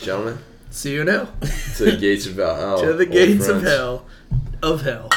[0.00, 0.38] Gentlemen,
[0.70, 1.28] See you now.
[1.76, 2.80] to the gates of hell.
[2.82, 4.06] to the old gates of hell.
[4.62, 5.10] Of hell.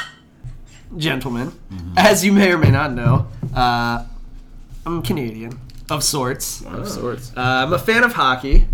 [0.98, 1.52] Gentlemen,
[1.98, 4.06] as you may or may not know, uh,
[4.86, 6.64] I'm Canadian of sorts.
[6.66, 7.32] Uh, Of sorts.
[7.36, 8.68] I'm a fan of hockey.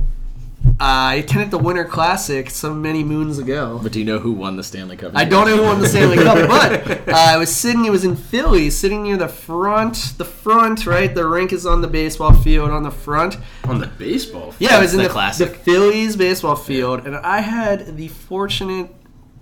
[0.83, 3.79] I attended the Winter Classic some many moons ago.
[3.83, 5.11] But do you know who won the Stanley Cup?
[5.13, 7.85] I don't know who won the Stanley Cup, but uh, I was sitting.
[7.85, 10.15] It was in Philly, sitting near the front.
[10.17, 11.13] The front, right?
[11.13, 13.37] The rink is on the baseball field on the front.
[13.65, 14.53] On the baseball.
[14.53, 14.71] field?
[14.71, 15.49] Yeah, it was in the the, classic.
[15.49, 18.89] the Phillies baseball field, and I had the fortunate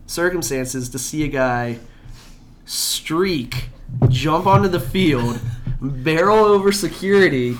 [0.07, 1.79] circumstances to see a guy
[2.65, 3.69] streak,
[4.09, 5.39] jump onto the field,
[5.79, 7.55] barrel over security,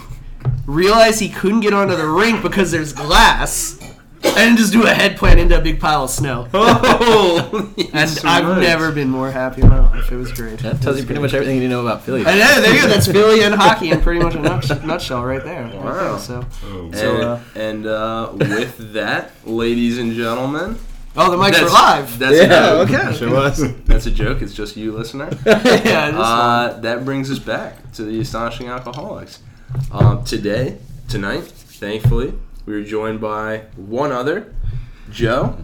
[0.70, 3.78] realize he couldn't get onto the rink because there's glass,
[4.24, 6.48] and just do a head plant into a big pile of snow.
[6.54, 10.12] Oh, And I've never been more happy in my life.
[10.12, 10.60] It was great.
[10.60, 12.26] That tells you pretty much everything you need to know about Philly.
[12.26, 12.88] And yeah, there you go.
[12.88, 14.40] That's Philly and hockey in pretty much a
[14.86, 15.68] nutshell right there.
[15.68, 16.16] Wow.
[16.16, 20.78] Okay, so, And, so uh, and uh, with that, ladies and gentlemen,
[21.16, 22.20] oh, the mics are that's live.
[22.20, 22.90] That's a joke.
[22.90, 23.18] okay.
[23.18, 23.84] Sure was.
[23.86, 24.42] That's a joke.
[24.42, 25.30] It's just you, listener.
[25.46, 26.20] yeah, this.
[26.20, 29.40] Uh, that brings us back to the astonishing alcoholics.
[29.92, 32.34] Um, today, tonight, thankfully,
[32.66, 34.54] we were joined by one other,
[35.12, 35.56] Joe.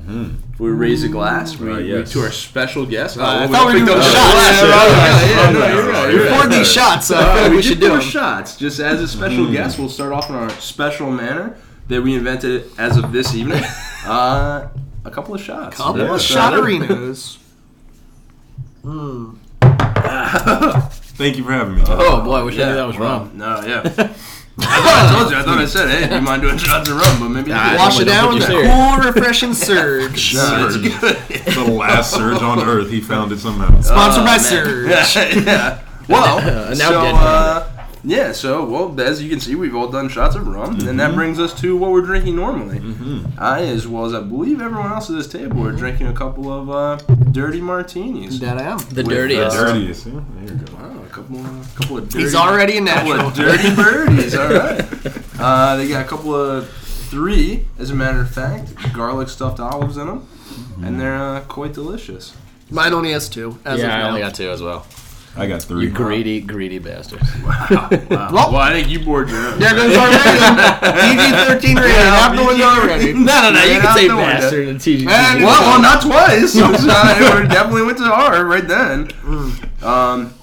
[0.57, 3.17] We raise a glass we, Uh, we- to our special guest.
[3.17, 4.13] Uh, I Oh, thought we were doing shots.
[4.13, 6.31] Yeah, Yeah, yeah, We you're right.
[6.33, 8.07] poured these shots, so I feel Uh, like we we should should do pour them.
[8.07, 9.77] shots just as a special guest.
[9.77, 11.55] We'll start off in our special manner
[11.89, 13.63] that we invented as of this evening.
[14.07, 14.67] Uh,
[15.03, 15.79] a couple of shots.
[15.79, 17.37] A Couple Yeah, of so- shotarinos.
[18.85, 19.35] Mm.
[21.15, 21.83] Thank you for having me.
[21.87, 23.37] Oh boy, I wish I knew that was well, wrong.
[23.37, 23.81] No, yeah.
[24.57, 25.37] I thought I told you.
[25.37, 27.19] I thought I said, hey, do you mind doing shots of rum?
[27.19, 30.33] But maybe Nah, you Wash it down with a your cool, refreshing surge.
[30.33, 31.01] No, it's Surge.
[31.01, 31.55] good.
[31.67, 33.67] the last surge on Earth, he found it somehow.
[33.81, 34.39] Sponsored Oh, by man.
[34.39, 35.15] Surge.
[35.15, 35.81] Yeah, yeah.
[36.07, 37.71] Well, Uh, now so, dead uh,
[38.07, 40.97] yeah, so, well, as you can see, we've all done shots of rum, and Mm-hmm.
[40.97, 42.79] that brings us to what we're drinking normally.
[43.39, 46.53] I, as well as I believe everyone else at this table, are drinking a couple
[46.53, 46.97] of uh,
[47.31, 48.39] dirty martinis.
[48.39, 48.77] That I am.
[48.77, 49.57] The With, dirtiest.
[49.57, 50.05] uh, Dirtiest.
[50.05, 50.73] Yeah, there you go.
[50.75, 53.27] Wow, a couple, a couple of dirty, He's already a couple natural.
[53.29, 54.35] of dirty birdies.
[54.35, 54.85] All right.
[55.39, 59.97] Uh, they got a couple of three, as a matter of fact, garlic stuffed olives
[59.97, 60.27] in them,
[60.81, 62.35] and they're uh, quite delicious.
[62.69, 63.57] Mine only has two.
[63.63, 64.07] As yeah, of I now.
[64.09, 64.85] only got two as well.
[65.37, 65.83] I got three.
[65.83, 67.27] You greedy, greedy bastards.
[67.43, 67.67] Wow.
[67.69, 67.89] wow.
[68.09, 69.59] Well- well, I think you bored your own.
[69.59, 71.59] There goes our rating.
[71.59, 71.95] PG-13 rating.
[71.97, 73.13] out the window already.
[73.13, 73.63] no, no, no.
[73.63, 74.31] You Right can out say the window.
[74.31, 75.07] bastard and TG.
[75.09, 76.53] And- Well, well, not twice.
[76.53, 79.09] So, uh, we definitely went to R right then.
[79.83, 80.33] Um,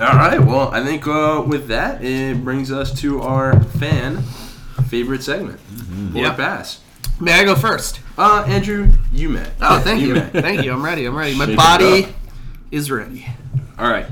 [0.00, 0.40] all right.
[0.40, 4.22] Well, I think uh, with that, it brings us to our fan
[4.88, 5.60] favorite segment.
[6.14, 6.36] Or Yep.
[6.36, 6.80] pass.
[7.20, 8.00] May I go first?
[8.16, 9.46] Uh, Andrew, you may.
[9.60, 10.14] Oh, thank you.
[10.14, 10.20] may.
[10.28, 10.72] Thank you.
[10.72, 11.04] I'm ready.
[11.04, 11.34] I'm ready.
[11.36, 12.08] My Shake body
[12.70, 13.26] is ready.
[13.78, 14.06] All right.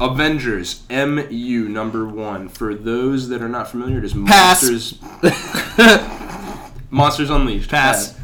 [0.00, 2.48] Avengers MU number one.
[2.48, 4.62] For those that are not familiar, it is Pass.
[4.62, 4.98] Monsters.
[6.90, 7.70] Monsters Unleashed.
[7.70, 8.18] Pass.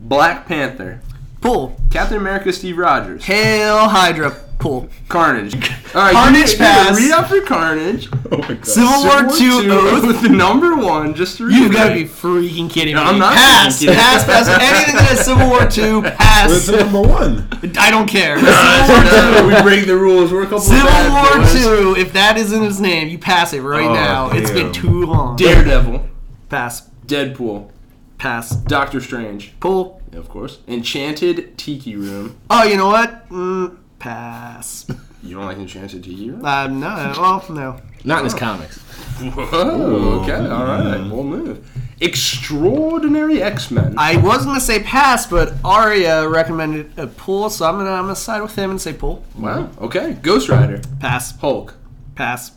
[0.00, 1.00] Black Panther.
[1.40, 1.76] Pull.
[1.90, 2.52] Captain America.
[2.52, 3.24] Steve Rogers.
[3.24, 4.36] Hail Hydra.
[4.64, 4.88] Pull.
[5.10, 5.54] Carnage.
[5.94, 6.98] All right, Carnage you, pass.
[6.98, 8.08] Read out for Carnage.
[8.32, 8.64] Oh my god.
[8.66, 10.06] Civil War Civil II War Oath.
[10.06, 11.14] with the number one.
[11.14, 13.00] Just to You've got to be freaking kidding me.
[13.00, 13.78] No, I'm not Pass.
[13.78, 13.94] kidding.
[13.94, 14.24] Pass.
[14.24, 14.48] Pass.
[14.48, 16.00] Anything that has Civil War II.
[16.00, 16.66] But it's Pass.
[16.66, 17.46] the number one.
[17.78, 18.36] I don't care.
[18.40, 20.32] Uh, we break the rules.
[20.32, 21.64] We're a couple Civil of bad boys.
[21.66, 22.00] War II.
[22.00, 24.30] If that isn't his name, you pass it right Oh, now.
[24.30, 25.36] It's been too long.
[25.36, 26.08] Daredevil.
[26.48, 26.88] Pass.
[27.06, 27.70] Deadpool.
[28.18, 28.50] Pass.
[28.56, 29.52] Doctor Strange.
[29.60, 30.00] Pull.
[30.12, 30.58] Yeah, of course.
[30.66, 32.36] Enchanted Tiki Room.
[32.48, 33.28] Oh, you know what?
[33.28, 34.86] Mm, pass.
[35.24, 36.44] You don't like Enchanted Tiki Room?
[36.44, 37.14] Uh, no.
[37.16, 37.80] Well, no.
[38.04, 38.76] Not in his comics.
[39.22, 40.20] Whoa.
[40.20, 40.34] Okay.
[40.34, 40.98] All right.
[40.98, 41.10] Hmm.
[41.10, 41.66] We'll move.
[42.02, 43.94] Extraordinary X Men.
[43.96, 48.02] I was gonna say pass, but Arya recommended uh, a pull, so I'm gonna I'm
[48.02, 49.24] gonna side with him and say pull.
[49.34, 49.70] Wow.
[49.80, 50.18] Okay.
[50.20, 50.82] Ghost Rider.
[51.00, 51.38] Pass.
[51.38, 51.74] Hulk.
[52.16, 52.52] Pass.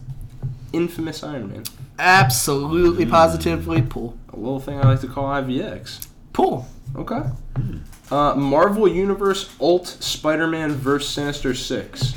[0.73, 1.63] Infamous Iron Man.
[1.97, 3.11] Absolutely, hmm.
[3.11, 4.17] positively pull.
[4.33, 6.05] A little thing I like to call IVX.
[6.33, 6.67] Pull.
[6.97, 7.21] Okay.
[7.55, 7.77] Hmm.
[8.09, 11.09] Uh, Marvel Universe Alt Spider-Man vs.
[11.09, 12.13] Sinister Six.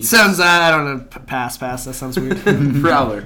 [0.00, 1.04] Sounds uh, I don't know.
[1.04, 1.56] p- Pass.
[1.56, 1.84] Pass.
[1.84, 2.36] That sounds weird.
[2.82, 3.24] Prowler.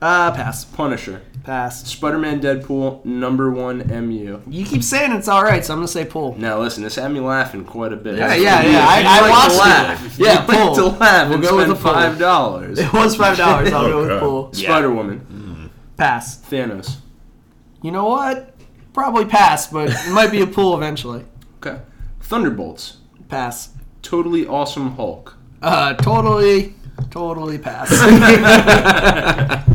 [0.00, 0.64] uh, pass.
[0.64, 1.20] Punisher.
[1.44, 1.86] Pass.
[1.86, 4.40] Spider-Man Deadpool number one MU.
[4.48, 6.36] You keep saying it's all right, so I'm gonna say pull.
[6.38, 8.16] Now listen, this had me laughing quite a bit.
[8.16, 8.86] Yeah, yeah, yeah.
[8.88, 10.06] I, you I like watched to laugh.
[10.06, 10.18] it.
[10.24, 10.74] Yeah, you like pull.
[10.76, 11.92] to laugh We'll and go spend with a pull.
[11.92, 12.78] five dollars.
[12.78, 13.72] It was five dollars.
[13.72, 14.20] I'll go with Okay.
[14.20, 14.52] pull.
[14.54, 15.70] Spider Woman.
[15.98, 16.38] Pass.
[16.50, 16.96] Thanos.
[17.82, 18.53] You know what?
[18.94, 21.24] Probably pass, but it might be a pull eventually.
[21.58, 21.82] Okay.
[22.22, 22.98] Thunderbolts.
[23.28, 23.70] Pass.
[24.00, 25.36] Totally awesome Hulk.
[25.60, 26.74] Uh, totally,
[27.10, 27.90] totally pass.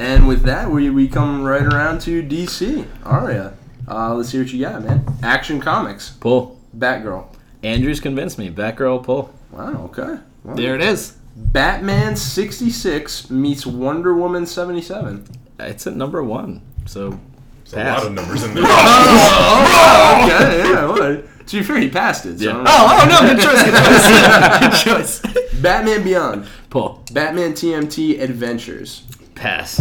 [0.00, 2.86] And with that, we, we come right around to DC.
[3.04, 3.52] Aria.
[3.86, 5.04] Uh, let's hear what you got, man.
[5.22, 6.12] Action Comics.
[6.12, 6.58] Pull.
[6.76, 7.26] Batgirl.
[7.62, 8.48] Andrews convinced me.
[8.48, 9.34] Batgirl, pull.
[9.50, 10.22] Wow, okay.
[10.42, 10.54] Wow.
[10.54, 11.18] there it is.
[11.36, 15.26] Batman 66 meets Wonder Woman 77.
[15.58, 16.62] It's at number one.
[16.86, 17.20] So
[17.70, 18.64] There's a lot of numbers in there.
[18.66, 20.86] Oh, okay, yeah.
[20.86, 21.46] What?
[21.48, 22.38] To be fair, he passed it.
[22.38, 22.62] So Yeah.
[22.66, 23.18] I don't know.
[23.18, 25.20] Oh, oh no, good choice, good choice.
[25.22, 25.60] good choice.
[25.60, 27.04] Batman Beyond, Pull.
[27.12, 29.02] Batman TMT Adventures,
[29.34, 29.80] Pass.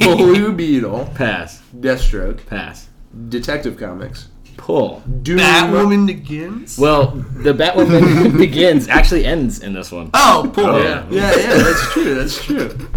[0.00, 1.62] Blue Beetle, Pass.
[1.78, 2.88] Deathstroke, Pass.
[3.28, 5.00] Detective Comics, Pull.
[5.22, 5.38] Doom.
[5.38, 6.78] Batwoman begins.
[6.78, 10.10] Well, the Batwoman begins actually ends in this one.
[10.14, 10.66] oh, pull.
[10.66, 10.78] Oh.
[10.82, 11.06] Yeah.
[11.10, 12.14] Yeah, yeah, that's true.
[12.14, 12.88] That's true.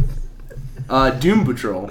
[0.90, 1.90] Uh, Doom Patrol,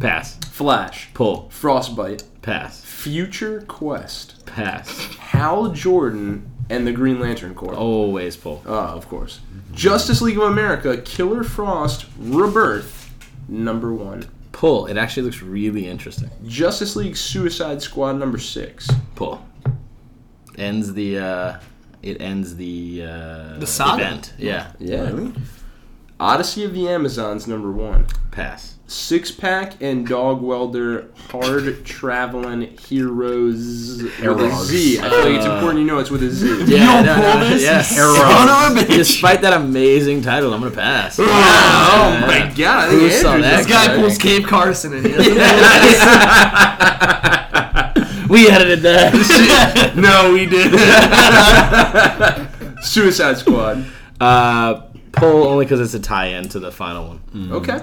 [0.00, 0.36] Pass.
[0.50, 1.48] Flash, Pull.
[1.50, 2.80] Frostbite, Pass.
[2.84, 4.88] Future Quest, Pass.
[5.16, 7.74] Hal Jordan, and the Green Lantern Corps.
[7.74, 8.62] Always pull.
[8.66, 9.40] Uh, of course.
[9.72, 13.12] Justice League of America, Killer Frost, Rebirth,
[13.48, 14.28] number one.
[14.52, 14.86] Pull.
[14.86, 16.30] It actually looks really interesting.
[16.46, 18.88] Justice League Suicide Squad, number six.
[19.16, 19.44] Pull.
[20.56, 21.18] Ends the.
[21.18, 21.58] uh
[22.02, 23.02] It ends the.
[23.04, 24.02] uh The saga.
[24.04, 24.32] Event.
[24.38, 24.72] Yeah.
[24.78, 25.30] Yeah.
[26.20, 28.06] Odyssey of the Amazons, number one.
[28.30, 28.73] Pass.
[28.86, 34.66] Six pack and dog welder, hard traveling heroes with a Heroes.
[34.66, 34.98] Z.
[35.00, 36.64] I feel like it's important you know it's with a Z.
[36.68, 37.80] Yeah, don't no, pull no, this, yeah.
[37.80, 38.88] son of a bitch.
[38.96, 41.18] Despite that amazing title, I'm gonna pass.
[41.18, 42.26] Oh Yeah.
[42.26, 42.84] my god!
[42.84, 43.96] I think Who saw that This guy guy?
[43.96, 45.18] pulls Cave Carson in here.
[48.28, 49.94] we edited that.
[49.96, 50.74] no, we did.
[52.84, 53.82] Suicide Squad.
[54.20, 54.82] uh,
[55.12, 57.20] pull only because it's a tie-in to the final one.
[57.52, 57.80] Okay.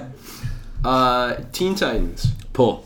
[0.84, 2.32] Uh, Teen Titans.
[2.52, 2.84] Pull.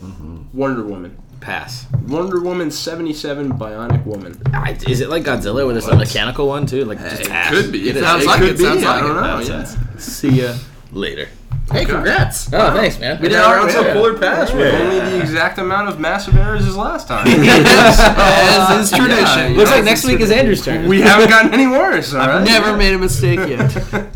[0.52, 1.16] Wonder Woman.
[1.40, 1.86] Pass.
[2.08, 4.40] Wonder Woman 77 Bionic Woman.
[4.52, 6.84] I, is it like Godzilla where there's a mechanical one too?
[6.84, 7.50] Like just It pass.
[7.50, 7.82] could be.
[7.82, 8.64] Get It, sounds it like could it, be.
[8.64, 9.20] sounds I like don't it.
[9.20, 9.26] know.
[9.56, 9.76] Nonsense.
[9.76, 9.98] Yeah.
[10.00, 10.54] See ya
[10.92, 11.28] later.
[11.72, 12.52] hey, congrats.
[12.52, 13.20] Oh, thanks, man.
[13.20, 13.86] We did our own rounds right.
[13.88, 17.26] up Pull or Pass with only the exact amount of massive errors as last time.
[17.28, 19.52] As is tradition.
[19.52, 19.76] Yeah, Looks yeah.
[19.76, 20.88] like next week is Andrew's turn.
[20.88, 22.12] we haven't gotten any worse.
[22.14, 22.36] All right.
[22.40, 24.06] I've never made a mistake yet.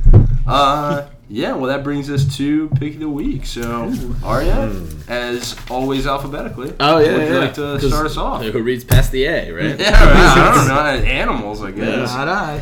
[0.46, 1.52] Uh, yeah.
[1.52, 3.46] Well, that brings us to pick of the week.
[3.46, 3.92] So,
[4.22, 4.70] Arya,
[5.08, 6.74] as always, alphabetically.
[6.80, 7.38] Oh yeah, Would you yeah.
[7.38, 8.42] like to 'Cause start us off?
[8.42, 9.78] Who reads past the A, right?
[9.80, 10.68] Yeah, I don't
[11.04, 11.08] know.
[11.08, 12.12] Animals, I guess.
[12.14, 12.60] Not I.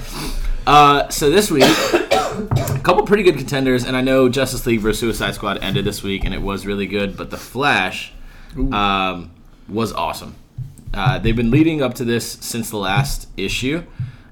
[0.66, 4.98] Uh, so this week, a couple pretty good contenders, and I know Justice League vs
[5.00, 7.16] Suicide Squad ended this week, and it was really good.
[7.16, 8.12] But the Flash
[8.54, 9.30] um,
[9.68, 10.34] was awesome.
[10.92, 13.82] Uh, they've been leading up to this since the last issue,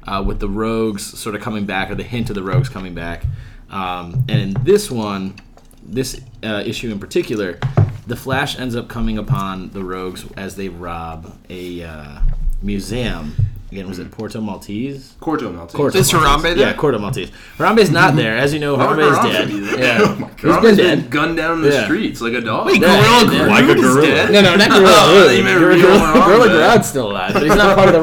[0.07, 2.95] uh, with the Rogues sort of coming back, or the hint of the Rogues coming
[2.95, 3.25] back.
[3.71, 5.35] Um, and in this one,
[5.83, 7.59] this uh, issue in particular,
[8.07, 12.21] the Flash ends up coming upon the Rogues as they rob a uh,
[12.63, 13.35] museum.
[13.73, 15.15] Again, was it Porto Maltese?
[15.21, 15.77] Corto Maltese.
[15.77, 16.29] Corto Is Maltese.
[16.29, 16.69] Harambe there?
[16.69, 17.33] Yeah, Corto Maltese.
[17.59, 18.37] Harambe's not there.
[18.39, 19.49] As you know, Why would Harambe's Harambe dead.
[19.49, 19.79] be there?
[19.79, 19.99] Yeah.
[20.07, 20.61] Oh my He's God.
[20.63, 21.11] been He's dead.
[21.11, 21.85] gunned down in the Yeah.
[21.85, 22.67] streets like a dog.
[22.67, 23.41] Wait, Yeah, Gorilla yeah.
[23.41, 24.07] Grodd Like a is gorilla.
[24.07, 24.31] dead?
[24.33, 25.37] No, no, not Gorilla Oh, Grodd.
[25.37, 26.77] you meant Gorilla, real Gorilla, Gorilla Harambe.
[26.79, 28.01] Grodd's still alive, but he's not part of the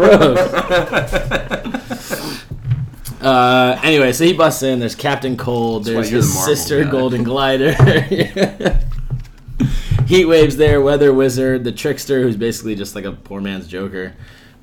[1.74, 1.83] Rogue.
[3.24, 4.80] Uh, anyway, so he busts in.
[4.80, 5.86] There's Captain Cold.
[5.86, 6.92] There's his the sister, guy.
[6.92, 7.74] Golden Glider.
[10.08, 14.14] Heat Waves there, Weather Wizard, the Trickster, who's basically just like a poor man's Joker,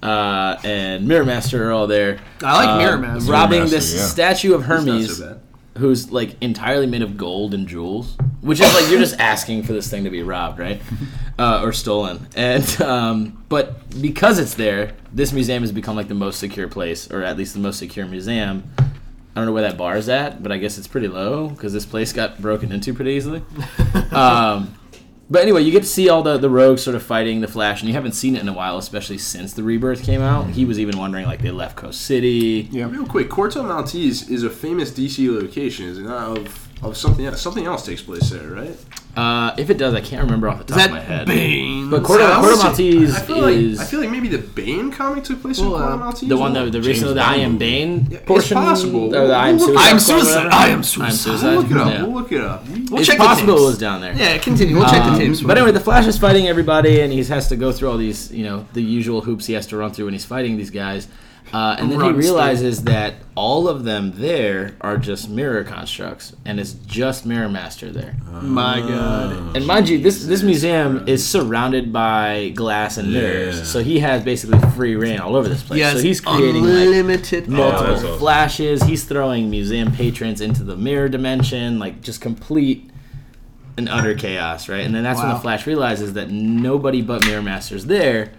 [0.02, 2.20] uh, and Mirror Master are all there.
[2.42, 3.32] I like uh, Mirror Master.
[3.32, 4.06] Robbing Mirror Master, this yeah.
[4.06, 5.40] statue of Hermes so bad.
[5.80, 9.72] Who's like entirely made of gold and jewels, which is like you're just asking for
[9.72, 10.80] this thing to be robbed, right,
[11.38, 12.28] uh, or stolen.
[12.36, 17.10] And um, but because it's there, this museum has become like the most secure place,
[17.10, 18.70] or at least the most secure museum.
[18.78, 21.72] I don't know where that bar is at, but I guess it's pretty low because
[21.72, 23.42] this place got broken into pretty easily.
[24.10, 24.74] um,
[25.30, 27.80] but anyway, you get to see all the, the rogues sort of fighting the Flash,
[27.80, 30.48] and you haven't seen it in a while, especially since the Rebirth came out.
[30.50, 32.68] He was even wondering like they left Coast City.
[32.72, 36.36] Yeah, real quick, Corto Maltese is a famous DC location, is it not?
[36.36, 37.40] Of of something else.
[37.40, 38.76] Something else takes place there, right?
[39.16, 41.26] Uh, if it does, I can't remember off the top Is of my head.
[41.26, 41.90] Bane?
[41.90, 44.92] But Corto, Sounds- Corto Maltese I feel like is I feel like maybe the Bane
[44.92, 46.28] comic took place in Well, uh, Corto Maltese.
[46.28, 48.56] the one that the recently the I Am Bane it's portion.
[48.56, 49.14] possible.
[49.14, 49.86] Or the I Am We'll look- Suicide.
[49.86, 50.34] I am Squad, suicide.
[50.44, 50.54] whatever.
[50.54, 51.12] I am I'm suicide.
[51.12, 51.46] suicide.
[51.50, 51.88] We'll look it up.
[51.92, 52.02] Yeah.
[52.04, 52.68] We'll look it up.
[52.68, 53.66] We'll It's check the possible it tapes.
[53.66, 54.14] was down there.
[54.16, 54.76] Yeah, continue.
[54.76, 55.40] We'll check the Um, tapes.
[55.42, 58.30] But anyway, the Flash is fighting everybody, and he has to go through all these,
[58.32, 61.08] you know, the usual hoops he has to run through when he's fighting these guys.
[61.52, 66.34] Uh, and then he Run, realizes that all of them there are just mirror constructs,
[66.44, 68.14] and it's just Mirror Master there.
[68.40, 69.56] My God.
[69.56, 73.64] And mind you, this this museum is surrounded by glass and mirrors, Yeah.
[73.64, 75.78] so he has basically free reign all over this place.
[75.80, 78.18] Yes, so he's creating like unlimited multiple that's awesome.
[78.18, 78.82] flashes.
[78.84, 82.90] He's throwing museum patrons into the mirror dimension, like just complete
[83.76, 84.84] and utter chaos, right?
[84.84, 88.32] And then that's when the Flash realizes that nobody but Mirror Master's there,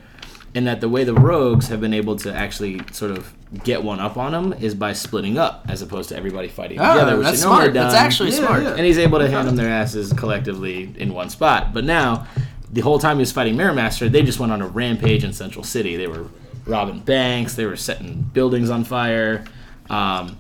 [0.54, 4.00] and that the way the Rogues have been able to actually sort of get one
[4.00, 7.18] up on him is by splitting up, as opposed to everybody fighting Ah, together.
[7.18, 7.74] Which that's they know they're smart.
[7.74, 8.64] That's actually Yeah, smart.
[8.64, 8.70] yeah.
[8.76, 11.74] And he's able to hand them their asses collectively in one spot.
[11.74, 12.28] But now,
[12.72, 15.34] the whole time he was fighting Mirror Master, they just went on a rampage in
[15.34, 15.96] Central City.
[15.98, 16.26] They were
[16.66, 19.44] robbing banks, they were setting buildings on fire.
[19.90, 20.38] Um,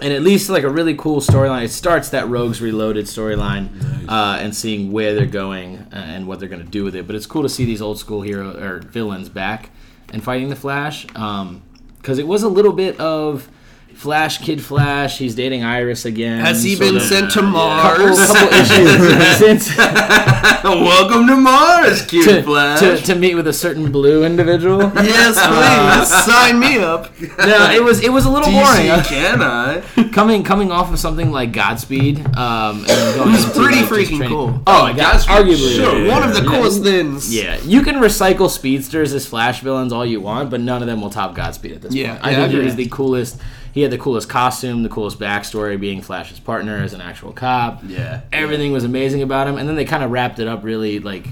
[0.00, 1.64] and at least like a really cool storyline.
[1.64, 3.68] It starts that Rogues Reloaded storyline,
[4.08, 7.06] uh, and seeing where they're going uh, and what they're going to do with it.
[7.06, 9.70] But it's cool to see these old school hero or villains back
[10.12, 13.48] and fighting the Flash, because it was a little bit of
[13.96, 15.18] Flash, Kid Flash.
[15.18, 16.44] He's dating Iris again.
[16.44, 18.26] Has he been of- sent to couple, Mars?
[18.26, 19.76] couple issues since
[20.64, 22.80] Welcome to Mars, cute to, Flash.
[22.80, 24.80] to, to meet with a certain blue individual.
[24.96, 27.10] yes, please sign me up.
[27.38, 28.86] no, it was it was a little boring.
[29.04, 29.80] Can I?
[30.12, 34.62] coming coming off of something like Godspeed, um, and going was pretty like, freaking cool.
[34.66, 35.76] Oh my god, arguably.
[35.76, 36.04] sure.
[36.04, 36.12] yeah.
[36.12, 36.48] One of the Yeah.
[36.50, 37.34] coolest things.
[37.34, 41.00] Yeah, you can recycle speedsters as Flash villains all you want, but none of them
[41.00, 42.24] will top Godspeed at this Yeah, point.
[42.26, 42.64] I yeah, think I he agree.
[42.66, 43.40] was the coolest.
[43.76, 47.82] He had the coolest costume, the coolest backstory, being Flash's partner as an actual cop.
[47.86, 48.22] Yeah.
[48.32, 51.26] everything was amazing about him, and then they kind of wrapped it up really like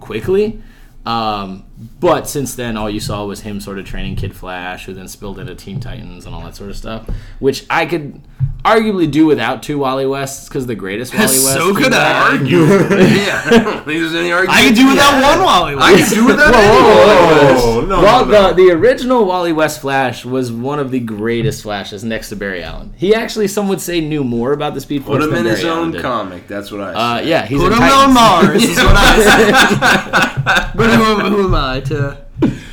[0.00, 0.60] quickly.
[1.06, 1.62] Um,
[2.00, 5.08] but since then, all you saw was him sort of training Kid Flash, who then
[5.08, 7.08] spilled into Teen Titans and all that sort of stuff,
[7.40, 8.20] which I could
[8.64, 11.52] arguably do without two Wally Wests because the greatest Wally West.
[11.52, 12.42] So could out- I.
[12.42, 13.50] yeah, I
[13.84, 14.58] think there's any argument.
[14.58, 15.36] I could do without Yeah.
[15.36, 15.86] one Wally West.
[15.86, 16.08] I West.
[16.08, 17.52] could do without Whoa, any whoa, whoa, Wally whoa.
[17.54, 17.88] West.
[17.88, 18.48] No, well, no, no.
[18.54, 22.62] the the original Wally West Flash was one of the greatest Flashes next to Barry
[22.62, 22.94] Allen.
[22.96, 25.50] He actually, some would say, knew more about the Speed Force Put him than in
[25.52, 26.02] his Barry Allen own did.
[26.02, 26.46] comic.
[26.48, 27.28] That's what I Uh, say.
[27.28, 28.02] yeah, he's Put in him Titans.
[28.02, 30.72] on Mars is what I say.
[30.76, 32.24] but who, who am to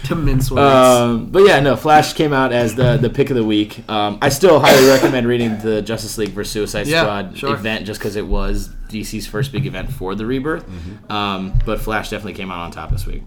[0.05, 0.61] to mince words?
[0.61, 1.75] Um, but yeah, no.
[1.75, 3.87] Flash came out as the the pick of the week.
[3.89, 7.53] Um, I still highly recommend reading the Justice League vs Suicide Yeah, Squad sure.
[7.53, 10.65] event just because it was DC's first big event for the Rebirth.
[11.09, 13.23] Um, but Flash definitely came out on top this week.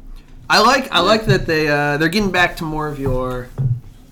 [0.51, 3.49] I like I like that they uh, they're getting back to more of your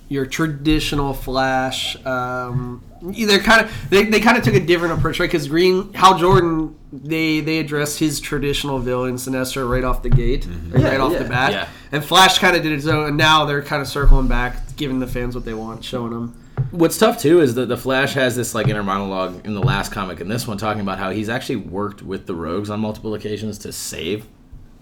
[0.09, 1.97] your traditional Flash.
[2.07, 5.27] Um, they're kind of they, they kind of took a different approach, right?
[5.31, 10.43] Because Green Hal Jordan they they addressed his traditional villain Sinestro right off the gate,
[10.43, 10.73] mm-hmm.
[10.73, 11.19] like, Yeah, right off yeah.
[11.19, 11.69] the bat, Yeah.
[11.91, 13.09] and Flash kind of did his own.
[13.09, 16.39] And now they're kind of circling back, giving the fans what they want, showing them.
[16.71, 19.91] What's tough too is that the Flash has this like inner monologue in the last
[19.93, 23.15] comic and this one talking about how he's actually worked with the Rogues on multiple
[23.15, 24.27] occasions to save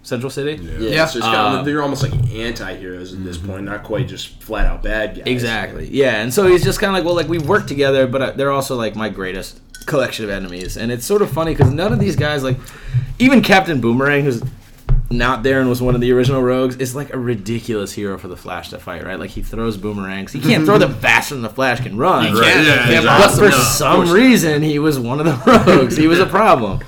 [0.03, 0.61] Central City.
[0.63, 1.03] Yeah, Yeah.
[1.03, 4.41] it's just kind of, Um, they're almost like anti-heroes at this point, not quite just
[4.41, 5.23] flat out bad guys.
[5.27, 5.87] Exactly.
[5.91, 8.31] Yeah, and so he's just kind of like, well, like we work together, but uh,
[8.31, 11.93] they're also like my greatest collection of enemies, and it's sort of funny because none
[11.93, 12.57] of these guys, like
[13.19, 14.41] even Captain Boomerang, who's
[15.11, 18.27] not there and was one of the original rogues, is like a ridiculous hero for
[18.29, 19.03] the Flash to fight.
[19.05, 19.19] Right?
[19.19, 20.31] Like he throws boomerangs.
[20.31, 22.33] He can't throw them faster than the Flash can run.
[22.33, 23.07] Right, yeah, Yeah, exactly.
[23.19, 25.97] But for No, some reason, he was one of the rogues.
[25.97, 26.79] he was a problem.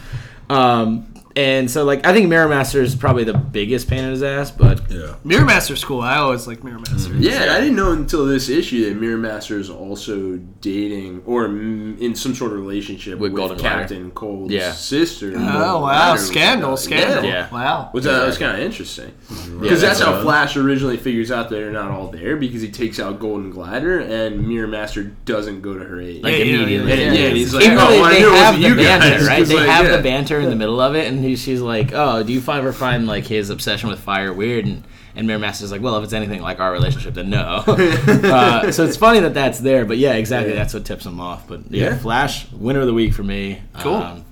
[0.49, 1.05] Um,
[1.35, 4.51] and so, like, I think Mirror Master is probably the biggest pain in his ass,
[4.51, 5.15] but Yeah.
[5.23, 6.01] Mirror Master's cool.
[6.01, 7.09] I always like Mirror Master.
[7.11, 7.21] Mm-hmm.
[7.23, 11.45] Yeah, and I didn't know until this issue that Mirror Master is also dating or
[11.45, 14.71] in some sort of relationship With with, Golden Captain Cold's Yeah.
[14.73, 15.29] sister.
[15.29, 15.81] Oh Golden wow!
[16.11, 16.21] Rider.
[16.21, 16.77] Scandal!
[16.77, 17.23] Scandal!
[17.23, 17.49] Yeah.
[17.51, 17.89] Wow.
[17.91, 20.21] Which uh, that was kind of interesting Yeah, because that's that's how right.
[20.23, 23.99] Flash originally figures out that they're not all there because he takes out Golden Glider
[23.99, 26.23] and Mirror Master doesn't go to her aid.
[26.23, 26.89] like Yeah, yeah, immediately.
[26.91, 29.39] yeah, yeah, and he's like, Even "Oh, they, they have the you guys," banter, right?
[29.39, 29.97] 'cause, They like, have yeah.
[29.97, 32.71] the banter in the middle of it, and he, she's like, "Oh, do you ever
[32.73, 34.83] find like his obsession with fire weird?" And
[35.15, 38.83] and Mirror Master's like, "Well, if it's anything like our relationship, then no." uh, so
[38.85, 40.59] it's funny that that's there, but yeah, exactly, Yeah.
[40.59, 41.47] that's what tips him off.
[41.47, 41.97] But yeah, Yeah.
[41.97, 43.61] Flash winner of the week for me.
[43.79, 43.95] Cool.
[43.95, 44.25] Um,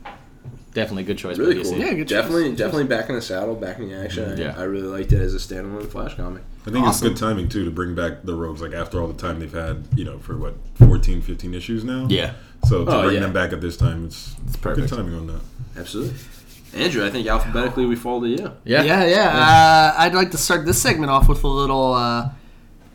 [0.74, 1.38] definitely good choice.
[1.38, 1.63] by Really DC.
[1.71, 1.77] cool.
[1.79, 2.57] Yeah, good definitely, choice.
[2.57, 4.38] definitely back in the saddle, back in the action.
[4.38, 4.55] Yeah.
[4.57, 6.43] I, I really liked it as a standalone Flash comic.
[6.65, 7.07] I think Awesome.
[7.12, 9.51] it's good timing too to bring back the rogues like after all the time they've
[9.51, 12.05] had, you know, for what 14, 15 issues now.
[12.10, 12.33] Yeah.
[12.69, 13.21] So to Oh, bring yeah.
[13.21, 14.89] them back at this time, it's, It's perfect.
[14.89, 15.41] good timing on that.
[15.77, 16.13] Absolutely,
[16.74, 17.06] Andrew.
[17.06, 18.51] I think alphabetically we fall to you.
[18.63, 18.84] Yeah.
[18.84, 19.30] Yeah, yeah.
[19.30, 22.30] Uh, I'd like to start this segment off with a little uh,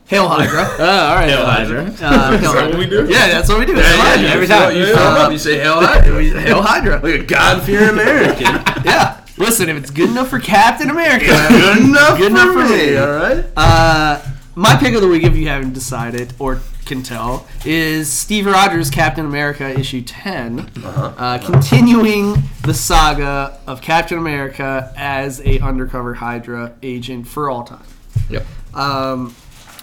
[0.06, 0.64] Hail Hydra.
[0.78, 1.80] Oh, all right, Hail Elijah.
[2.04, 2.68] Uh, Hail Is Hydra.
[2.70, 3.06] what we do?
[3.08, 3.74] Yeah, that's what we do.
[3.74, 4.28] Hail Hydra.
[4.30, 4.76] every time.
[4.76, 6.22] You fill up, you say hell Hydra.
[6.40, 7.00] Hail Hydra.
[7.02, 8.46] like a God-fearing American.
[8.84, 9.20] Yeah.
[9.38, 12.86] Listen, if it's good enough for Captain America, Good enough, Good for, enough for me.
[12.92, 12.96] me.
[12.96, 13.44] All right.
[13.56, 14.22] Uh,
[14.54, 18.88] my pick of the week, if you haven't decided or can tell, is Steve Rogers'
[18.90, 21.12] Captain America issue 10, Uh-huh.
[21.18, 27.84] uh, continuing the saga of Captain America as a undercover Hydra agent for all time.
[28.30, 28.46] Yep.
[28.74, 29.34] Um,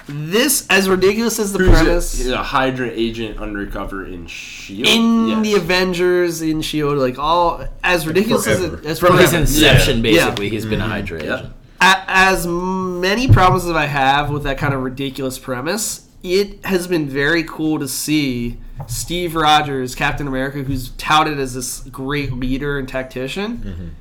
[0.08, 4.88] this, as ridiculous as the Who's premise, a, a Hydra agent undercover in Shield.
[4.88, 5.44] in Yes.
[5.44, 10.02] the Avengers, in Shield, like all as ridiculous as it as From his inception, Yeah.
[10.26, 11.40] basically, he's been a Hydra Yep.
[11.40, 11.54] agent.
[11.82, 16.88] A- as many problems as I have with that kind of ridiculous premise, it has
[16.88, 22.80] been very cool to see Steve Rogers, Captain America, who's touted as this great leader
[22.80, 23.96] and tactician,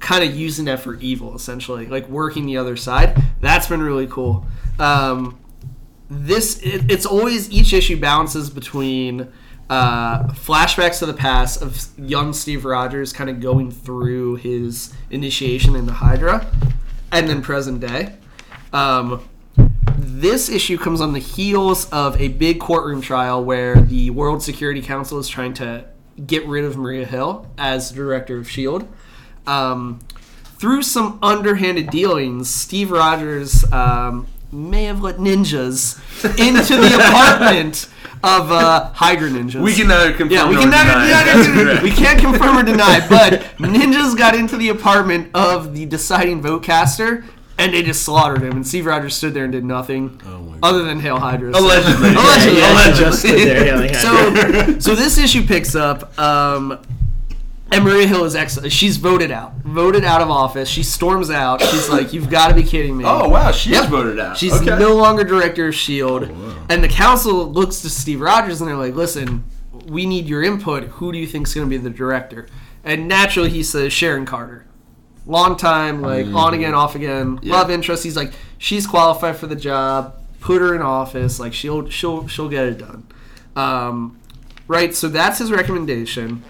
[0.00, 3.22] kind of using that for evil, essentially, like working the other side.
[3.40, 4.46] That's been really cool.
[4.78, 5.38] Um,
[6.08, 9.28] this it, it's always each issue balances between
[9.68, 15.76] uh, flashbacks to the past of young Steve Rogers kind of going through his initiation
[15.76, 16.50] into Hydra,
[17.12, 18.14] and then present day.
[18.72, 19.28] Um,
[20.20, 24.80] this issue comes on the heels of a big courtroom trial where the World Security
[24.80, 25.84] Council is trying to
[26.26, 28.86] get rid of Maria Hill as director of S.H.I.E.L.D.
[29.46, 30.00] Um,
[30.58, 35.98] through some underhanded dealings, Steve Rogers um, may have let ninjas
[36.38, 37.88] into the apartment
[38.24, 39.60] of uh, Hydra ninjas.
[39.62, 40.92] We can neither confirm Yeah, we nor can neither,
[41.54, 41.64] deny.
[41.74, 46.40] neither- we can't confirm or deny, but ninjas got into the apartment of the deciding
[46.40, 47.24] vote caster
[47.58, 48.52] and they just slaughtered him.
[48.52, 51.50] And Steve Rogers stood there and did nothing Oh other than hail Hydra.
[51.50, 52.10] Allegedly.
[52.14, 52.58] Allegedly.
[52.60, 53.04] Yeah, allegedly.
[53.04, 56.18] just stood there so, so this issue picks up.
[56.18, 56.78] Um,
[57.72, 58.72] and Maria Hill is excellent.
[58.72, 60.68] She's voted out, voted out of office.
[60.68, 61.60] She storms out.
[61.60, 63.90] She's like, "You've got to be kidding me!" Oh wow, she's Yep.
[63.90, 64.36] voted out.
[64.36, 64.78] She's okay.
[64.78, 66.50] no longer director of Shield, wow.
[66.50, 69.42] E and the council looks to Steve Rogers and they're like, "Listen,
[69.88, 70.84] we need your input.
[70.84, 72.46] Who do you think's going to be the director?"
[72.84, 74.64] And naturally, he says Sharon Carter,
[75.26, 77.54] long time, like on again, off again, Yeah.
[77.54, 78.04] love interest.
[78.04, 80.14] He's like, she's qualified for the job.
[80.40, 81.40] Put her in office.
[81.40, 83.06] Like she'll she'll she'll get it done.
[83.56, 84.18] Um,
[84.68, 84.94] right.
[84.94, 86.42] So that's his recommendation.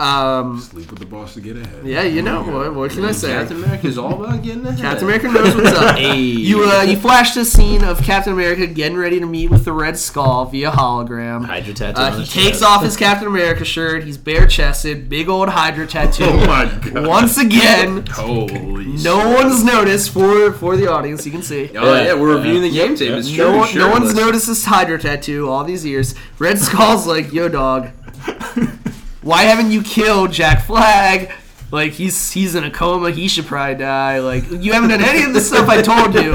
[0.00, 1.84] Um, Sleep with the boss to get ahead.
[1.86, 2.74] yeah, you know what?
[2.74, 3.28] What can I say?
[3.32, 4.80] Captain America is all about getting ahead.
[4.80, 5.96] Captain America knows what's up.
[5.98, 6.16] Hey.
[6.20, 9.72] You uh, you flashed a scene of Captain America getting ready to meet with the
[9.74, 11.44] Red Skull via hologram.
[11.44, 12.00] Hydra tattoo.
[12.00, 12.62] Uh, he takes chest.
[12.62, 14.04] off his Captain America shirt.
[14.04, 16.24] He's bare chested, big old Hydra tattoo.
[16.24, 17.06] Oh my god.
[17.06, 18.84] Once again, Holy.
[19.02, 21.26] no one's noticed for for the audience.
[21.26, 21.70] You can see.
[21.76, 22.14] Oh yeah, Yeah.
[22.14, 23.10] we're reviewing the game tape.
[23.12, 23.44] It's true.
[23.52, 26.14] No, one, no one's let's- noticed this Hydra tattoo all these years.
[26.38, 27.90] Red Skull's like, yo, dog,
[29.22, 31.32] why haven't you killed Jack Flag?
[31.70, 33.10] Like he's he's in a coma.
[33.12, 34.18] He should probably die.
[34.18, 36.32] Like you haven't done any of the stuff I told you.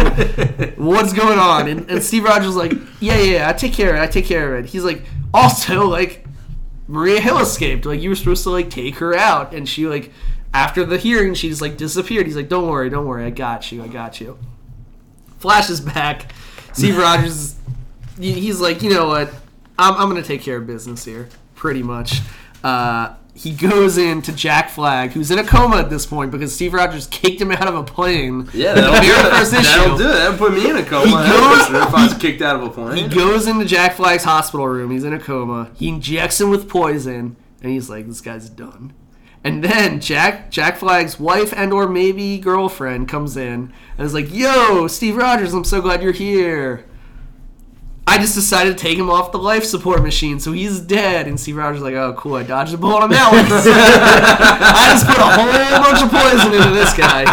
[0.83, 1.67] What's going on?
[1.67, 4.01] And, and Steve Rogers is like, yeah, yeah, yeah, I take care of it.
[4.01, 4.69] I take care of it.
[4.69, 6.25] He's like, also like,
[6.87, 7.85] Maria Hill escaped.
[7.85, 10.11] Like you were supposed to like take her out, and she like
[10.53, 12.27] after the hearing, she just like disappeared.
[12.27, 14.37] He's like, don't worry, don't worry, I got you, I got you.
[15.39, 16.31] Flashes back.
[16.71, 17.55] Steve Rogers,
[18.19, 19.29] he- he's like, you know what?
[19.77, 22.21] I'm, I'm going to take care of business here, pretty much.
[22.65, 26.55] Uh, he goes in to Jack Flag, who's in a coma at this point because
[26.55, 28.49] Steve Rogers kicked him out of a plane.
[28.53, 29.31] Yeah, that'll The do very it.
[29.33, 30.13] first That'll do it.
[30.13, 31.05] That'll put me in a coma.
[31.05, 32.97] He goes- if I was kicked out of a plane.
[33.09, 34.89] He goes into Jack Flag's hospital room.
[34.91, 35.69] He's in a coma.
[35.75, 38.93] He injects him with poison, and he's like, "This guy's done."
[39.43, 44.33] And then Jack Jack Flag's wife and or maybe girlfriend comes in and is like,
[44.33, 46.85] "Yo, Steve Rogers, I'm so glad you're here."
[48.07, 51.27] I just decided to take him off the life support machine, so he's dead.
[51.27, 54.91] And Steve Rogers is like, "Oh, cool, I dodged a bullet on that one." I
[54.91, 57.23] just put a whole bunch of poison into this guy.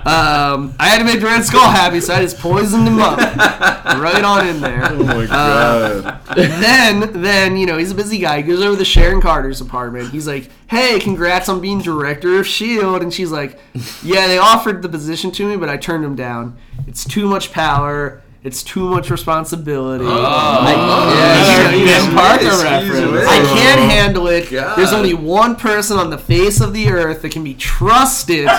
[0.00, 3.18] Um, I had to make the Red Skull happy, so I just poisoned him up
[3.18, 4.82] right on in there.
[4.90, 6.20] Oh my god.
[6.34, 8.38] then then you know he's a busy guy.
[8.38, 10.10] He goes over to Sharon Carter's apartment.
[10.10, 13.58] He's like, "Hey, congrats on being director of Shield." And she's like,
[14.02, 16.56] "Yeah, they offered the position to me, but I turned them down.
[16.88, 18.22] It's too much power.
[18.42, 20.04] It's too much responsibility.
[20.06, 20.10] Oh.
[20.10, 21.14] I, Oh.
[21.14, 22.62] yeah, Yeah, Ben Parker Excuse
[23.02, 23.28] reference.
[23.28, 24.50] I can't handle it.
[24.50, 24.76] God.
[24.78, 28.48] There's only one person on the face of the earth that can be trusted."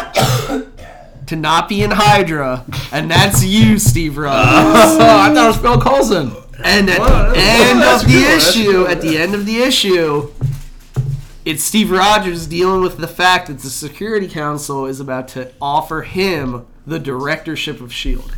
[1.28, 4.44] To not be in Hydra, and that's you, Steve Rogers.
[5.00, 6.34] Oh, I thought it was Phil Coulson.
[6.62, 9.62] And at Well, the end that's of the cool, issue, at the end of the
[9.62, 10.30] issue,
[11.46, 16.02] it's Steve Rogers dealing with the fact that the Security Council is about to offer
[16.02, 18.36] him the directorship of Shield.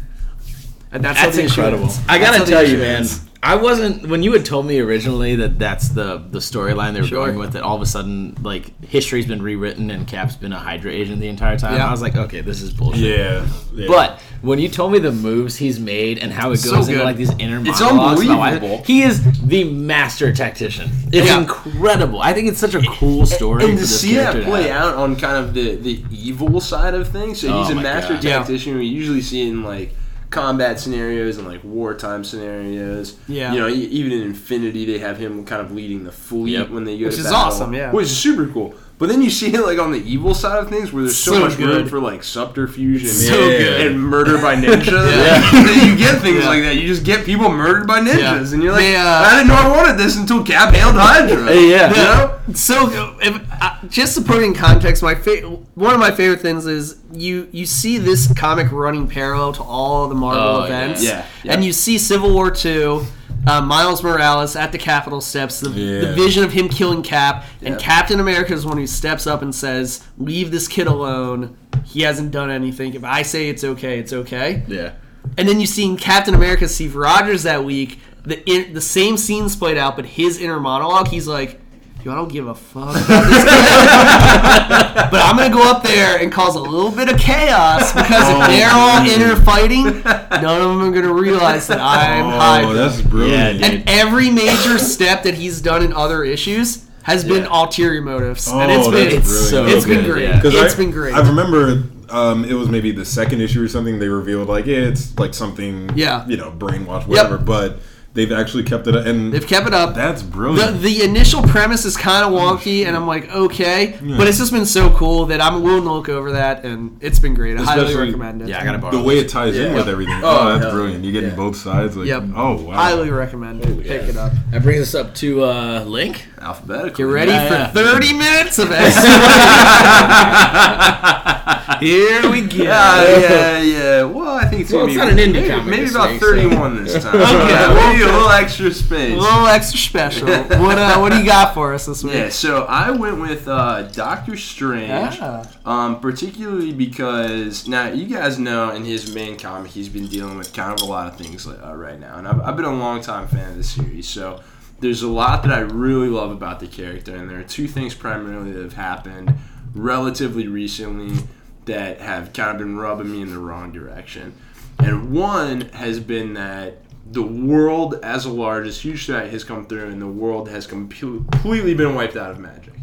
[0.94, 1.90] And that's, how That's incredible.
[2.08, 3.06] I gotta tell you, man.
[3.46, 7.08] I wasn't when you had told me originally that that's the the storyline they were
[7.08, 7.26] Sure.
[7.26, 7.52] going with.
[7.54, 11.20] That all of a sudden, like history's been rewritten and Cap's been a Hydra agent
[11.20, 11.76] the entire time.
[11.76, 11.88] Yeah.
[11.90, 13.02] I was like, okay, this is bullshit.
[13.02, 13.46] Yeah.
[13.74, 13.88] yeah.
[13.90, 17.00] But when you told me the moves he's made and how it So goes into
[17.00, 17.04] good.
[17.06, 18.86] like these inner It's monologues about why- unbelievable.
[18.86, 20.90] he is the master tactician.
[21.12, 21.40] It's Yeah.
[21.42, 22.22] incredible.
[22.22, 23.64] I think it's such a cool story.
[23.66, 26.02] and for to this see that character to play out on kind of the, the
[26.12, 27.42] evil side of things.
[27.42, 28.24] So he's Oh a master God.
[28.24, 28.38] Yeah.
[28.38, 28.78] tactician.
[28.78, 29.94] We usually see it in like
[30.34, 33.16] combat scenarios and like wartime scenarios.
[33.28, 33.54] Yeah.
[33.54, 36.70] You know, even in Infinity, they have him kind of leading the fleet Yep.
[36.72, 37.92] when they go Which to is battle, awesome, yeah.
[37.92, 38.74] Which is super cool.
[39.00, 41.34] But then you see it like on the evil side of things where there's so,
[41.34, 43.58] So much room for like subterfuge and, So Yeah.
[43.58, 43.88] good.
[43.88, 44.86] and murder by ninja.
[45.12, 45.52] Yeah.
[45.52, 46.48] Then you get things Yeah.
[46.50, 46.76] like that.
[46.76, 48.54] You just get people murdered by ninjas, Yeah.
[48.54, 51.44] and you're like, They, uh, I didn't know I wanted this until Cap hailed Hydra.
[51.48, 51.90] Hey, yeah.
[51.90, 52.40] You know?
[52.54, 55.42] So, if, uh, just to put it in context, my fa-
[55.76, 60.08] one of my favorite things is you you see this comic running parallel to all
[60.08, 61.54] the Marvel Oh, events, Yeah, yeah.
[61.54, 63.06] and you see Civil War two.
[63.46, 67.76] Uh, Miles Morales at the Capitol steps, the, the vision of him killing Cap, and
[67.76, 67.80] Yeah.
[67.80, 71.58] Captain America is one who steps up and says, "Leave this kid alone.
[71.84, 72.94] He hasn't done anything.
[72.94, 74.92] If I say it's okay, it's okay." Yeah.
[75.38, 78.00] And then you seen Captain America Steve Rogers that week.
[78.26, 81.10] The in, the same scenes played out, but his inner monologue.
[81.10, 81.60] He's like,
[82.04, 82.98] Dude, I don't give a fuck about
[83.30, 85.08] this guy.
[85.12, 88.42] but I'm gonna go up there and cause a little bit of chaos because Oh,
[88.42, 92.30] if they're all in there fighting, none of them are gonna realize that I'm Oh,
[92.32, 92.74] hiding.
[92.74, 93.60] that's brilliant.
[93.62, 98.50] Yeah, and every major step that he's done in other issues has been ulterior motives,
[98.52, 100.24] Oh, and it's been that's It's so it's been great.
[100.28, 100.42] yeah.
[100.42, 101.14] 'Cause It's I, been great.
[101.14, 104.00] I remember um, it was maybe the second issue or something.
[104.00, 106.28] They revealed like yeah, it's like something, Yeah.
[106.28, 107.38] you know, brainwash, whatever.
[107.38, 107.80] But
[108.14, 109.96] they've actually kept it, up and They've kept it up.
[109.96, 110.82] that's brilliant.
[110.82, 114.66] the initial premise is kind of wonky, and I'm like, okay, but it's just been
[114.66, 117.58] so cool that I'm willing to look over that, and it's been great.
[117.58, 118.50] I highly recommend it.
[118.50, 118.98] Yeah, I gotta borrow it.
[118.98, 119.78] the way it ties in Yeah.
[119.78, 120.20] with everything.
[120.24, 121.04] Oh, Oh, that's brilliant.
[121.04, 121.36] You're getting yeah.
[121.36, 121.98] both sides.
[121.98, 122.24] Like, Yep.
[122.36, 122.74] oh wow.
[122.76, 123.84] highly recommend it.
[123.84, 124.32] Pick it up.
[124.52, 126.28] That brings us up to uh, Link.
[126.44, 126.98] Alphabetical.
[126.98, 127.92] Get ready Yeah, for yeah.
[127.94, 128.96] 30 minutes of X.
[131.80, 132.64] Here we go.
[132.64, 134.04] Yeah, yeah, yeah.
[134.04, 136.12] Well, I think it's Well, gonna it's be not an indie maybe, comic maybe about
[136.12, 137.16] week, so- 31 this time.
[137.16, 139.14] Okay, well, maybe a little extra space.
[139.14, 140.28] A little extra special.
[140.28, 142.14] What uh, what do you got for us this week?
[142.14, 145.46] Yeah, so I went with uh, Doctor Strange, Ah.
[145.66, 150.54] um, particularly because now you guys know in his main comic he's been dealing with
[150.54, 153.02] kind of a lot of things uh, right now, and I've, I've been a long
[153.02, 154.08] time fan of the series.
[154.08, 154.42] So
[154.84, 157.96] there's a lot that I really love about the character, and there are two things
[157.96, 159.34] primarily that have happened
[159.74, 161.26] relatively recently
[161.66, 164.36] that have kind of been rubbing me in the wrong direction.
[164.80, 169.66] And one has been that the world as a large, this huge threat has come
[169.66, 172.74] through, and the world has completely been wiped out of magic.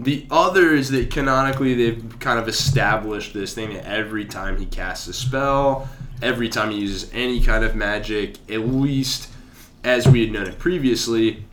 [0.00, 4.66] The other is that canonically they've kind of established this thing that every time he
[4.66, 5.88] casts a spell,
[6.20, 9.30] every time he uses any kind of magic, at least
[9.86, 11.44] as we had known it previously,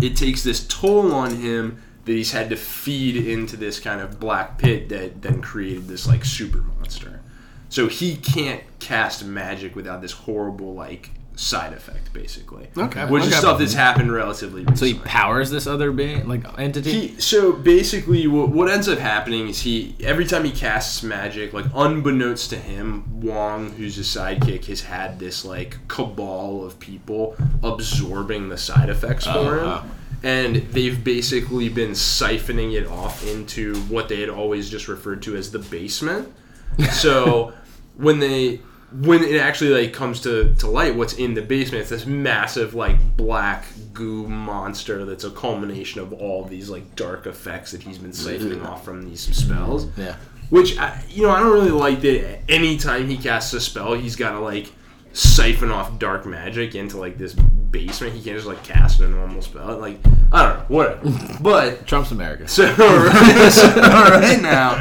[0.00, 4.20] it takes this toll on him that he's had to feed into this kind of
[4.20, 7.20] black pit that then created this like super monster.
[7.68, 12.66] So he can't cast magic without this horrible like side effect, basically.
[12.76, 13.04] Okay.
[13.06, 17.08] Which is stuff that's happened relatively So he powers this other being, like entity.
[17.08, 21.52] He, so basically, what, what ends up happening is he every time he casts magic,
[21.52, 27.36] like unbeknownst to him, Wong, who's his sidekick, has had this like cabal of people
[27.62, 29.84] absorbing the side effects for Oh, him, wow.
[30.24, 35.36] and they've basically been siphoning it off into what they had always just referred to
[35.36, 36.32] as the basement.
[36.92, 37.52] So
[37.96, 38.60] when they
[38.92, 42.74] when it actually like comes to, to light what's in the basement it's this massive
[42.74, 47.98] like black goo monster that's a culmination of all these like dark effects that he's
[47.98, 48.66] been siphoning mm-hmm.
[48.66, 49.86] off from these spells.
[49.86, 50.00] Mm-hmm.
[50.00, 50.16] Yeah.
[50.50, 54.16] which I, you know i don't really like that anytime he casts a spell he's
[54.16, 54.72] got to like
[55.12, 58.14] siphon off dark magic into like this basement.
[58.14, 59.78] He can't just like cast a normal spell.
[59.78, 59.98] Like
[60.32, 61.38] i don't know whatever.
[61.40, 62.48] But Trump's America.
[62.48, 64.76] so right, so right now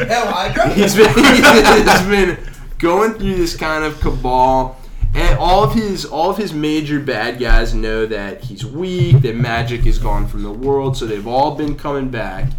[0.73, 2.37] he's been, he's been
[2.79, 4.79] going through this kind of cabal
[5.13, 9.35] and all of his all of his major bad guys know that he's weak that
[9.35, 12.51] magic is gone from the world so they've all been coming back.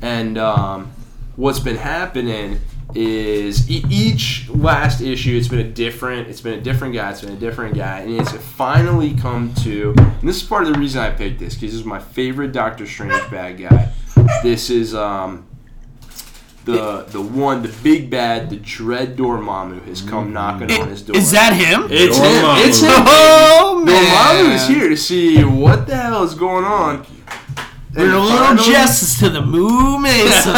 [0.00, 0.90] And um,
[1.36, 2.60] what's been happening
[2.94, 7.22] is e- each last issue it's been a different it's been a different guy it's
[7.22, 10.78] been a different guy and it's finally come to and this is part of the
[10.78, 13.90] reason i picked this because this is my favorite doctor strange bad guy.
[14.42, 15.46] This is um,
[16.64, 20.32] the the one, the big bad, the Dread Dormammu has come mm.
[20.32, 21.16] knocking on his door.
[21.16, 21.88] Is that him?
[21.90, 22.44] It's him.
[22.58, 22.90] It's him.
[22.90, 24.52] Oh Dormammu man!
[24.52, 27.06] is here to see what the hell is going on.
[27.94, 30.52] We're And a little justice to the Moo Mesa.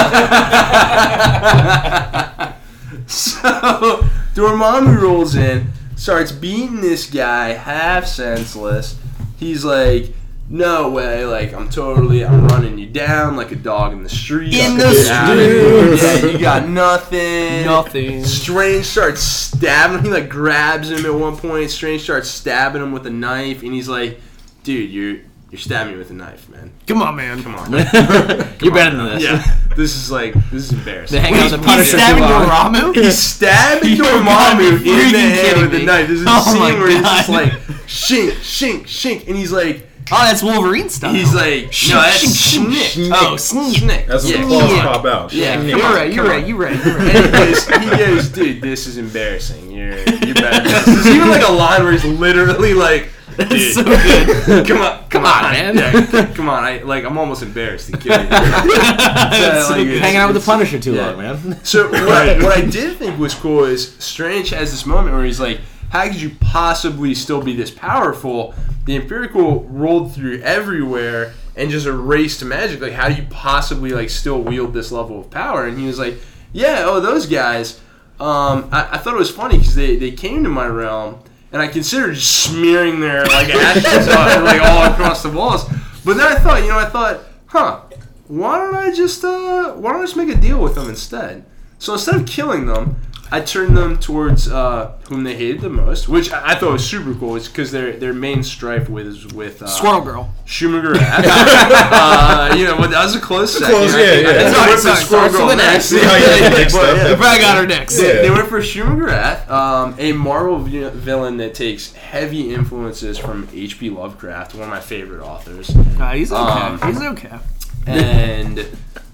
[3.07, 8.99] So Dormammu rolls in, starts beating this guy half senseless.
[9.37, 10.15] He's like,
[10.49, 11.25] "No way!
[11.25, 14.55] Like I'm totally, I'm running you down like a dog in the street.
[14.55, 15.97] In the out of here.
[15.97, 16.23] street.
[16.25, 17.65] Yeah, you got nothing.
[17.65, 18.25] Nothing.
[18.25, 19.99] Strange starts stabbing.
[19.99, 20.05] him.
[20.05, 21.71] He like grabs him at one point.
[21.71, 24.21] Strange starts stabbing him with a knife, and he's like,
[24.63, 25.17] "Dude, you're
[25.51, 26.73] you're stabbing me with a knife, man.
[26.87, 27.43] Come on, man.
[27.43, 27.71] Come on."
[28.61, 29.23] You're better than this.
[29.23, 31.17] yeah, this is like this is embarrassing.
[31.17, 32.47] They hang out with He's stabbing too long.
[32.49, 32.95] Dormammu?
[32.97, 35.85] He stabbed Dormammu in the freaking head kidding with a me.
[35.85, 36.07] knife.
[36.09, 37.53] There's a Oh my scene where he's just like
[37.87, 41.15] shink, shink, shink, shink, and he's like, Oh, that's Wolverine stuff.
[41.15, 43.13] he's like, no, that's shink, shink, snick.
[43.15, 43.77] Oh, snick.
[43.79, 44.07] snick.
[44.07, 44.41] That's yeah.
[44.41, 44.83] when the claws Yeah.
[44.83, 45.33] pop out.
[45.33, 45.55] Yeah, Shit.
[45.61, 46.13] come You're on, right.
[46.13, 46.47] You're come right.
[46.47, 46.85] You're right.
[46.85, 47.15] You're right.
[47.17, 49.71] And he goes, he goes, dude, this is embarrassing.
[49.71, 50.63] You're, you're better.
[50.63, 54.67] than this." There's even like a line where he's literally like, dude, so good.
[54.67, 55.77] come on, come on, on, man.
[55.77, 56.63] Yeah, come on.
[56.63, 58.29] I like, I'm almost embarrassed to kill you.
[58.29, 60.01] That's so like, good.
[60.03, 61.07] Hanging out with the Punisher too yeah.
[61.11, 61.65] long, man.
[61.65, 65.25] So what, I, what I did think was cool is Strange has this moment where
[65.25, 71.33] he's like, "How could you possibly still be this powerful?" The Empirikul rolled through everywhere
[71.57, 72.81] and just erased magic.
[72.81, 75.67] Like, how do you possibly like still wield this level of power?
[75.67, 76.17] And he was like,
[76.53, 77.81] "Yeah, oh those guys."
[78.21, 81.19] Um, I, I thought it was funny because they, they came to my realm
[81.53, 85.65] and I considered just smearing their like ashes on, like all across the walls.
[86.05, 87.81] But then I thought, you know, I thought, huh,
[88.27, 91.45] why don't I just uh, why don't I just make a deal with them instead?
[91.79, 92.97] So instead of killing them,
[93.35, 96.87] I turned them towards uh, whom they hated the most, which I, I thought was
[96.89, 97.35] super cool.
[97.37, 100.35] It's because their their main strife with is with uh, Squirrel Girl.
[100.45, 100.95] Schumacher.
[101.01, 103.75] uh, you know, but that was a close second.
[103.75, 104.39] Close, I yeah, think- I yeah.
[104.45, 105.75] they Sorry, went for sorry, Squirrel starts Girl with an next.
[105.75, 105.85] X.
[105.87, 107.97] See how you have it mixed But, yeah, The probably got her next.
[107.97, 108.23] they, Yeah.
[108.23, 113.91] they went for Shuma-Gorath, um, a Marvel vi- villain that takes heavy influences from H.P.
[113.91, 115.75] Lovecraft, one of my favorite authors.
[115.99, 116.41] Nah, he's okay.
[116.41, 117.39] Um, he's okay.
[117.87, 118.67] And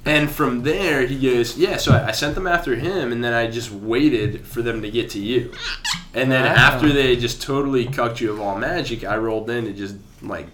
[0.05, 1.77] and from there, he goes, yeah.
[1.77, 4.91] So I, I sent them after him, and then I just waited for them to
[4.91, 5.53] get to you.
[6.15, 6.55] And then Wow.
[6.55, 10.47] after they just totally cucked you of all magic, I rolled in to just like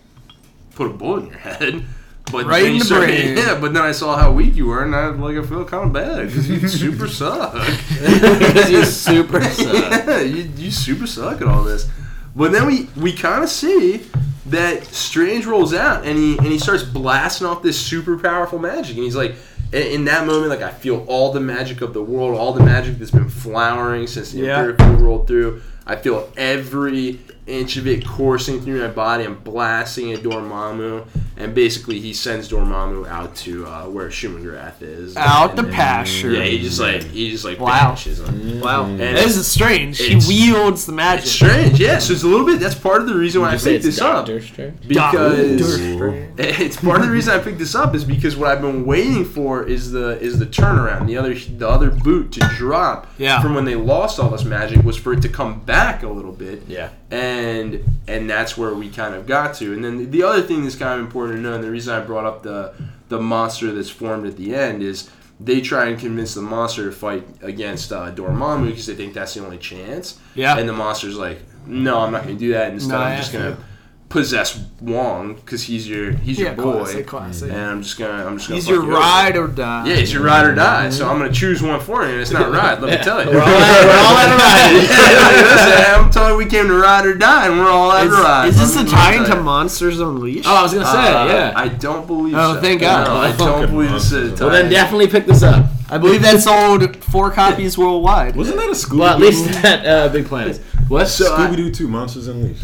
[0.74, 1.85] put a bullet in your head.
[2.32, 3.37] But Right then in the brain.
[3.37, 5.85] Yeah, but then I saw how weak you were, and I like I feel kind
[5.87, 7.52] of bad because you super suck.
[7.54, 10.06] Because you super suck.
[10.06, 11.88] yeah, you, you super suck at all this.
[12.37, 14.07] But then we we kind of see
[14.46, 18.94] that Strange rolls out and he and he starts blasting off this super powerful magic,
[18.96, 19.35] and he's like.
[19.72, 22.99] In that moment, like I feel all the magic of the world, all the magic
[22.99, 24.64] that's been flowering since the Yeah.
[24.64, 25.61] Imperial rolled through.
[25.85, 29.24] I feel every inch of it coursing through my body.
[29.24, 31.06] I'm blasting at Dormammu,
[31.37, 35.16] and basically he sends Dormammu out to uh, where Shuma-Gorath is.
[35.16, 36.32] Out And the then- pasture.
[36.32, 37.88] Yeah, he just like he just like Wow.
[37.90, 38.61] banishes him.
[38.61, 38.85] Wow.
[38.87, 39.98] And This is strange.
[39.98, 41.24] He wields the magic.
[41.24, 41.98] It's strange, yeah.
[41.98, 42.59] So it's a little bit.
[42.61, 44.87] That's part of the reason why I you say picked it's this up Strange?
[44.88, 48.61] because Doctor it's part of the reason I picked this up is because what I've
[48.61, 51.06] been waiting for is the is the turnaround.
[51.06, 53.40] The other the other boot to drop Yeah.
[53.40, 56.32] from when they lost all this magic was for it to come back a little
[56.32, 56.62] bit.
[56.68, 56.90] Yeah.
[57.11, 59.73] And and that's where we kind of got to.
[59.73, 61.95] And then the, the other thing that's kind of important to know, and the reason
[61.95, 62.75] I brought up the
[63.09, 66.92] the monster that's formed at the end is they try and convince the monster to
[66.92, 70.19] fight against uh, Dormammu because they think that's the only chance.
[70.35, 70.57] Yeah.
[70.59, 72.73] And the monster's like, no, I'm not going to do that.
[72.73, 73.62] Instead, No, I'm just going to
[74.09, 77.51] possess Wong because he's your he's Yeah, your boy, classic, classic.
[77.51, 78.61] and I'm just gonna I'm just gonna.
[78.61, 78.92] He's your you over.
[79.01, 79.88] ride or die.
[79.88, 80.90] Yeah, he's your ride or die.
[80.90, 82.81] So I'm gonna choose one for you, and it's not ride.
[82.81, 83.31] Let me tell you.
[83.37, 84.73] We're all out, we're all out of ride.
[84.77, 88.12] Listen, I'm telling you, we came to ride or die, and we're all out Is,
[88.12, 88.49] of ride.
[88.49, 89.37] is this Let a me tie into.
[89.42, 90.49] Monsters Unleashed?
[90.49, 91.53] Oh, I was gonna say, Uh, yeah.
[91.57, 92.35] I don't believe.
[92.37, 92.61] Oh, so.
[92.61, 93.07] thank God.
[93.09, 94.38] No, I don't Fucking believe this is a monsters.
[94.38, 94.45] tie.
[94.47, 95.66] well, then definitely pick this up.
[95.90, 98.35] I believe that sold four copies worldwide.
[98.37, 98.99] Wasn't that a Scooby?
[98.99, 100.57] Well, at least at uh, Big Planet.
[100.88, 101.07] What?
[101.09, 102.62] So Scooby Doo Two Monsters Unleashed.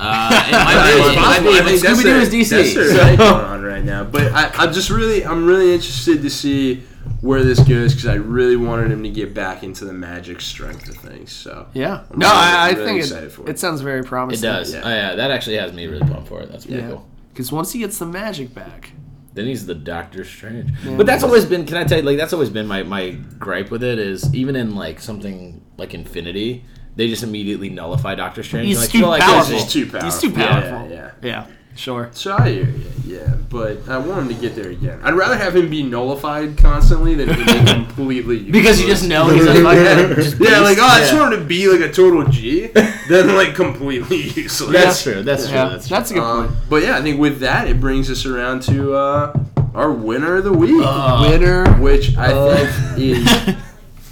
[0.00, 1.12] Uh, it might be.
[1.12, 1.48] It might be.
[1.48, 2.50] I but think that's Scooby Doo their- is DC.
[2.50, 4.04] That's so- thing going on right now.
[4.04, 6.82] But I, I'm just really, I'm really interested to see
[7.20, 10.88] where this goes because I really wanted him to get back into the magic strength
[10.88, 11.32] of things.
[11.32, 12.04] So Yeah.
[12.10, 13.48] I'm No, really- I, I really think it, for it.
[13.50, 14.48] it sounds very promising.
[14.48, 14.72] It does.
[14.72, 14.82] Yeah.
[14.84, 16.50] Oh yeah, that actually has me really pumped for it.
[16.52, 16.90] That's pretty Yeah.
[16.90, 17.08] cool.
[17.32, 18.92] Because once he gets the magic back,
[19.34, 20.70] Then he's the Doctor Strange.
[20.96, 21.64] But that's always been.
[21.66, 22.04] Can I tell you?
[22.04, 25.94] Like that's always been my my gripe with it is even in like something like
[25.94, 26.64] Infinity,
[26.98, 28.66] they just immediately nullify Doctor Strange.
[28.66, 29.50] he's like, too feel like powerful.
[29.50, 30.10] there's- He's too powerful.
[30.10, 30.90] He's too Yeah, powerful.
[30.90, 31.10] yeah.
[31.22, 32.10] Yeah, sure.
[32.12, 34.98] So I hear you, yeah, but I want him to get there again.
[35.02, 38.52] I'd rather have him be nullified constantly than him be completely useless.
[38.52, 41.20] Because you just know he's a fucking Yeah, like oh, I just Yeah.
[41.20, 42.66] want him to be like a total G,
[43.08, 44.72] then like completely useless.
[44.72, 45.22] That's true.
[45.22, 45.54] That's true.
[45.56, 45.96] That's true.
[45.96, 46.50] that's a good point.
[46.50, 49.38] Um, but yeah, I think with that, it brings us around to uh,
[49.74, 51.64] our winner of the week, Winner.
[51.80, 52.66] which I Uh.
[52.66, 53.54] think is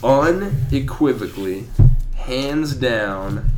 [0.04, 1.64] unequivocally,
[2.26, 3.50] hands down,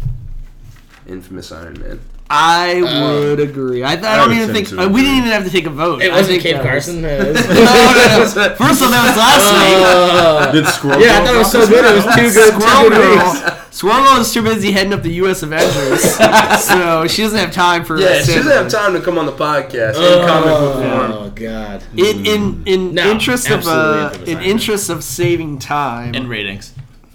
[1.07, 2.01] infamous Iron Man.
[2.31, 3.83] I would agree.
[3.83, 6.03] I, I don't would even think uh, we didn't even have to take a vote.
[6.03, 7.01] It I wasn't think Cave that was- Carson.
[7.03, 8.55] no, no, no.
[8.55, 9.87] First of all, that was last week.
[9.89, 11.01] Uh, Did Squirrel?
[11.01, 11.85] yeah, I thought it was so good.
[11.87, 12.53] It was too good.
[12.53, 13.41] Squirrel Two good weeks.
[13.41, 13.59] Girl.
[13.71, 15.43] Squirrel Girl is too busy heading up the U.S.
[15.43, 16.03] Avengers,
[16.63, 17.99] so she doesn't have time for.
[17.99, 21.13] Yeah, she doesn't have time to come on the podcast in comic book form.
[21.13, 21.83] Oh god.
[21.97, 26.29] In in in No, interest of absolutely uh, in Iron interest of saving time And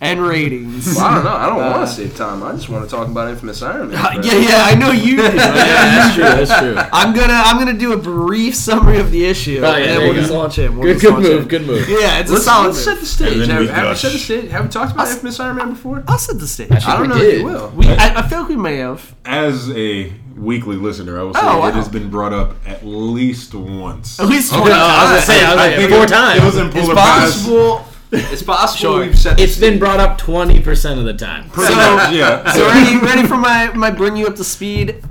[0.04, 0.66] and, ratings.
[0.86, 0.96] ratings.
[0.98, 1.32] Well, I don't know.
[1.36, 2.44] I don't Uh, want to save time.
[2.44, 3.98] I just want to talk about infamous Iron Man.
[4.06, 5.24] Uh, yeah, yeah, I know you do.
[5.24, 6.24] Yeah, that's true.
[6.24, 6.76] That's true.
[6.94, 10.00] I'm gonna I'm gonna do a brief summary of the issue, Oh, yeah, and then
[10.02, 10.38] we'll just go.
[10.40, 10.78] launch in.
[10.78, 11.42] We'll Good, good launch move.
[11.44, 11.48] in.
[11.48, 11.90] Good move.
[11.90, 12.68] Yeah, it's a Let's, solid.
[12.68, 13.48] let's set the stage.
[13.48, 14.52] Have, we have we set the stage?
[14.52, 16.04] Have we talked about infamous Iron Man before?
[16.08, 16.72] I'll set the stage.
[16.72, 17.40] I don't we know if did.
[17.40, 17.70] you will.
[17.76, 19.16] We, I, I feel like we may have.
[19.26, 21.68] As a weekly listener, I will say Oh, wow.
[21.68, 24.20] it has been brought up at least once.
[24.20, 25.26] At least Oh, twenty no, I was gonna times.
[25.26, 26.42] say, I was like, four it- times.
[26.42, 27.20] It was in It's Polar Prize.
[27.32, 27.86] possible.
[28.14, 29.00] It's possible Sure.
[29.02, 29.38] we've set.
[29.38, 31.50] the It's been brought up twenty percent of the time.
[31.56, 32.52] So, yeah.
[32.52, 35.04] so ready, ready for my my bring you up to speed?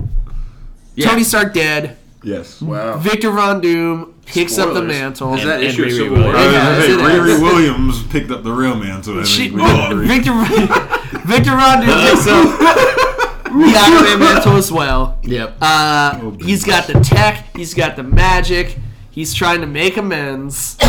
[0.95, 1.09] Yeah.
[1.09, 1.97] Tony Stark dead.
[2.23, 2.61] Yes.
[2.61, 2.97] Wow.
[2.97, 5.33] Victor Von Doom picks up the mantle.
[5.35, 6.33] Is that And- issue and Riri Civil Williams.
[6.35, 6.43] War?
[6.43, 7.01] Yeah, gonna say, it is.
[7.01, 10.03] Riri Williams picked up the real man, so I She, think oh.
[10.05, 10.31] Victor
[11.27, 12.59] Victor Von Doom picks up
[13.43, 15.17] the Iron mantle as well.
[15.23, 15.57] Yep.
[15.61, 17.45] Uh, Oh, he's got the tech.
[17.55, 18.77] He's got the magic.
[19.13, 20.77] He's trying to make amends.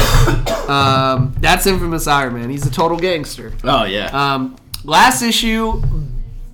[0.64, 2.48] Um, that's infamous Iron Man.
[2.48, 3.52] He's a total gangster.
[3.64, 4.06] Oh yeah.
[4.34, 5.82] Um, last issue,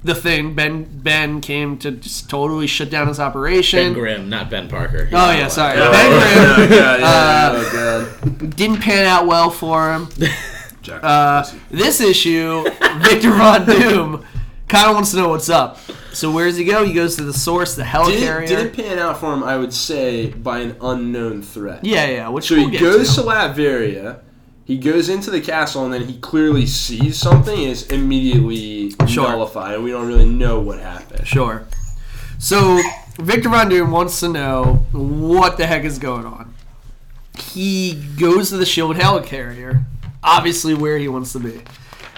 [0.02, 0.54] the thing.
[0.56, 3.78] Ben Ben came to just totally shut down his operation.
[3.78, 5.04] Ben Grimm, not Ben Parker.
[5.04, 5.78] He's Oh yeah, sorry.
[5.80, 6.10] Oh, Ben
[6.58, 8.56] Grimm yeah, yeah, yeah, Uh, oh, God.
[8.56, 10.08] didn't pan out well for him.
[10.82, 12.64] Jack Uh, this issue,
[12.98, 14.26] Victor Von Doom
[14.70, 15.78] kind of wants to know what's up.
[16.12, 16.84] So where does he go?
[16.84, 18.46] He goes to the source, the helicarrier.
[18.48, 21.84] Did, did it pan out for him, I would say, by an unknown threat.
[21.84, 22.28] yeah, yeah.
[22.28, 23.22] Which So we'll he goes to.
[23.22, 24.20] to Latveria,
[24.64, 29.28] he goes into the castle, and then he clearly sees something and is immediately Sure.
[29.28, 31.26] nullified, and we don't really know what happened.
[31.26, 31.66] Sure.
[32.38, 32.80] So
[33.18, 36.54] Victor Von Doom wants to know what the heck is going on.
[37.38, 39.84] He goes to the Shield helicarrier,
[40.22, 41.60] obviously where he wants to be.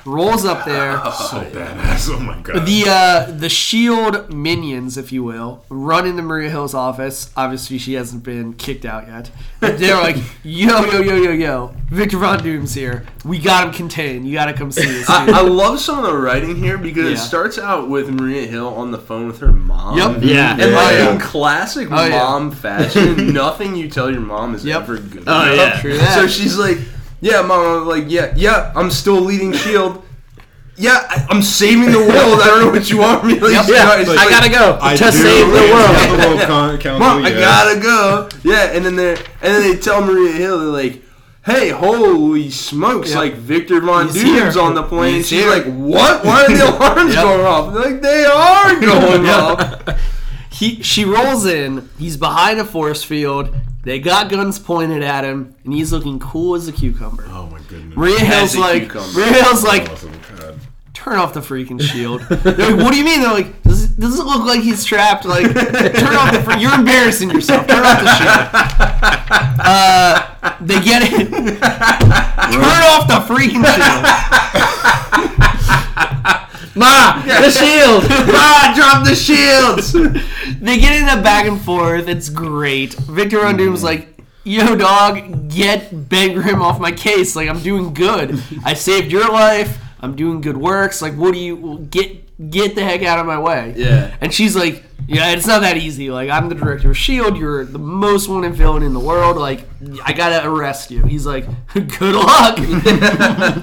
[0.04, 0.96] Rolls up there.
[1.04, 2.08] so badass.
[2.12, 2.66] Oh my god.
[2.66, 7.30] The uh, the Shield minions, if you will, run into Maria Hill's office.
[7.36, 9.30] Obviously, she hasn't been kicked out yet.
[9.60, 11.74] They're like, "Yo, yo, yo, yo, yo!
[11.90, 13.06] Victor Von Doom's here.
[13.24, 14.26] We got him contained.
[14.26, 15.30] You got to come see us." I.
[15.30, 17.12] I love some of the writing here because Yeah.
[17.12, 19.96] it starts out with Maria Hill on the phone with her mom.
[19.98, 20.22] Yep.
[20.22, 20.52] Yeah.
[20.58, 21.12] And like Oh, yeah.
[21.14, 22.18] in classic Oh, yeah.
[22.18, 24.82] mom fashion, nothing you tell your mom is Yep.
[24.82, 25.24] ever good.
[25.26, 25.56] Oh, enough.
[25.56, 25.80] yeah.
[25.80, 26.14] True that.
[26.16, 26.78] So she's like,
[27.22, 30.02] "Yeah, mom." I'm like, "Yeah, yeah, I'm still leading Shield.
[30.76, 32.40] Yeah, I, I'm saving the world.
[32.40, 33.66] I don't know what you want me to like, Yep.
[33.68, 35.10] you know, Yeah, I like- gotta go I to do.
[35.10, 35.96] save the world.
[35.96, 38.28] the world con- council, Mom, I gotta go.
[38.42, 41.02] Yeah, and then they and then they tell Maria Hill they're like,
[41.44, 43.10] "Hey, holy smokes!
[43.10, 43.16] Yep.
[43.18, 44.62] Like Victor Von He's Doom's here.
[44.62, 45.50] on the plane." He's She's here.
[45.50, 46.24] like, "What?
[46.24, 47.22] Why are the alarms Yep.
[47.22, 49.40] going off?" They're like, "They are going Yep.
[49.42, 50.11] off."
[50.52, 51.88] He she rolls in.
[51.98, 53.54] He's behind a force field.
[53.84, 57.24] They got guns pointed at him, and he's looking cool as a cucumber.
[57.28, 57.96] Oh my goodness.
[57.96, 59.18] Maria Hill's like, cucumber.
[59.20, 60.12] Maria Hill's like, Awesome.
[60.94, 62.20] Turn off the freaking shield.
[62.28, 63.22] They're like, what do you mean?
[63.22, 65.24] They're like, does, it- does it look like he's trapped?
[65.24, 66.40] Like, turn off the.
[66.44, 67.66] Fre- you're embarrassing yourself.
[67.66, 68.48] Turn off the shield.
[69.64, 71.28] Uh, they get it.
[71.32, 74.06] turn off the freaking shield.
[76.74, 78.04] Ma, the shield.
[78.10, 79.94] ah, drop the shields.
[80.62, 82.06] They get in a back and forth.
[82.06, 82.94] It's great.
[82.94, 87.34] Victor Von Doom's like, yo, dog, get Ben Grimm off my case.
[87.34, 88.40] Like, I'm doing good.
[88.64, 89.78] I saved your life.
[90.00, 91.02] I'm doing good works.
[91.02, 92.50] Like, what do you get?
[92.50, 93.74] Get the heck out of my way.
[93.76, 94.14] Yeah.
[94.20, 96.10] And she's like, yeah, it's not that easy.
[96.10, 97.36] Like, I'm the director of Shield.
[97.36, 99.36] You're the most wanted villain in the world.
[99.36, 99.64] Like,
[100.04, 101.04] I gotta arrest you.
[101.04, 102.58] He's like, good luck.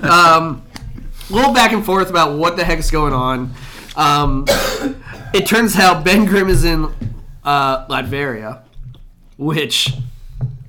[0.04, 0.64] um,
[1.30, 3.54] a little back and forth about what the heck's going on.
[3.96, 4.46] Um,
[5.34, 6.86] it turns out Ben Grimm is in
[7.44, 8.62] uh, Latveria,
[9.38, 9.94] which.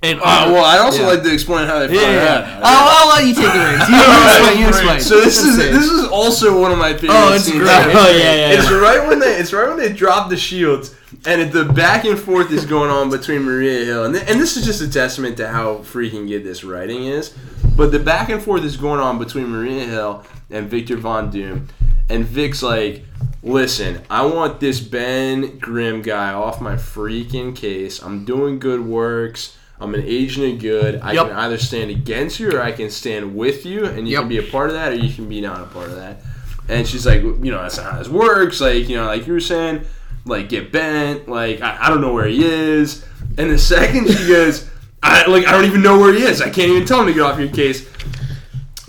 [0.03, 1.09] And, Uh, well, I'd also Yeah.
[1.09, 2.45] like to explain how they Yeah, find yeah, out.
[2.47, 2.61] yeah.
[2.63, 3.89] I'll, I'll let you take the reins.
[3.89, 4.59] You, you explain.
[4.59, 5.01] You explain.
[5.01, 7.11] So this is Let's this is also one of my favorite.
[7.13, 7.59] Oh, it's scenes.
[7.59, 7.69] great.
[7.69, 8.53] Oh yeah, yeah.
[8.53, 8.79] It's yeah.
[8.79, 10.95] right when they it's right when they drop the shields
[11.27, 14.41] and it, the back and forth is going on between Maria Hill and th- and
[14.41, 17.35] this is just a testament to how freaking good this writing is.
[17.77, 21.69] But the back and forth is going on between Maria Hill and Victor Von Doom,
[22.09, 23.05] and Vic's like,
[23.43, 28.03] "Listen, I want this Ben Grimm guy off my freaking case.
[28.03, 31.01] I'm doing good works." I'm an agent of good.
[31.03, 31.29] I Yep.
[31.29, 34.21] can either stand against you or I can stand with you, and you Yep.
[34.21, 36.21] can be a part of that or you can be not a part of that.
[36.69, 38.61] And she's like, you know, that's not how this works.
[38.61, 39.81] Like, you know, like you were saying,
[40.27, 41.31] like get bent.
[41.31, 43.07] Like I, I don't know where he is.
[43.39, 44.69] And the second she goes,
[45.03, 46.43] I like I don't even know where he is.
[46.43, 47.89] I can't even tell him to get off your case.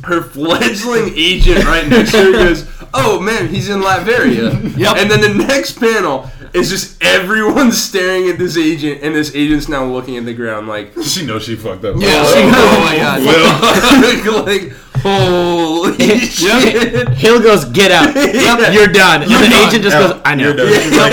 [0.04, 4.98] Her fledgling agent right next to her goes, "Oh man, he's in Latveria." Yep.
[4.98, 9.70] And then the next panel is just everyone staring at this agent, and this agent's
[9.70, 11.96] now looking at the ground like, She knows she fucked up.
[11.98, 13.22] Yeah, Oh, she goes, oh my god.
[14.26, 14.44] Will.
[14.44, 17.10] like, holy shit.
[17.10, 18.16] Hill goes, get out.
[18.16, 18.74] Yep.
[18.74, 19.22] You're done.
[19.24, 19.68] And the done.
[19.70, 20.14] agent just Out.
[20.16, 20.48] goes, I know.
[20.48, 20.74] You're done.
[20.82, 21.12] She's like,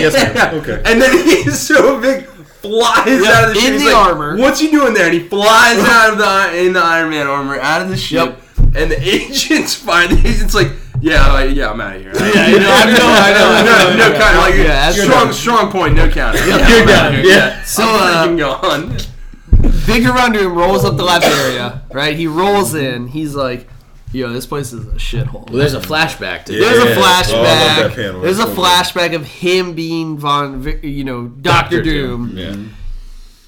[0.00, 0.54] yes, ma'am.
[0.60, 0.82] Okay.
[0.84, 2.28] And then he's so big,
[2.68, 4.36] flies out of the in the like, armor.
[4.36, 5.06] What's he doing there?
[5.06, 8.38] And he flies out of the in the Iron Man armor, out of the ship.
[8.74, 12.12] And the agent's find The agent's like, yeah, like, yeah, I'm out of here.
[12.14, 14.18] Yeah, you know, I know, I know, I know, no, I no, know.
[14.18, 14.38] counter.
[14.38, 15.34] Like, Yeah, strong, right.
[15.34, 15.94] strong point.
[15.94, 16.38] No counter.
[16.46, 17.14] Yeah, you're I'm out of done.
[17.14, 17.62] here, Yeah.
[17.64, 18.98] So, I'm uh, freaking gone.
[19.70, 22.16] Victor Von rolls up the Latveria, right?
[22.16, 23.08] He rolls in.
[23.08, 23.68] He's like,
[24.16, 25.48] yo, this place is a shithole.
[25.50, 26.60] Well, there's a flashback to Yeah.
[26.60, 27.94] There's a Oh, I love that flashback.
[27.94, 28.20] panel.
[28.22, 28.64] There's a It's so good.
[28.64, 32.56] flashback of him being Von, you know, Doctor Doom, Yeah.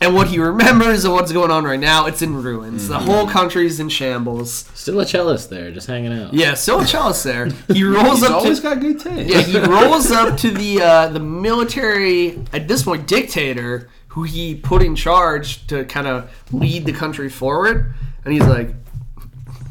[0.01, 2.07] and what he remembers and what's going on right now.
[2.07, 2.87] It's in ruins.
[2.89, 4.67] The whole country's in shambles.
[4.75, 6.33] Still a cellist there, just hanging out.
[6.35, 7.49] Yeah, still a chalice there.
[7.73, 8.63] He rolls He's up always to.
[8.63, 9.29] got good taste.
[9.29, 14.55] Yeah, he rolls up to the uh, the military at this point dictator who he
[14.55, 17.93] put in charge to kind of lead the country forward,
[18.25, 18.75] and he's like,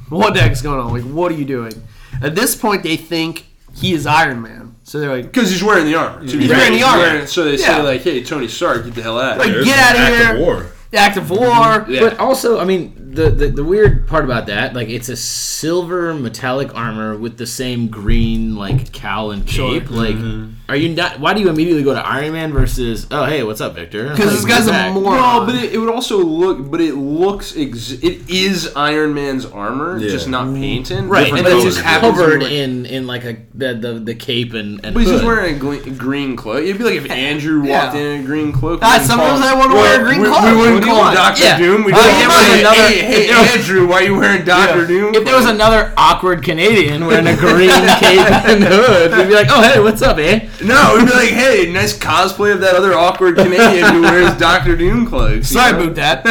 [0.10, 0.94] "What the heck's going on?
[0.94, 1.74] Like, what are you doing?"
[2.22, 3.46] At this point, they think
[3.76, 6.26] he is Iron Man, so they're like, Because he's wearing the armor.
[6.26, 7.02] To be He's fair, wearing the armor.
[7.04, 9.56] wearing- so they say like, "Hey, Tony Stark, get the hell out of Like, here."
[9.56, 10.46] There's Get an outta act of here.
[10.46, 10.66] War.
[10.94, 12.00] "Act of war." Yeah.
[12.00, 16.14] But also, I mean, the, the the weird part about that, like it's a silver
[16.14, 19.90] metallic armor with the same green like cowl and cape.
[19.92, 20.54] Like, mm-hmm.
[20.70, 21.20] Are you not?
[21.22, 23.08] Why do you immediately go to Iron Man versus?
[23.10, 24.10] Oh, hey, what's up, Victor?
[24.10, 24.94] Because this Like, guy's a back.
[24.94, 25.16] moron.
[25.18, 29.46] No, but it, it would also look, but it looks, ex- it is Iron Man's
[29.46, 30.10] armor, Yeah.
[30.10, 31.06] just not painted.
[31.06, 33.76] right, Different and it's just happens to be covered like- in in like a the
[33.76, 34.94] the, the cape and and.
[34.94, 36.64] But he's just wearing a gle- green cloak.
[36.64, 38.02] It'd be like if Andrew walked Yeah.
[38.02, 38.80] in in a green cloak.
[38.84, 40.44] Ah, sometimes call- I wanna wear a green we, cloak.
[40.44, 41.14] We wouldn't What do you call him?
[41.16, 41.58] Doctor Yeah.
[41.58, 41.84] Doom.
[41.86, 43.88] We'd Uh, be if like, there was hey, another- hey, hey, if there was- Andrew,
[43.88, 45.16] why are you wearing Doctor Doom?
[45.16, 49.48] If there was another awkward Canadian wearing a green cape and hood, we'd be like,
[49.50, 52.94] "Oh, hey, what's up, eh?" No, we'd be like, hey, nice cosplay of that other
[52.94, 55.50] awkward Canadian who wears Doctor Doom clothes.
[55.50, 55.84] Sorry know?
[55.92, 56.24] about that.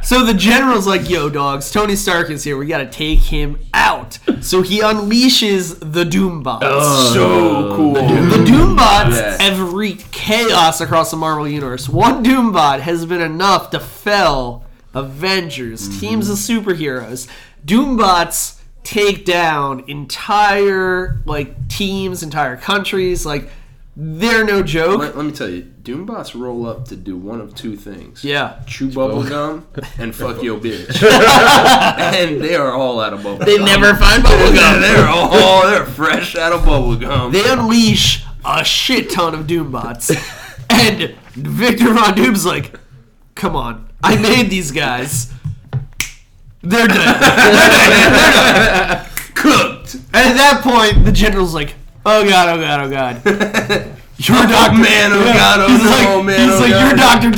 [0.00, 2.56] so, so the general's like, "Yo, dogs, Tony Stark is here.
[2.56, 6.60] We got to take him out." So he unleashes the Doombots.
[6.62, 7.94] Oh, so cool.
[7.94, 9.42] The Doombots Yeah.
[9.42, 11.88] have wreaked chaos across the Marvel universe.
[11.88, 14.64] One Doombot has been enough to fell
[14.94, 17.26] Avengers, teams of superheroes.
[17.66, 18.55] Doombots
[18.86, 23.26] take down entire like teams, entire countries.
[23.26, 23.50] Like
[23.96, 25.00] they're no joke.
[25.00, 28.22] Let, let me tell you, Doombots roll up to do one of two things.
[28.22, 28.62] Yeah.
[28.66, 29.66] Chew bubble gum
[29.98, 31.02] and fuck your bitch.
[32.12, 33.66] and they are all out of bubble They gum.
[33.66, 34.80] never find bubble gum.
[34.80, 37.32] They're all they're fresh out of bubble gum.
[37.32, 40.14] They unleash a shit ton of Doombots.
[40.70, 42.78] and Victor Von Doom's like,
[43.34, 45.32] come on, I made these guys.
[46.68, 47.16] They're dead.
[49.34, 49.94] cooked.
[49.94, 53.22] And at that point, the general's like, oh god, oh god, oh god.
[54.18, 56.86] You're Oh Doctor man, oh god, oh He's no, like, man, he's oh like god.
[56.88, 57.30] you're Doctor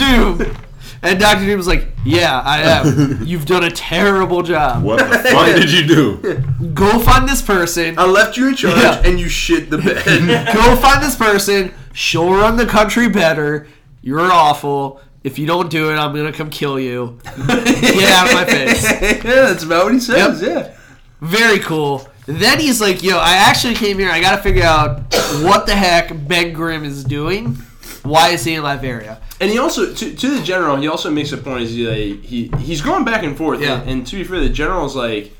[0.47, 0.57] Doom.
[1.01, 3.20] And Doctor Doom's like, yeah, I am.
[3.24, 4.83] You've done a terrible job.
[4.83, 6.70] What the fuck did you do?
[6.74, 7.97] Go find this person.
[8.01, 9.01] I left you in charge Yeah.
[9.05, 10.53] and you shit the bed.
[10.53, 11.72] Go find this person.
[11.93, 13.68] She'll run the country better.
[14.03, 15.01] You're awful.
[15.29, 17.18] If you don't do it, I'm gonna come kill you.
[17.47, 18.83] Get out of my face.
[18.83, 20.41] yeah, that's about what he says.
[20.41, 20.74] Yeah.
[21.20, 22.09] Very cool.
[22.24, 24.11] Then he's like, "Yo, I actually came here.
[24.11, 25.01] I gotta figure out
[25.43, 27.57] what the heck Ben Grimm is doing.
[28.05, 29.20] Why is he in Latveria?
[29.39, 31.64] And he also, to, to the general, he also makes a point.
[31.64, 33.61] Is he, like, he he's going back and forth.
[33.61, 33.83] Yeah.
[33.83, 35.31] And, and to be fair, the general's like,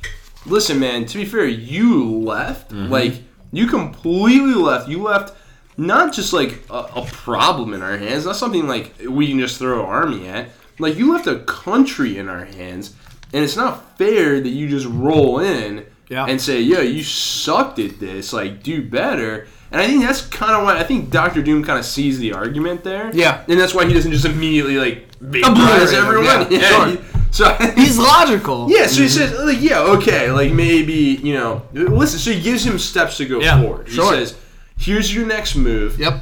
[0.45, 1.07] listen, man.
[1.07, 2.73] To be fair, you left.
[2.73, 2.93] Mm-hmm.
[2.93, 3.15] Like
[3.53, 4.89] you completely left.
[4.91, 5.35] You left.
[5.79, 8.27] Not just like a, a problem in our hands.
[8.27, 10.49] Not something like we can just throw an army at.
[10.81, 12.95] Like you left a country in our hands,
[13.33, 16.27] and it's not fair that you just roll in Yeah.
[16.27, 18.33] and say, "Yo, you sucked at this.
[18.33, 21.79] Like, do better." And I think that's kind of why I think Doctor Doom kind
[21.79, 23.11] of sees the argument there.
[23.15, 23.45] Yeah.
[23.49, 26.51] and that's why he doesn't just immediately like Obliterate everyone.
[26.51, 26.61] yeah,
[26.97, 26.99] sure.
[27.31, 28.71] so He's logical.
[28.71, 29.19] yeah, so he mm-hmm.
[29.35, 32.19] says like, yeah, okay, like maybe you know, listen.
[32.19, 33.89] So he gives him steps to go Yeah, forward.
[33.89, 34.13] He sure.
[34.13, 34.37] says,
[34.79, 36.21] "Here's your next move." Yep.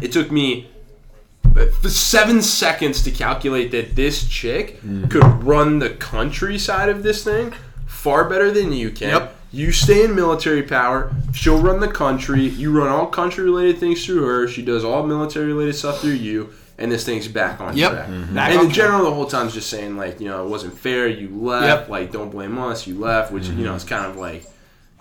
[0.00, 0.68] It took me
[1.80, 5.06] for seven seconds to calculate that this chick hmm.
[5.08, 7.52] could run the countryside of this thing
[7.86, 9.08] far better than you can.
[9.08, 9.34] Yep.
[9.50, 11.12] You stay in military power.
[11.32, 12.42] She'll run the country.
[12.42, 14.46] You run all country related things through her.
[14.46, 16.50] She does all military related stuff through you.
[16.76, 17.90] And this thing's back on Yep.
[17.90, 18.08] track.
[18.08, 18.34] Mm-hmm.
[18.34, 20.48] Back and on the general the whole time is just saying like, you know, it
[20.48, 21.08] wasn't fair.
[21.08, 21.66] You left.
[21.66, 21.88] Yep.
[21.88, 22.86] Like, don't blame us.
[22.86, 23.32] You left.
[23.32, 23.76] Which you know mm-hmm.
[23.76, 24.44] it's kind of like,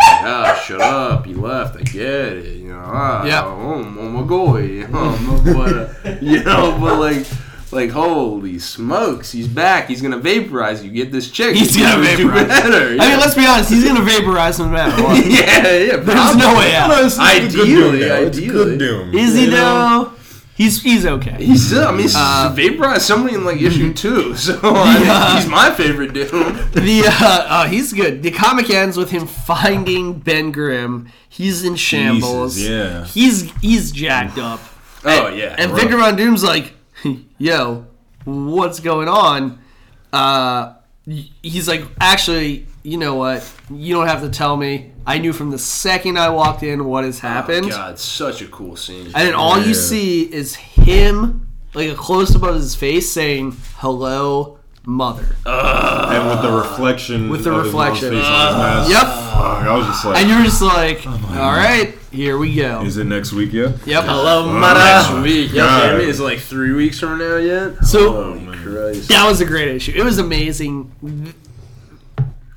[0.01, 1.27] ah, shut up.
[1.27, 1.75] You left.
[1.77, 2.57] I get it.
[2.57, 3.43] You know, ah, Yep.
[3.45, 4.83] oh, oh my boy.
[4.85, 5.73] Um, but
[6.05, 7.25] uh, you know, but like.
[7.69, 9.89] Like holy smokes, he's back.
[9.89, 10.89] He's gonna vaporize you.
[10.89, 11.53] Get this chick.
[11.53, 12.47] He's gonna do vaporize.
[12.47, 12.95] better.
[12.97, 13.69] I mean, let's be honest.
[13.69, 15.17] He's gonna vaporize him no matter what.
[15.25, 15.95] yeah, yeah.
[15.97, 16.87] There's no way out.
[16.87, 18.47] No, it's- it's good Ideally, It's ideally.
[18.53, 19.13] good Doom.
[19.13, 20.13] Is he You though?
[20.57, 21.37] He's he's okay.
[21.45, 21.87] He's still.
[21.87, 25.47] I mean, he's Uh, vaporized somebody in like issue two, so I mean, uh, he's
[25.47, 26.29] my favorite dude.
[26.73, 28.23] The uh, uh, he's good.
[28.23, 31.09] The comic ends with him finding Ben Grimm.
[31.29, 32.55] He's in shambles.
[32.55, 33.05] Jesus, yeah.
[33.05, 34.59] He's he's jacked up.
[35.05, 35.55] Oh yeah.
[35.59, 35.79] And rough.
[35.81, 36.73] Victor Von Doom's like,
[37.37, 37.85] "Yo,
[38.25, 39.59] what's going on?"
[40.11, 40.73] Uh,
[41.43, 43.49] he's like, "Actually, you know what?
[43.69, 44.91] You don't have to tell me.
[45.05, 48.41] I knew from the second I walked in what has oh, happened." Oh, God, such
[48.41, 49.07] a cool scene.
[49.07, 53.57] And then all you see is him, like a close up of his face, saying,
[53.79, 58.19] "Hello, mother." and with the reflection, With the of his mom's reflection.
[58.21, 58.89] face on his mask.
[58.91, 59.01] Yep.
[59.01, 62.81] Fuck, I was just like, And you're just like, oh all right, here we go.
[62.83, 63.85] is it next week yet?
[63.85, 64.03] Yep.
[64.05, 64.59] Hello, Fuck.
[64.61, 64.79] mother.
[64.79, 65.51] Next week.
[65.51, 65.89] Yeah, God.
[65.89, 67.83] I mean, it's like three weeks from now yet.
[67.83, 69.09] So oh, Holy Christ.
[69.09, 69.91] that was a great issue.
[69.93, 71.35] It was amazing.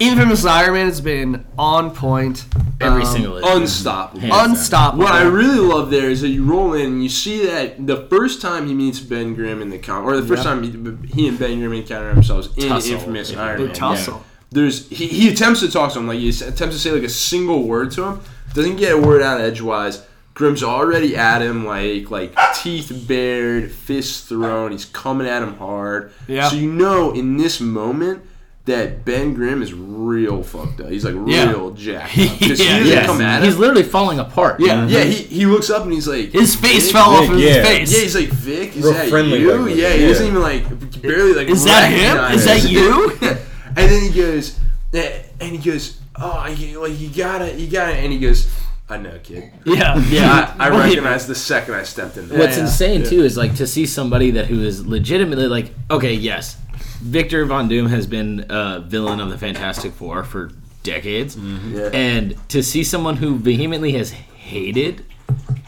[0.00, 2.46] Infamous Iron Man has been on point.
[2.80, 3.46] Every Um, single issue.
[3.46, 4.20] Unstoppable.
[4.20, 4.50] Hands down.
[4.50, 5.04] unstoppable.
[5.04, 8.06] What I really love there is that you roll in and you see that the
[8.08, 10.50] first time he meets Ben Grimm in the comic, or the first Yeah.
[10.54, 12.94] time he, he and Ben Grimm encounter themselves in Tussle.
[12.94, 13.42] Infamous Yeah.
[13.44, 13.74] Iron They Man.
[13.74, 14.24] tussle.
[14.50, 17.08] There's he, he attempts to talk to him, like he attempts to say like a
[17.10, 18.20] single word to him,
[18.54, 20.00] doesn't get a word out edgewise,
[20.32, 24.72] Grimm's already at him, like like teeth bared, fists thrown.
[24.72, 26.10] He's coming at him hard.
[26.26, 26.48] Yeah.
[26.48, 28.22] So you know in this moment
[28.70, 30.88] that Ben Grimm is real fucked up.
[30.90, 31.50] He's like Yeah.
[31.50, 32.38] real jacked up.
[32.40, 33.06] 'Cause Yeah, doesn't yes.
[33.06, 34.60] come at He's literally falling apart.
[34.60, 34.86] Yeah.
[34.86, 36.92] Yeah, he, he looks up and he's like His face Vic?
[36.92, 37.52] fell off Vic, of yeah.
[37.54, 37.92] his face.
[37.94, 38.76] Yeah, he's like Vic.
[38.76, 39.52] Is Real that friendly you?
[39.52, 39.76] like that.
[39.76, 40.08] yeah, he Yeah.
[40.08, 41.48] doesn't even like barely like.
[41.48, 42.34] Is that him?
[42.38, 43.10] Is that you?
[43.20, 44.58] and then he goes,
[44.94, 46.58] eh, and he goes, oh, like
[46.98, 48.48] you gotta, you gotta, and he goes,
[48.88, 49.52] I know, kid.
[49.64, 50.54] yeah, Yeah, yeah.
[50.58, 52.38] I, I recognize the second I stepped in there.
[52.40, 52.64] What's yeah.
[52.64, 56.56] insane too is like to see somebody that who is legitimately like, okay, yes,
[57.02, 60.50] Victor Von Doom has been a villain of the Fantastic Four for
[60.82, 61.90] decades, Yeah.
[61.92, 65.04] and to see someone who vehemently has hated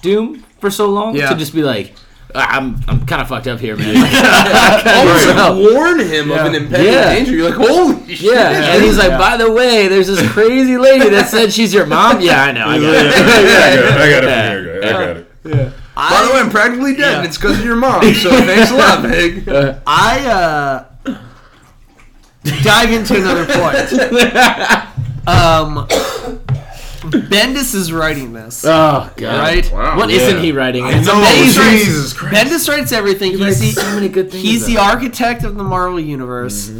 [0.02, 1.30] Doom for so long Yeah.
[1.30, 1.94] to just be like,
[2.34, 3.96] "Ah, I'm I'm kind of fucked up here, man.
[4.86, 6.36] Also, So- warn him Yeah.
[6.40, 7.14] of an impending Yeah.
[7.14, 7.32] danger.
[7.32, 8.32] You're like, holy shit.
[8.32, 9.18] yeah, and he's like, Yeah.
[9.18, 12.20] by the way, there's this crazy lady that said she's your mom.
[12.20, 12.66] Yeah, I know.
[12.66, 13.12] I got it.
[13.14, 13.94] I got it.
[13.94, 14.28] I got it.
[14.28, 14.54] Yeah.
[14.54, 14.88] from here, guy.
[14.88, 15.72] I got it.
[15.94, 17.16] By the way, I'm practically dead, Yeah.
[17.18, 18.02] and it's because of your mom.
[18.14, 19.46] So thanks a lot, Big.
[19.86, 20.84] I uh
[22.62, 23.76] dive into another point.
[25.26, 25.86] Um,
[27.02, 29.38] Bendis is writing this, Oh god.
[29.38, 29.72] right?
[29.72, 29.96] Wow.
[29.96, 30.32] What Yeah.
[30.34, 30.84] not he writing?
[30.84, 31.62] I It's know, amazing.
[31.78, 32.34] Jesus Christ.
[32.34, 33.38] Bendis writes everything.
[33.40, 34.82] writes He's the, so many good things, He's the though.
[34.82, 36.72] architect of the Marvel universe.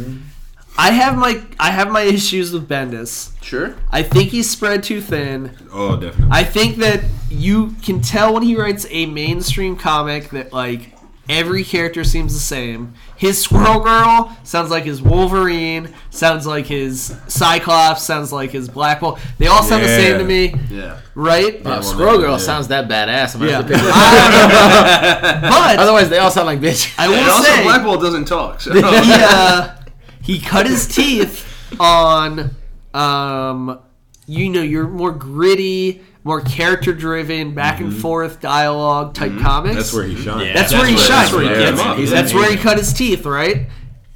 [0.77, 3.31] I have my I have my issues with Bendis.
[3.43, 3.75] Sure.
[3.91, 5.51] I think he's spread too thin.
[5.71, 6.29] Oh, definitely.
[6.31, 10.95] I think that you can tell when he writes a mainstream comic that like
[11.29, 12.93] every character seems the same.
[13.23, 18.99] His Squirrel Girl sounds like his Wolverine, sounds like his Cyclops, sounds like his Black
[18.99, 19.17] Bolt.
[19.37, 20.99] They all sound the same to me, Yeah.
[21.15, 21.55] right?
[21.63, 22.37] Oh, well, Squirrel Girl yeah.
[22.39, 23.35] sounds that badass.
[23.35, 23.61] I'm Yeah.
[23.61, 26.93] have to pick I but Otherwise, they all sound like bitches.
[26.97, 28.59] I will And also, say Black Bolt doesn't talk.
[28.59, 28.73] So.
[28.73, 29.75] he uh,
[30.21, 31.47] he cut his teeth
[31.79, 32.51] on
[32.93, 33.79] um
[34.27, 39.75] you know your more gritty, more character driven, back and forth dialogue type comics.
[39.75, 40.41] That's where he shines.
[40.45, 40.53] Yeah.
[40.53, 41.09] That's That's where he where- shines.
[41.09, 41.97] that's where he Yeah, gets it.
[41.97, 43.67] He's that's where he cut his teeth, right?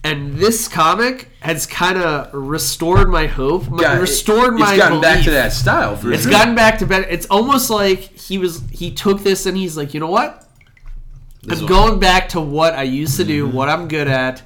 [0.04, 5.02] And this comic has kind of restored my hope, my, Got- restored it's my gotten
[5.02, 5.34] back to belief.
[5.42, 5.98] that style.
[5.98, 6.32] For It's sure.
[6.32, 7.04] gotten back to better.
[7.10, 10.46] It's almost like he was he took this and he's like, you know what?
[11.50, 13.56] I'm going back to what I used to do, Mm-hmm.
[13.58, 14.44] what I'm good at,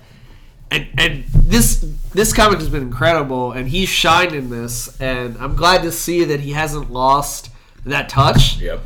[0.71, 5.55] and and this this comic has been incredible, and he's shined in this, and I'm
[5.55, 7.50] glad to see that he hasn't lost
[7.85, 8.57] that touch.
[8.59, 8.81] Yep.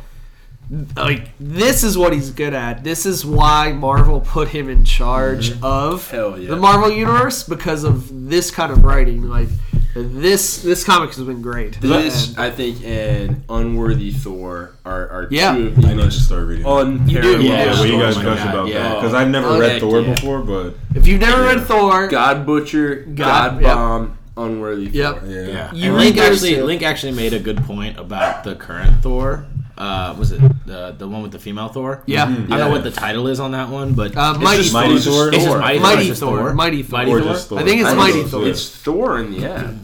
[0.96, 2.82] Like this is what he's good at.
[2.82, 6.16] This is why Marvel put him in charge of Mm-hmm.
[6.16, 6.48] Hell yeah.
[6.50, 9.22] the Marvel universe because of this kind of writing.
[9.28, 9.48] Like
[9.94, 11.80] this this comic has been great.
[11.80, 15.54] This, And- I think, and Unworthy Thor are, are Yeah.
[15.54, 16.66] two of the I need to start reading.
[16.66, 17.10] unparalleled.
[17.10, 17.78] You do, yeah, yeah.
[17.78, 18.82] what you Oh guys my gush God, about yeah.
[18.82, 18.94] that?
[18.96, 20.14] Because I've never Oh, read heck Thor yeah.
[20.14, 23.74] before, but if you've never read Thor, God Butcher, God, God- yep.
[23.76, 25.20] Bomb, Unworthy Yep.
[25.20, 25.28] Thor.
[25.30, 25.40] yeah.
[25.46, 25.72] Yeah.
[25.72, 26.64] You and Link actually two.
[26.64, 29.46] Link actually made a good point about the current Thor.
[29.78, 32.02] Uh, was it the the one with the female Thor?
[32.06, 34.62] yeah, I don't know what the title is on that one, but Uh, it's Mighty
[34.62, 35.28] just- Mighty it's just Thor?
[35.28, 35.58] It's just Thor.
[35.60, 36.98] Mighty, Mighty it's just Thor, Mighty Thor.
[36.98, 37.20] Mighty Thor.
[37.22, 37.58] just Thor.
[37.58, 38.46] I think it's I Mighty think Thor.
[38.46, 39.80] It's Thor in the end.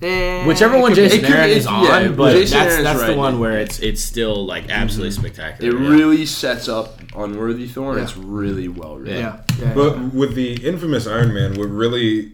[0.00, 1.08] Eh, Whichever one it could be.
[1.10, 3.16] Jason could- Aaron it- is on, yeah, but Jason that's Aaron's that's the right.
[3.16, 5.76] one where it's it's still like absolutely spectacular.
[5.76, 5.88] It yeah.
[5.88, 8.02] really sets up Unworthy Thor, Yeah.
[8.04, 9.18] it's really well written.
[9.18, 9.74] Yeah, yeah.
[9.74, 12.32] But with the infamous Iron Man, what really,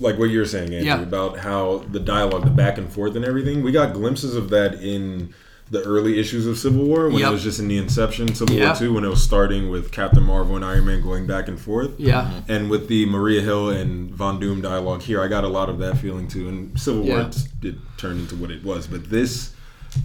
[0.00, 1.00] like what you're saying, Andrew, Yeah.
[1.02, 4.82] about how the dialogue, the back and forth, and everything, we got glimpses of that
[4.82, 5.30] in
[5.70, 7.28] the early issues of Civil War when Yep.
[7.28, 8.66] it was just in the inception, Civil Yeah.
[8.66, 11.58] War Two, when it was starting with Captain Marvel and Iron Man going back and
[11.58, 11.90] forth.
[11.96, 12.22] yeah.
[12.22, 12.52] Mm-hmm.
[12.52, 15.78] And with the Maria Hill and Von Doom dialogue here, I got a lot of
[15.78, 16.48] that feeling too.
[16.48, 17.26] And Civil War Yeah.
[17.28, 19.50] it's- it turned into what it was, but this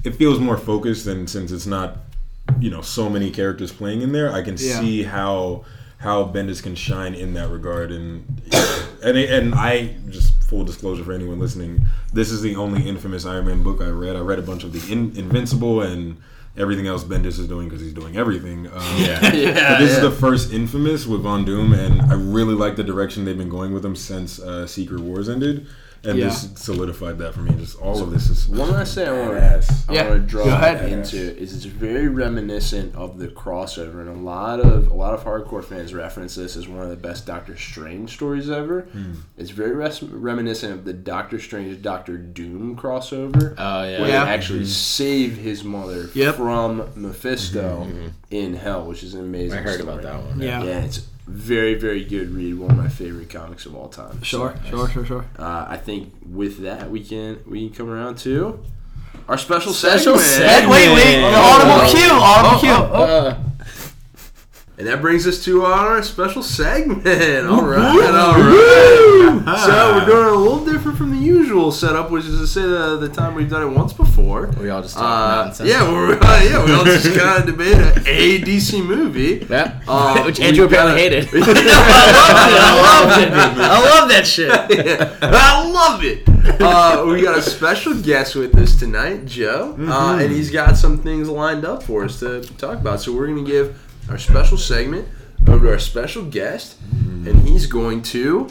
[0.03, 1.97] it feels more focused, and since it's not
[2.61, 4.79] you know so many characters playing in there, I can Yeah.
[4.79, 5.63] see how
[5.99, 7.91] how Bendis can shine in that regard.
[7.91, 8.25] And
[9.03, 13.45] and and I just full disclosure for anyone listening, this is the only infamous Iron
[13.45, 14.15] Man book I read.
[14.15, 16.17] I read a bunch of the in, Invincible and.
[16.57, 18.67] Everything else Bendis is doing because he's doing everything.
[18.67, 19.31] Um, Yeah.
[19.33, 23.23] Yeah, this is the first Infamous with Von Doom, and I really like the direction
[23.23, 25.67] they've been going with him since uh, Secret Wars ended,
[26.03, 26.25] and Yeah.
[26.25, 27.53] this solidified that for me.
[27.57, 29.67] Just all of this is One last thing I want badass.
[29.85, 30.91] to I Yeah, want to draw go ahead.
[30.91, 35.23] into is it's very reminiscent of the crossover, and a lot of a lot of
[35.23, 38.81] hardcore fans reference this as one of the best Doctor Strange stories ever.
[38.91, 39.11] Hmm.
[39.37, 43.55] It's very res- reminiscent of the Doctor Strange Doctor Doom crossover.
[43.57, 43.99] Oh yeah.
[43.99, 44.25] where Yeah.
[44.25, 46.35] they actually save his mother Yep.
[46.35, 47.87] from Mephisto
[48.31, 49.57] in Hell, which is an amazing.
[49.57, 49.89] I heard story.
[49.93, 50.39] about that one.
[50.41, 50.63] Yeah.
[50.63, 52.57] Yeah, it's very very good read.
[52.57, 54.21] One of my favorite comics of all time.
[54.23, 55.25] Sure, So, sure, sure, sure.
[55.37, 58.59] Uh, I think with that we can we can come around to
[59.27, 60.67] our special Special segment.
[60.67, 60.71] segment.
[60.71, 61.23] Wait, wait, wait.
[61.25, 63.48] Oh, The audible oh, cue, audible cue.
[64.79, 67.05] Uh, And that brings us to our special segment.
[67.49, 69.59] All right, all right.
[69.65, 72.61] So we're doing it a little different from the usual setup, which is to say
[72.61, 74.47] the, the time we've done it once before.
[74.59, 75.69] We all just talk Uh, nonsense.
[75.69, 77.75] yeah, we're, uh, yeah, we all just kind of debate
[78.07, 79.45] a DC movie.
[79.49, 79.81] Yeah.
[79.87, 81.43] Uh, Which we Andrew gotta- apparently hated.
[81.43, 83.31] I loved it.
[83.33, 84.51] I love that shit.
[84.51, 86.27] I love it.
[86.61, 90.97] Uh, we got a special guest with us tonight, Joe, uh, and he's got some
[90.97, 93.01] things lined up for us to talk about.
[93.01, 93.75] So we're going to give
[94.09, 95.07] our special segment
[95.47, 98.49] over to our special guest, and he's going to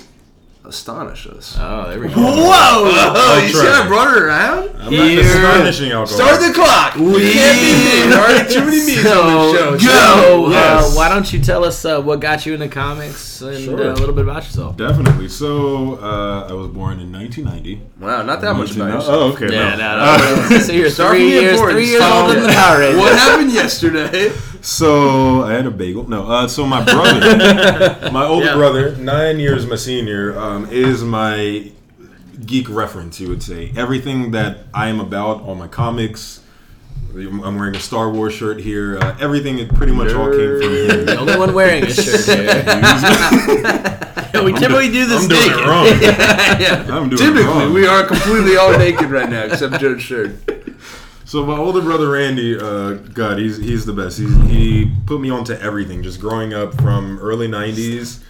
[0.64, 1.56] astonish us.
[1.58, 2.14] Oh, there we go.
[2.14, 2.90] Whoa!
[2.92, 3.60] I'll you try.
[3.62, 4.68] see I brought it around?
[4.78, 6.18] I'm not astonishing alcohol.
[6.18, 6.94] Start the clock.
[6.96, 8.10] We can't be me.
[8.10, 9.76] There already too many me's on this show.
[9.76, 10.96] So, Joe, uh, Yes.
[10.96, 13.80] why don't you tell us uh, what got you into comics and Sure.
[13.90, 14.76] uh, a little bit about yourself?
[14.76, 15.28] Definitely.
[15.28, 17.80] So uh, I was born in 1990.
[18.00, 19.08] Wow, not that much about yourself.
[19.08, 19.54] Oh, okay.
[19.54, 19.98] Yeah, no.
[20.18, 20.58] no, no.
[20.60, 22.22] so you're Start three the years, important three years stuff.
[22.28, 23.00] older than the Power Rangers.
[23.00, 24.32] What happened yesterday?
[24.60, 26.08] So I had a bagel.
[26.08, 28.54] No, uh, so my brother, my older Yeah.
[28.54, 31.70] brother, nine years my senior, um, is my
[32.44, 33.20] geek reference.
[33.20, 36.40] You would say everything that I am about, all my comics.
[37.14, 38.98] I'm wearing a Star Wars shirt here.
[38.98, 41.06] Uh, everything, it pretty much all came from him.
[41.06, 42.62] The only one wearing a shirt here.
[44.44, 45.58] we typically do this I'm doing naked.
[45.58, 45.86] it wrong.
[46.60, 46.84] yeah.
[46.94, 47.72] I'm doing it Typically, wrong.
[47.72, 50.32] we are completely all naked right now, except Joe's shirt.
[51.28, 54.18] So my older brother Randy, uh, God, he's he's the best.
[54.18, 58.20] He's, he put me onto everything, just growing up from early '90s,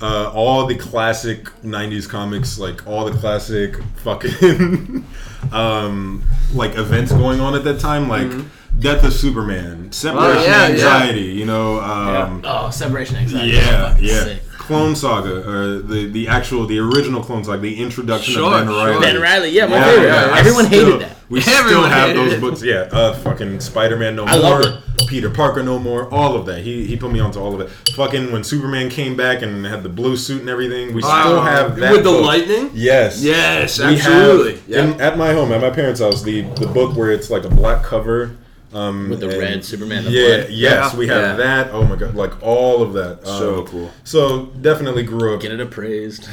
[0.00, 5.04] uh, all the classic '90s comics, like all the classic fucking
[5.52, 6.22] um,
[6.54, 8.30] like events going on at that time, like
[8.78, 10.50] Death of Superman, Separation Mm-hmm.
[10.50, 10.72] yeah, yeah.
[10.72, 11.80] Anxiety, you know.
[11.80, 13.48] Um, Oh, separation anxiety.
[13.50, 14.24] yeah, yeah.
[14.24, 14.42] sick.
[14.68, 18.66] Clone Saga, or the the actual the original Clone Saga, the introduction Sure, of Ben
[18.68, 18.86] sure.
[18.86, 19.00] Reilly.
[19.00, 20.06] Ben Reilly, yeah, my Yeah, favorite.
[20.06, 21.16] yeah, I Everyone still- hated that.
[21.30, 22.40] We still Everyone have those it.
[22.40, 22.62] books.
[22.62, 24.62] Yeah, uh, fucking Spider-Man No I More,
[25.08, 26.60] Peter Parker No More, all of that.
[26.60, 27.68] He he put me onto all of it.
[27.94, 31.76] Fucking when Superman came back and had the blue suit and everything, we still have
[31.76, 32.24] that with the book.
[32.24, 32.70] lightning.
[32.74, 33.22] Yes.
[33.22, 34.52] Yes, We absolutely.
[34.52, 34.84] have Yeah.
[34.84, 37.50] in, at my home, at my parents' house, the the book where it's like a
[37.50, 38.30] black cover.
[38.72, 40.50] Um, With the and- red Superman, the yeah, blood.
[40.50, 40.98] yes, Yeah.
[40.98, 41.36] we have Yeah.
[41.36, 41.70] that.
[41.72, 43.26] Oh my god, like all of that.
[43.26, 43.90] So Um, cool.
[44.04, 45.40] So definitely grew up.
[45.40, 46.28] Get it appraised.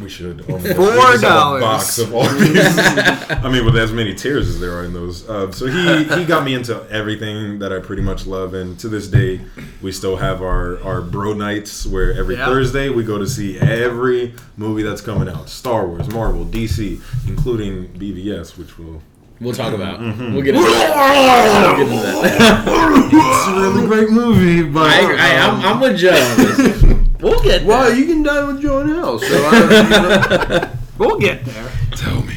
[0.00, 0.44] We should.
[0.48, 0.76] Oh my God.
[0.76, 1.62] Four We just have a dollars.
[1.62, 2.78] box of all these.
[2.78, 5.28] I mean, with as many tears as there are in those.
[5.28, 8.88] Uh, so he he got me into everything that I pretty much love, and to
[8.88, 9.40] this day,
[9.82, 12.46] we still have our our bro nights where every Yeah.
[12.46, 17.88] Thursday we go to see every movie that's coming out: Star Wars, Marvel, DC, including
[17.98, 19.02] BVS, which will.
[19.40, 20.00] We'll talk about.
[20.00, 20.34] Mm-hmm.
[20.34, 21.76] We'll get into that.
[21.76, 23.00] We'll get into that.
[23.12, 26.96] It's a really great movie, but I, I, I'm, I'm with Joe.
[27.20, 27.68] We'll get there.
[27.68, 29.18] Well, you can dine with Joe in hell.
[29.18, 31.70] So I, We'll get there.
[31.96, 32.34] tell me.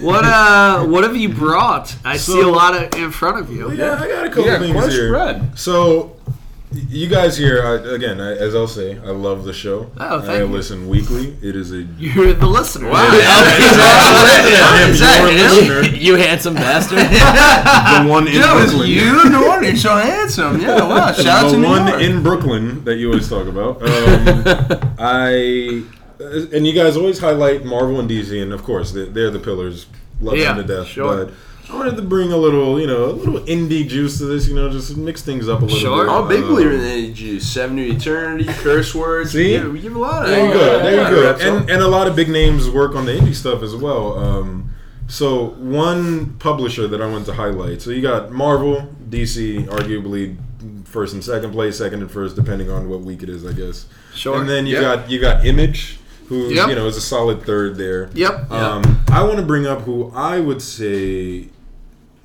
[0.00, 0.84] What uh?
[0.86, 1.94] What have you brought?
[2.06, 3.70] I So- see a lot of in front of you.
[3.72, 5.08] Yeah, I got a couple Yeah, things here.
[5.08, 5.58] spread.
[5.58, 6.32] So, y-
[6.72, 9.90] you guys here, I, again, I, as I'll say, I love the show.
[9.96, 10.46] Oh, thank I you.
[10.46, 11.36] listen weekly.
[11.42, 12.90] It is a You're the listener.
[12.90, 13.08] Wow.
[13.10, 15.80] I am Is that your him?
[15.82, 16.98] listener, you handsome bastard.
[18.06, 18.90] the one in Joe, it's Brooklyn.
[18.90, 19.30] you?
[19.30, 20.60] No wonder you're so handsome.
[20.60, 21.12] Yeah, wow.
[21.12, 23.82] Shout out to the one in Brooklyn that you always talk about.
[23.82, 25.84] Um, I
[26.20, 29.86] and you guys always highlight Marvel and DC, and of course they're, they're the pillars.
[30.20, 30.86] Love Yeah, them to death.
[30.88, 31.26] sure.
[31.26, 31.34] But
[31.70, 34.48] I wanted to bring a little, you know, a little indie juice to this.
[34.48, 36.04] You know, just mix things up a little Sure.
[36.04, 36.10] bit.
[36.10, 37.46] I'm a big Um, believer in indie juice.
[37.46, 39.32] Seven to eternity, curse words.
[39.32, 39.52] See?
[39.52, 40.30] we give, we give a lot of.
[40.30, 40.78] There you go.
[40.82, 41.36] There you go.
[41.58, 44.18] And and a lot of big names work on the indie stuff as well.
[44.18, 44.70] Um,
[45.08, 47.82] so one publisher that I want to highlight.
[47.82, 50.36] So you got Marvel, DC, arguably
[50.84, 53.84] first and second place, second and first, depending on what week it is, I guess.
[54.14, 54.40] Sure.
[54.40, 54.80] And then you Yeah.
[54.96, 55.98] got you got Image,
[56.30, 56.68] who Yep.
[56.70, 58.08] you know is a solid third there.
[58.14, 58.50] Yep.
[58.50, 61.48] Um, I want to bring up who I would say,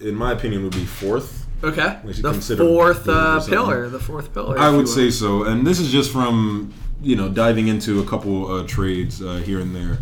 [0.03, 1.47] in my opinion, would be fourth.
[1.63, 1.97] Okay.
[2.03, 3.87] The consider fourth uh, pillar.
[3.89, 4.59] The fourth pillar.
[4.59, 8.51] I would say so, and this is just from you know diving into a couple
[8.51, 9.99] uh, trades uh, here and there.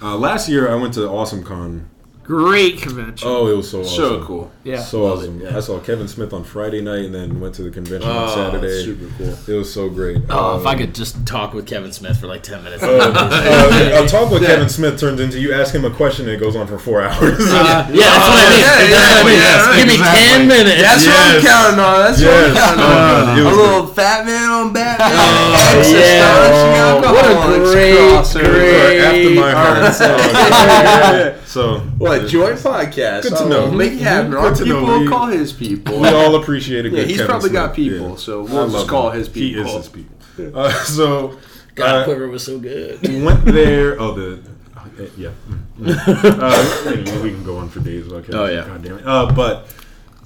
[0.00, 1.88] Uh, last year, I went to Awesome Con.
[2.24, 3.26] Great convention.
[3.28, 3.96] Oh, it was so awesome.
[3.96, 4.52] So cool.
[4.64, 4.80] Yeah.
[4.80, 5.40] So Love awesome.
[5.40, 5.56] it, yeah.
[5.56, 8.34] I saw Kevin Smith on Friday night, and then went to the convention on Oh,
[8.34, 8.84] Saturday.
[8.84, 9.54] super cool.
[9.54, 10.18] It was so great.
[10.30, 12.82] Oh, if Um, I could just talk with Kevin Smith for like 10 minutes.
[12.84, 16.34] uh, uh, a talk with Kevin Smith turns into you ask him a question and
[16.34, 17.38] it goes on for four hours.
[17.38, 18.60] yeah, that's what I mean.
[18.60, 19.38] yeah, That's what I mean.
[19.38, 20.22] yeah, Give me exactly.
[20.22, 20.82] 10 minutes.
[20.82, 21.98] That's what I'm counting on.
[22.00, 22.28] That's Yes.
[22.30, 22.92] what I'm counting on.
[22.92, 25.08] Uh, a was little fat man on Batman.
[25.10, 27.02] Oh, yeah.
[27.04, 28.52] Oh, what a alcoholics great, crossover.
[28.52, 31.38] great- after my heart.
[31.46, 33.22] So What joint podcast?
[33.22, 33.70] Good to Oh, know.
[33.70, 34.32] Make it happen.
[34.58, 36.00] Good Our to people will We- call his people.
[36.00, 36.98] we all appreciate a good.
[37.00, 37.62] Yeah, he's Kevin probably Smith.
[37.62, 38.16] got people, Yeah.
[38.16, 39.18] so we'll just call him.
[39.18, 39.66] his He people.
[39.66, 40.16] is his people.
[40.58, 41.36] Uh, so
[41.74, 43.06] God, uh, Quiver was so good.
[43.06, 44.00] We went there.
[44.00, 44.40] Oh, the
[44.76, 45.30] uh, yeah.
[45.80, 45.88] Mm,
[46.42, 48.10] uh, we can go on for days.
[48.12, 48.32] Okay.
[48.32, 48.66] Oh, yeah.
[48.66, 49.06] God damn it.
[49.06, 49.68] Uh, but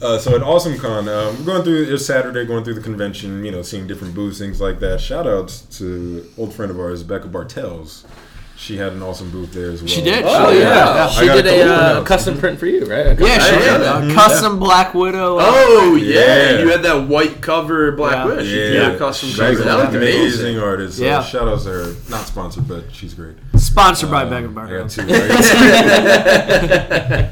[0.03, 2.83] Uh, so at Awesome Con, um, we're going through it was Saturday, going through the
[2.83, 5.01] convention, you know, seeing different booths, things like that.
[5.01, 8.05] Shout outs to old friend of ours, Becca Bartels.
[8.59, 9.89] She had an awesome booth there as well.
[9.89, 10.25] She did.
[10.27, 10.63] Oh She did.
[10.63, 13.19] yeah, she got did a couple uh, custom print for you, right?
[13.19, 13.61] Yeah, she I did.
[13.61, 13.81] did.
[13.83, 14.15] A Mhm.
[14.15, 15.37] custom Black Widow.
[15.39, 16.21] uh, Oh yeah.
[16.53, 16.59] Yeah.
[16.61, 18.25] you had that white cover Black Yeah.
[18.25, 18.43] Widow.
[18.45, 19.61] She Yeah, did a custom she's cover.
[19.61, 20.61] an That looked amazing amazing.
[20.61, 20.97] artist.
[20.99, 21.23] So Yeah.
[21.23, 21.95] shout outs to her.
[22.09, 23.37] Not sponsored, but she's great.
[23.57, 24.79] Sponsored by Um, Becca I Barker.
[24.81, 25.03] got two.
[25.03, 25.07] I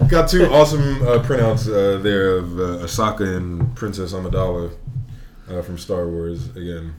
[0.01, 4.71] got, got two awesome uh, printouts uh, there of uh, Ahsoka and Princess Amidala
[5.51, 6.51] uh, from Star Wars.
[6.51, 6.95] Again,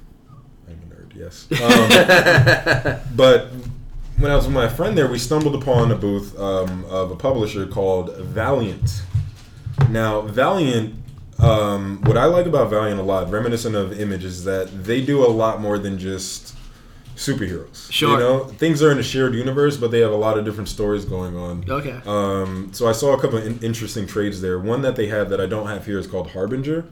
[0.67, 1.45] I'm a nerd, yes.
[1.61, 1.89] Um,
[3.15, 3.51] but
[4.18, 7.16] when I was with my friend there, we stumbled upon a booth um, of a
[7.16, 9.03] publisher called Valiant.
[9.89, 10.95] Now, Valiant,
[11.39, 15.26] um, what I like about Valiant a lot, reminiscent of Image, is that they do
[15.26, 16.55] a lot more than just
[17.16, 17.91] superheroes.
[17.91, 18.11] Sure.
[18.11, 20.70] You know, things are in a shared universe, but they have a lot of different
[20.70, 21.66] stories going on.
[21.70, 21.99] Okay.
[22.05, 24.59] Um, so I saw a couple of in- interesting trades there.
[24.59, 26.86] One that they have that I don't have here is called Harbinger.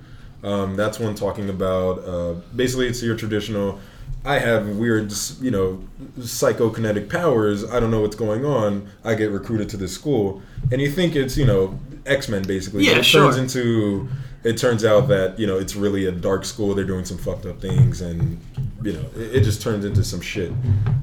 [0.43, 3.79] Um, that's one talking about uh, basically it's your traditional.
[4.25, 5.11] I have weird,
[5.41, 5.83] you know,
[6.19, 7.69] psychokinetic powers.
[7.69, 8.89] I don't know what's going on.
[9.03, 12.85] I get recruited to this school, and you think it's you know X Men basically.
[12.85, 13.25] Yeah, but it sure.
[13.25, 14.07] turns into.
[14.43, 16.73] It turns out that you know it's really a dark school.
[16.73, 18.39] They're doing some fucked up things, and
[18.81, 20.51] you know it, it just turns into some shit.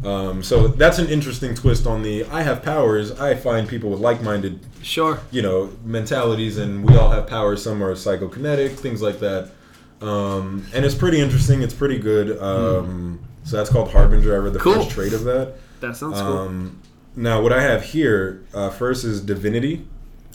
[0.05, 3.13] Um, so that's an interesting twist on the I have powers.
[3.19, 5.21] I find people with like-minded Sure.
[5.31, 9.51] you know mentalities and we all have powers some are psychokinetic things like that
[10.03, 14.53] um, and it's pretty interesting it's pretty good um, so that's called harbinger i read
[14.53, 14.75] the Cool.
[14.75, 16.39] first trade of that That sounds cool.
[16.39, 16.81] um,
[17.17, 19.87] now what i have here uh, first is divinity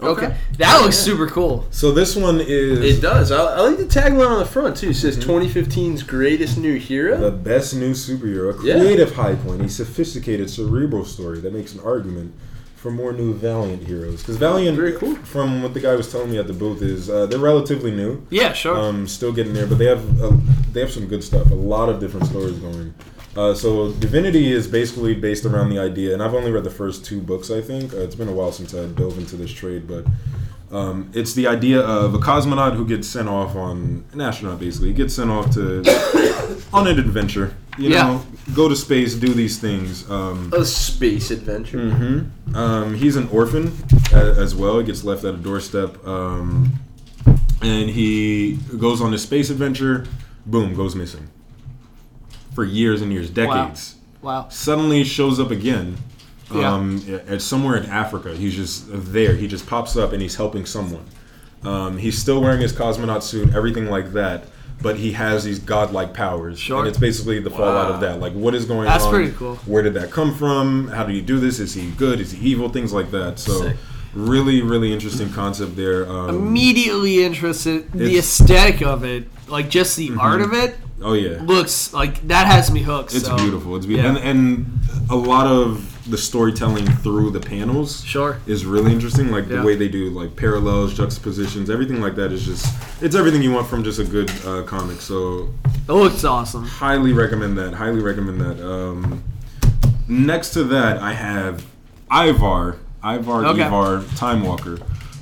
[0.02, 0.36] Okay.
[0.58, 1.66] That looks super cool.
[1.72, 3.32] so this one is It does.
[3.32, 4.90] I, I like the tagline on the front too.
[4.90, 7.16] It says 2015's greatest new hero.
[7.18, 8.78] the best new superhero a Yeah.
[8.78, 12.34] creative high point a sophisticated cerebral story that makes an argument
[12.86, 15.16] for more new valiant heroes because valiant Very cool.
[15.16, 18.24] from what the guy was telling me at the booth is uh, they're relatively new
[18.30, 18.78] Yeah, sure.
[18.78, 20.38] um, still getting there, but they have uh,
[20.72, 21.50] they have some good stuff.
[21.50, 22.94] A lot of different stories going.
[23.36, 27.04] Uh, so Divinity is basically based around the idea, and I've only read the first
[27.04, 27.50] two books.
[27.50, 30.06] I think uh, it's been a while since I dove into this trade, but
[30.72, 34.60] um, it's the idea of a cosmonaut who gets sent off on an astronaut.
[34.60, 35.82] Basically, he gets sent off to
[36.72, 37.56] on an adventure.
[37.78, 38.04] You Yeah.
[38.04, 38.22] know,
[38.54, 40.10] go to space, do these things.
[40.10, 41.90] Um, A space adventure.
[41.92, 43.74] hmm Um, he's an orphan
[44.14, 44.80] a- as well.
[44.80, 46.72] He gets left at a doorstep, um,
[47.62, 50.06] and he goes on this space adventure.
[50.46, 51.28] Boom, goes missing
[52.54, 53.96] for years and years, decades.
[54.22, 54.46] wow.
[54.50, 55.98] Suddenly shows up again.
[56.54, 56.72] Yeah.
[56.74, 59.34] Um, at somewhere in Africa, he's just there.
[59.36, 61.04] He just pops up and he's helping someone.
[61.64, 64.46] Um, he's still wearing his cosmonaut suit, everything like that,
[64.82, 66.60] but he has these godlike powers.
[66.60, 66.80] Sure.
[66.80, 67.96] And it's basically the fallout Wow.
[67.96, 68.20] of that.
[68.20, 69.12] Like, what is going That's on?
[69.12, 69.56] That's pretty cool.
[69.66, 70.90] Where did that come from?
[70.90, 71.60] How do you do this?
[71.60, 72.20] Is he good?
[72.20, 72.70] Is he evil?
[72.70, 73.40] Things like that.
[73.40, 73.78] So, Sick.
[74.14, 76.08] really, really interesting concept there.
[76.10, 77.92] Um, Immediately interested.
[77.92, 82.48] The aesthetic of it, like just the art of it, oh yeah, looks like that
[82.48, 83.14] has me hooked.
[83.16, 83.76] it's so, beautiful.
[83.76, 84.20] It's beautiful, yeah.
[84.30, 88.38] and, and a lot of the storytelling through the panels Sure.
[88.46, 89.32] is really interesting.
[89.32, 89.58] Like Yeah.
[89.58, 92.68] the way they do like parallels, juxtapositions, everything like that is just
[93.02, 95.02] it's everything you want from just a good uh, comic.
[95.02, 95.50] So
[95.88, 96.64] It looks awesome.
[96.66, 97.74] highly recommend that.
[97.74, 98.64] Highly recommend that.
[98.64, 99.24] Um,
[100.08, 101.66] next to that, I have
[102.12, 102.78] Ivar.
[103.04, 103.66] Ivar Okay.
[103.66, 104.78] Ivar Time Walker.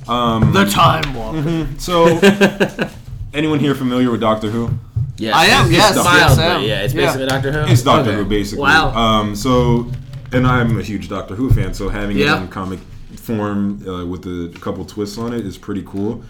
[0.06, 1.38] Um, The Time Walker.
[1.38, 1.66] mhm.
[1.80, 2.90] So,
[3.32, 4.70] anyone here familiar with Doctor Who?
[5.16, 5.34] Yes.
[5.34, 6.62] I am, yes, It's yes, I am.
[6.62, 7.06] yeah, it's Yeah.
[7.06, 7.72] basically Doctor Who.
[7.72, 8.18] It's Doctor Okay.
[8.18, 8.62] Who, basically.
[8.62, 8.92] Wow.
[8.94, 9.86] Um, so,
[10.34, 12.38] and I'm a huge Doctor Who fan, so having Yeah.
[12.38, 12.80] it in comic
[13.16, 16.22] form uh, with a couple twists on it is pretty cool.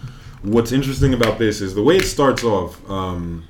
[0.42, 2.78] What's interesting about this is the way it starts off.
[2.90, 3.44] Um,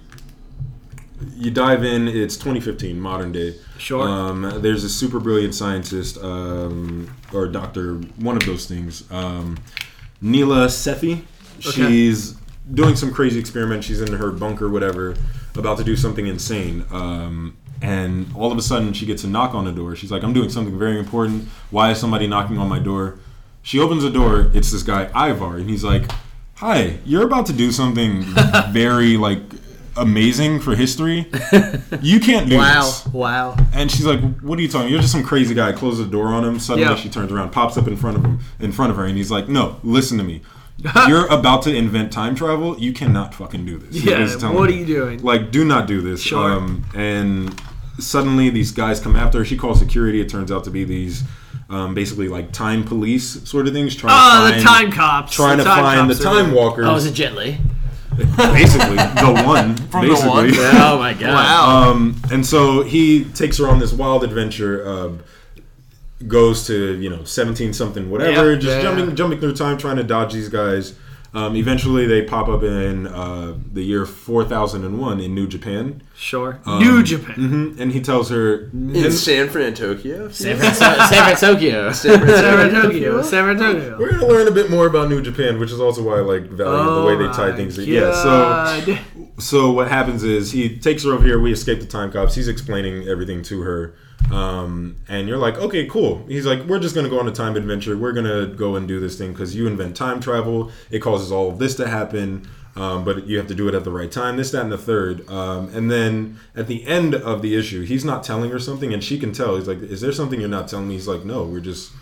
[1.37, 2.07] you dive in.
[2.07, 3.55] It's 2015, modern day.
[3.79, 4.07] Sure.
[4.07, 9.05] Um, there's a super brilliant scientist, um, or doctor, one of those things.
[9.11, 9.59] Um,
[10.21, 11.23] Neela Sethi.
[11.61, 12.37] She's
[12.73, 13.85] doing some crazy experiment.
[13.85, 15.15] She's in her bunker, whatever,
[15.57, 16.85] about to do something insane.
[16.93, 19.95] Um, and all of a sudden, she gets a knock on the door.
[19.97, 21.49] She's like, "I'm doing something very important.
[21.71, 23.19] Why is somebody knocking on my door?"
[23.63, 24.51] She opens the door.
[24.55, 26.05] It's this guy Ivar, and he's like,
[26.57, 28.23] "Hi, you're about to do something
[28.73, 29.41] very like."
[29.97, 31.31] Amazing for history.
[32.03, 32.83] You can't do Wow.
[32.83, 33.07] this.
[33.07, 33.55] Wow.
[33.55, 33.67] Wow.
[33.73, 34.89] And she's like, "What are you talking?
[34.91, 36.59] You're just some crazy guy." Closes the door on him.
[36.59, 36.97] Suddenly, Yeah.
[36.97, 39.31] she turns around, pops up in front of him, in front of her, and he's
[39.31, 40.43] like, "No, listen to me.
[41.07, 42.77] You're about to invent time travel.
[42.77, 45.23] You cannot fucking do this." Yeah, what are you doing?
[45.23, 46.21] Like, do not do this.
[46.21, 46.51] Sure.
[46.55, 47.55] Um, and
[47.99, 49.45] suddenly, these guys come after her.
[49.45, 50.21] She calls security.
[50.21, 51.23] It turns out to be these,
[51.71, 55.35] um, basically like time police sort of things, trying Oh, to the find, time cops.
[55.35, 56.87] trying The to time find the cops are- time walkers.
[56.89, 57.59] Oh, is it Jet Li?
[58.37, 59.77] basically the one.
[59.91, 60.47] From the one?
[60.47, 60.67] basically.
[60.81, 61.23] Oh my god.
[61.35, 61.91] Wow.
[61.91, 65.19] Um, and so he takes her on this wild adventure.
[66.29, 69.97] Goes to you know seventeen something whatever, Yeah, just yeah, jumping jumping through time, trying
[69.97, 70.95] to dodge these guys.
[71.35, 76.01] Um, eventually, they pop up in uh, the year 4001 in New Japan.
[76.15, 76.61] Sure.
[76.65, 77.35] Um, New Japan.
[77.35, 80.29] hmm And he tells her, In and San Fran, Tokyo.
[80.31, 80.95] San Francisco.
[81.07, 81.93] San Fran, Tokyo.
[81.93, 83.23] San Fran, Tokyo.
[83.35, 83.99] San Antonio.
[83.99, 86.45] we're gonna learn a bit more about New Japan, which is also why I like
[86.45, 87.79] value the way they tie things.
[87.79, 87.89] in.
[87.89, 88.97] Yeah, so
[89.39, 91.41] so what happens is he takes her over here.
[91.41, 92.37] We escape the time cops.
[92.37, 93.95] He's explaining everything to her,
[94.33, 96.25] um, and you're like, okay, cool.
[96.27, 97.97] He's like, we're just gonna go on a time adventure.
[97.97, 100.71] We're gonna go and do this thing because you invent time travel.
[100.91, 102.49] It causes all of this to happen.
[102.77, 104.37] Um, but you have to do it at the right time.
[104.37, 105.29] This, that, and the third.
[105.31, 109.03] Um, and then at the end of the issue, he's not telling her something, and
[109.05, 109.55] she can tell.
[109.57, 111.93] He's like, "Is there something you're not telling me?" He's like, "No, we're just."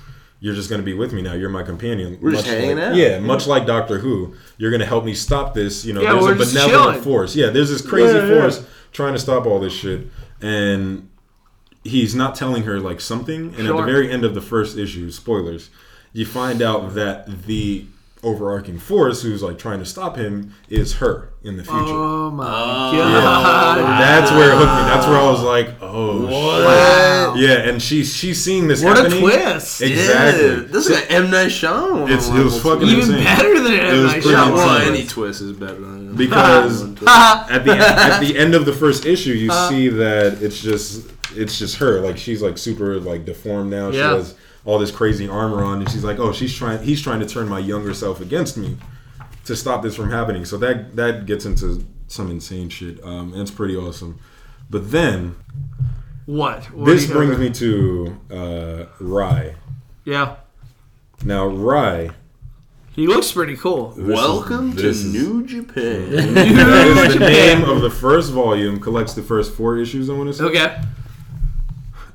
[0.41, 1.35] You're just going to be with me now.
[1.35, 2.18] You're my companion.
[2.20, 2.95] We're just Much hanging like- out.
[2.97, 4.35] Yeah, much like Doctor Who.
[4.59, 5.85] You're going to help me stop this.
[5.85, 7.03] You know, Yeah, there's we're a just benevolent chilling.
[7.03, 7.37] force.
[7.37, 8.41] Yeah, there's this crazy Yeah, yeah.
[8.41, 10.09] force trying to stop all this shit,
[10.41, 11.09] and
[11.85, 13.55] he's not telling her like something.
[13.57, 15.70] And at the very end of the first issue, spoilers,
[16.12, 17.87] you find out that the
[18.24, 21.78] overarching force who's like trying to stop him is her in the future.
[21.80, 22.93] Oh my Oh.
[22.93, 23.78] god.
[24.01, 24.83] That's where it hooked me.
[24.93, 27.35] That's where I was like, oh Wow.
[27.35, 27.43] shit.
[27.49, 29.83] Yeah, and she's she's seeing this What a twist.
[29.83, 30.47] Exactly.
[30.51, 32.05] Yeah, this is an M Night Shyamalan.
[32.05, 33.24] It's- it was fucking Even insane.
[33.24, 34.55] better than It M Night pretty Shyamalan.
[34.55, 34.95] well, insane.
[34.95, 39.33] any twist is better than Because at the at the end of the first issue,
[39.33, 39.68] you Uh.
[39.68, 42.01] see that it's just it's just her.
[42.01, 43.91] Like she's like super like deformed now.
[43.93, 46.83] She has all this crazy armor on, and she's like, oh, she's trying.
[46.83, 48.76] He's trying to turn my younger self against me
[49.45, 50.45] to stop this from happening.
[50.45, 53.03] So that that gets into some insane shit.
[53.05, 54.18] Um, and it's pretty awesome.
[54.70, 55.35] But then
[56.26, 56.64] What?
[56.72, 59.55] What this brings me to uh, Rai.
[60.05, 60.37] Yeah.
[61.24, 62.11] Now Rai.
[62.95, 63.95] He looks pretty cool.
[63.97, 66.11] Welcome this to is- New Japan.
[66.35, 68.78] That is the name of the first volume.
[68.80, 70.11] Collects the first four issues.
[70.11, 70.45] I want to say.
[70.45, 70.78] Okay.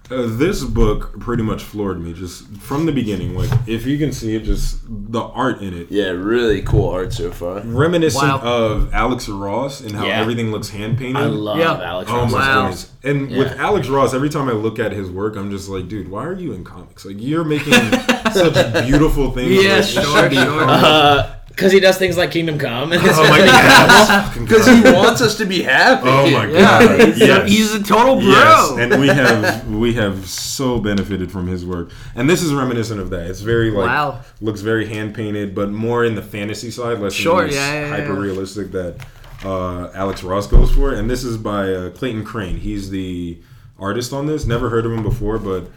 [0.10, 3.36] Uh, this book pretty much floored me just from the beginning.
[3.36, 7.12] Like, if you can see it, just the art in it, yeah, really cool art
[7.12, 7.60] so far.
[7.60, 8.40] reminiscent Wow.
[8.40, 10.22] of Alex Ross and how Yeah.
[10.22, 11.18] everything looks hand painted.
[11.22, 11.74] I love Yeah.
[11.84, 12.32] Alex Oh Ross.
[12.32, 12.62] my Wow.
[12.62, 12.92] goodness!
[13.04, 16.10] And with Alex Ross, every time I look at his work, I'm just like, dude,
[16.10, 17.04] why are you in comics?
[17.06, 17.74] Like, you're making
[18.32, 19.62] such beautiful things.
[19.64, 20.64] Yeah, like, sure, should be sure.
[20.70, 22.92] Uh, Because he does things like Kingdom Come.
[22.92, 24.40] And Oh my god!
[24.40, 26.08] Because he wants us to be happy.
[26.08, 26.86] Oh my Yeah.
[26.86, 27.00] god!
[27.08, 27.44] He's, Yes.
[27.44, 28.26] a, he's a total bro.
[28.30, 33.00] Yes, and we have we have so benefited from his work, and this is reminiscent
[33.00, 33.26] of that.
[33.28, 34.22] It's very like Wow.
[34.40, 37.74] looks very hand painted, but more in the fantasy side, less Sure, in the yeah,
[37.74, 37.90] yeah, yeah.
[37.90, 38.96] hyper realistic that
[39.44, 40.94] uh, Alex Ross goes for.
[40.94, 42.58] And this is by uh, Clayton Crain.
[42.58, 43.40] He's the
[43.80, 44.46] artist on this.
[44.46, 45.70] Never heard of him before, but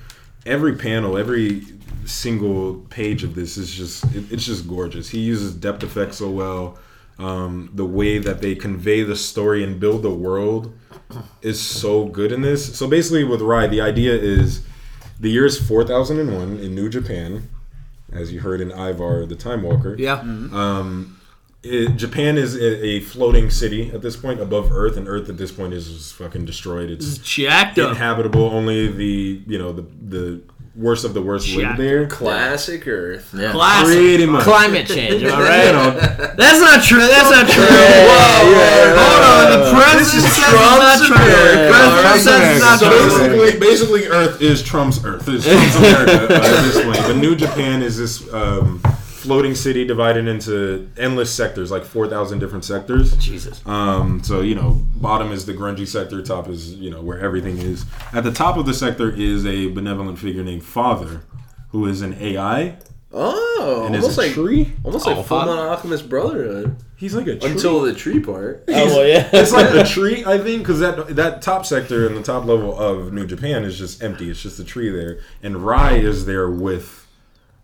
[0.46, 1.62] every panel, every
[2.04, 5.08] single page of this is just it, it's just gorgeous.
[5.08, 6.78] He uses depth effects so well.
[7.18, 10.72] Um, the way that they convey the story and build the world
[11.42, 12.76] is so good in this.
[12.78, 14.62] So basically, with Rai, the idea is
[15.18, 17.50] the year is 4001 in New Japan,
[18.10, 19.94] as you heard in Ivar the Time Walker.
[19.98, 20.20] Yeah.
[20.20, 21.19] Um,
[21.62, 25.36] it, Japan is a, a floating city at this point above Earth, and Earth at
[25.36, 26.90] this point is just fucking destroyed.
[26.90, 27.90] It's It's jacked up.
[27.90, 28.42] inhabitable.
[28.50, 30.40] Only the you know the the
[30.76, 32.06] worst of the worst live there.
[32.06, 33.34] Classic Earth.
[33.36, 33.52] Yeah.
[33.52, 33.94] Classic.
[33.94, 34.44] Pretty much.
[34.44, 35.90] Climate change, am I You know,
[36.36, 36.98] That's not true.
[37.00, 37.64] That's not true.
[37.64, 39.50] yeah, Hold on.
[39.50, 41.16] The This president says Trump's not true.
[41.16, 41.60] America.
[41.60, 43.10] The president Trump's says it's not true.
[43.10, 45.28] So basically, basically, Earth is Trump's Earth.
[45.28, 47.06] It's Trump's America at this point.
[47.06, 48.80] The New Japan is this um,
[49.20, 53.16] floating city divided into endless sectors, like four thousand different sectors.
[53.16, 53.64] Jesus.
[53.66, 57.58] Um, so you know, bottom is the grungy sector, top is you know where everything
[57.58, 57.84] is.
[58.12, 61.22] At the top of the sector is a benevolent figure named Father,
[61.70, 62.78] who is an AI
[63.12, 64.72] Oh, and is almost a like tree.
[64.84, 65.50] almost Oh, like Full Father.
[65.56, 67.50] Metal Alchemist Brotherhood He's like a tree.
[67.50, 68.62] until the tree part.
[68.68, 69.28] Oh, well, yeah.
[69.32, 72.78] it's like a tree, I think, because that that top sector and the top level
[72.78, 74.30] of New Japan is just empty.
[74.30, 77.06] It's just a tree there, and Rai is there with,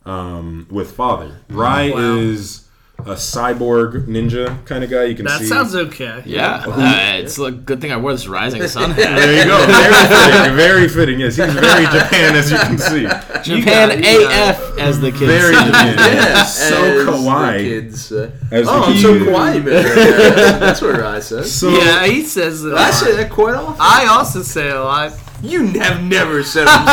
[0.07, 1.40] um, with Father.
[1.50, 1.98] Rai Wow.
[1.98, 2.66] is
[3.01, 5.05] a cyborg ninja kind of guy.
[5.05, 5.32] You can see.
[5.32, 5.47] That see.
[5.47, 6.22] sounds okay.
[6.26, 6.64] Yeah.
[6.66, 8.97] Uh, it's a good thing I wore this Rising Sun hat.
[8.97, 9.57] there you go.
[9.66, 10.57] Very fitting.
[10.57, 11.20] Very fitting.
[11.20, 13.03] Yes, he's very Japan, as you can see.
[13.44, 15.66] Japan got it, you AF, as the kids Very say.
[15.66, 15.97] Japan.
[16.16, 18.12] Yeah, so as the kids.
[18.12, 19.24] Uh, As the oh, I'm so kids.
[19.30, 20.59] kawaii, man.
[20.61, 21.44] That's what I said.
[21.47, 22.72] So Yeah, he says it.
[22.72, 22.94] a I lot.
[22.94, 23.76] say that quite often.
[23.78, 25.12] I also say it a lot.
[25.42, 26.86] You have never said I'm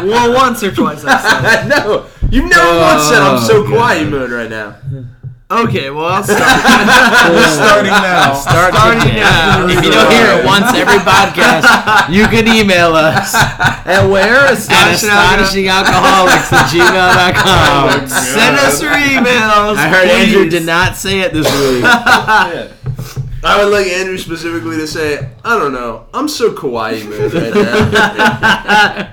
[0.00, 0.06] so.
[0.06, 1.68] Well, once or twice I said.
[1.68, 4.76] no, you've never once said I'm so kawaii mode right now.
[5.52, 6.40] Okay, well I'll start.
[7.28, 8.32] we're starting now.
[8.32, 9.66] Start Starting now.
[9.66, 9.68] now.
[9.68, 13.34] If you don't hear it once every podcast, you can email us
[13.84, 15.10] and where at astonishing
[15.68, 16.48] alcoholics.
[16.48, 18.00] astonishingalcoholics at gmail.com.
[18.00, 19.76] Oh, Send us your emails.
[19.76, 21.84] I heard Andrew did not say it this week.
[21.84, 27.54] I would like Andrew specifically to say, I don't know, I'm so kawaii mode right
[27.54, 29.11] now.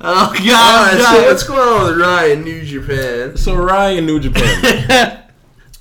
[0.00, 0.42] Oh All God!
[0.44, 1.04] right, no.
[1.04, 3.36] so what's going on with Ryan, New Japan?
[3.36, 5.22] So Ryan New Japan.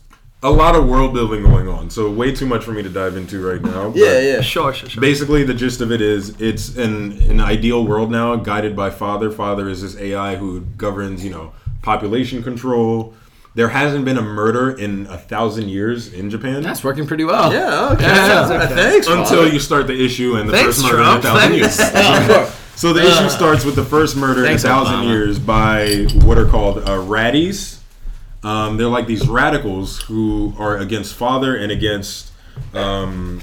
[0.44, 1.90] a lot of world building going on.
[1.90, 3.92] So way too much for me to dive into right now.
[3.96, 4.42] Yeah, yeah.
[4.42, 5.02] Sure, sure, sure.
[5.02, 9.32] Basically, the gist of it is it's an an ideal world now, guided by Father.
[9.32, 11.52] Father is this AI who governs, you know,
[11.82, 13.14] population control.
[13.56, 16.62] There hasn't been a murder in a thousand years in Japan.
[16.62, 17.52] That's working pretty well.
[17.54, 18.04] Yeah, okay.
[18.04, 18.76] Yeah, okay.
[18.76, 19.48] Thanks, until Father.
[19.48, 21.24] you start the issue and the Thanks, first murder Trump.
[21.24, 22.52] in a thousand years.
[22.76, 25.08] So the issue starts with the first murder in a thousand Obama.
[25.08, 27.80] years by what are called uh, raddies.
[28.44, 32.32] Um, they're like these radicals who are against father and against.
[32.74, 33.42] Um,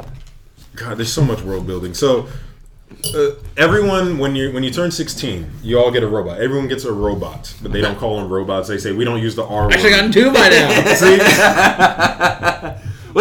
[0.76, 1.95] God, there's so much world building.
[1.95, 2.28] So
[3.14, 6.41] uh, everyone, when you when you turn 16, you all get a robot.
[6.41, 8.68] Everyone gets a robot, but they don't call them robots.
[8.68, 9.72] They say we don't use the R word.
[9.72, 10.95] Actually, gotten two by now.
[12.45, 12.49] See?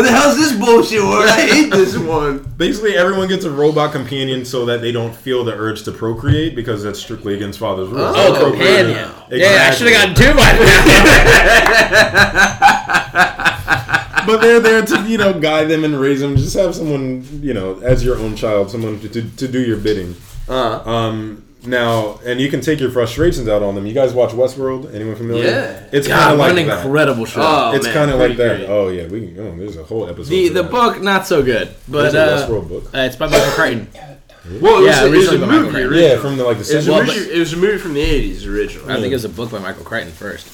[0.02, 1.30] What the hell's this bullshit word?
[1.30, 2.40] I hate this one.
[2.58, 6.56] Basically, everyone gets a robot companion so that they don't feel the urge to procreate
[6.56, 8.16] because that's strictly against father's rules.
[8.18, 8.88] Oh, Procreate.
[8.88, 9.12] companion.
[9.30, 9.40] Exactly.
[9.42, 10.52] Yeah, I should have gotten two by
[12.82, 13.18] now.
[14.28, 16.36] But they're there to you know guide them and raise them.
[16.38, 19.78] Just have someone you know as your own child, someone to, to, to do your
[19.78, 20.16] bidding.
[20.48, 23.86] Uh, Um, now, and you can take your frustrations out on them.
[23.86, 24.94] You guys watch Westworld?
[24.94, 25.46] Anyone familiar?
[25.46, 25.84] Yeah.
[25.92, 26.86] it's kind of like an that.
[26.86, 27.42] incredible show.
[27.44, 28.58] Oh, it's man, kind of like that.
[28.58, 28.70] great.
[28.70, 29.38] Oh yeah, we.
[29.40, 30.30] Oh, there's a whole episode.
[30.30, 30.72] the the that.
[30.72, 32.86] book not so good, but There's a uh, Westworld book.
[32.94, 33.88] uh, it's by Michael Crichton.
[34.60, 35.72] well, it was, Yeah, a, it was a originally by Michael movie.
[35.72, 35.92] Crichton.
[35.92, 36.10] Originally.
[36.10, 38.04] Yeah, from the like the It was, Well, movie, it was a movie from the
[38.04, 38.94] 80s originally.
[38.94, 40.48] I think it was a book by Michael Crichton first.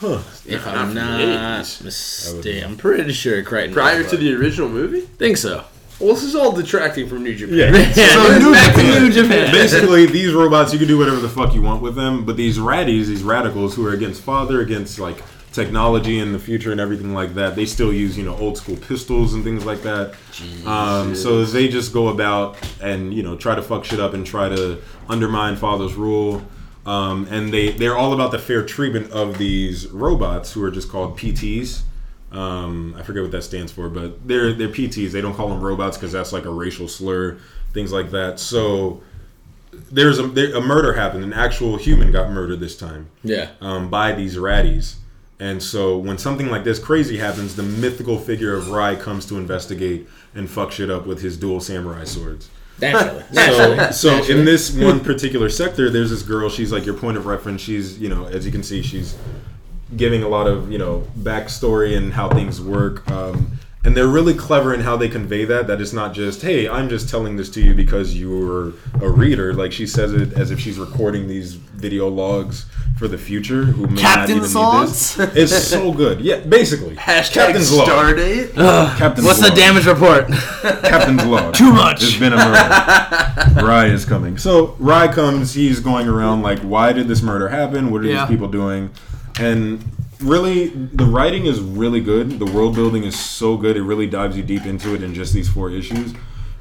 [0.00, 0.22] Huh.
[0.46, 3.74] If Not I'm not mistaken, I'm pretty sure Crichton.
[3.74, 5.00] Prior to the original movie?
[5.00, 5.64] think so.
[6.00, 7.56] Well, this is all detracting from New Japan.
[7.56, 7.68] Yeah.
[7.96, 9.02] Yeah, New back to Japan.
[9.02, 9.52] New Japan.
[9.52, 12.24] Basically, these robots, you can do whatever the fuck you want with them.
[12.24, 15.22] But these raddies, these radicals who are against father, against like
[15.52, 18.76] technology and the future and everything like that, they still use you know old school
[18.76, 20.14] pistols and things like that.
[20.66, 24.24] Um, so they just go about and you know try to fuck shit up and
[24.24, 26.42] try to undermine father's rule.
[26.86, 30.88] Um, and they they're all about the fair treatment of these robots who are just
[30.90, 31.82] called PTs.
[32.32, 35.12] Um, I forget what that stands for, but they're they're PTs.
[35.12, 37.38] They don't call them robots because that's like a racial slur,
[37.72, 38.38] things like that.
[38.38, 39.02] So
[39.90, 41.24] there's a there, a murder happened.
[41.24, 43.50] An actual human got murdered this time Yeah.
[43.60, 44.96] um, by these raddies.
[45.40, 49.36] And so when something like this crazy happens, the mythical figure of Rai comes to
[49.36, 52.50] investigate and fuck shit up with his dual samurai swords.
[52.80, 53.22] Naturally.
[53.32, 54.38] So, so Naturally.
[54.40, 56.48] in this one particular sector, there's this girl.
[56.50, 57.60] She's like your point of reference.
[57.62, 59.16] She's, you know, as you can see, she's
[59.96, 63.08] giving a lot of, you know, backstory and how things work.
[63.10, 63.52] Um,
[63.84, 65.66] and they're really clever in how they convey that.
[65.68, 69.54] That it's not just, hey, I'm just telling this to you because you're a reader.
[69.54, 72.66] Like she says it as if she's recording these video logs
[72.98, 73.64] for the future.
[73.64, 75.18] Who may Captain not even Songs?
[75.18, 75.52] need this.
[75.54, 76.20] It's so good.
[76.20, 76.96] Yeah, basically.
[76.96, 77.88] Hashtag Captain's log.
[77.88, 78.54] Stardate.
[78.98, 80.26] Captain's What's the damage report?
[80.82, 81.54] Captain's log.
[81.54, 82.00] Too much.
[82.00, 83.64] There's been a murder.
[83.64, 84.36] Rai is coming.
[84.36, 85.54] So Rai comes.
[85.54, 87.90] He's going around like, why did this murder happen?
[87.92, 88.26] What are Yeah.
[88.26, 88.90] these people doing?
[89.38, 89.84] And
[90.20, 92.38] really, the writing is really good.
[92.38, 93.76] The world building is so good.
[93.76, 96.12] It really dives you deep into it in just these four issues.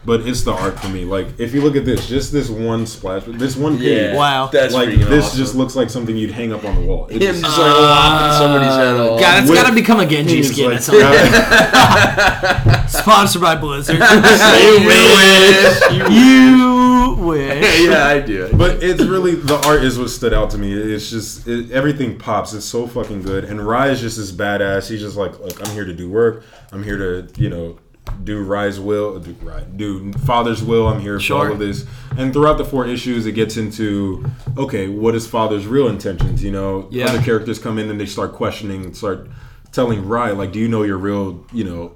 [0.06, 1.04] But it's the art for me.
[1.04, 3.88] Like, if you look at this, just this one splash, this one page.
[4.12, 4.16] Yeah.
[4.16, 4.48] Wow.
[4.48, 5.38] That's like this awesome.
[5.38, 7.08] just looks like something you'd hang up on the wall.
[7.08, 9.20] it's Him just- just like lopping somebody's uh, head off.
[9.20, 12.90] God, that's With- got to become a Genji skin like- at some point.
[12.90, 13.98] Sponsored by Blizzard.
[14.00, 15.92] You wish.
[15.92, 16.77] You you
[17.18, 17.82] wish.
[17.90, 18.50] yeah, I do.
[18.54, 20.74] But it's really the art is what stood out to me.
[20.74, 22.54] It's just it, everything pops.
[22.54, 23.44] It's so fucking good.
[23.46, 24.90] And Rai is just this badass.
[24.90, 26.44] He's just like, look, I'm here to do work.
[26.72, 27.80] I'm here to you know
[28.24, 30.88] do Rai's will, do Rai, do Father's will.
[30.88, 31.86] I'm here for all of this.
[32.18, 34.26] And throughout the four issues, it gets into
[34.58, 36.44] okay, what is Father's real intentions?
[36.44, 37.08] You know, Yeah.
[37.08, 39.30] other characters come in and they start questioning, start
[39.74, 41.96] telling Rai like, do you know your real, you know,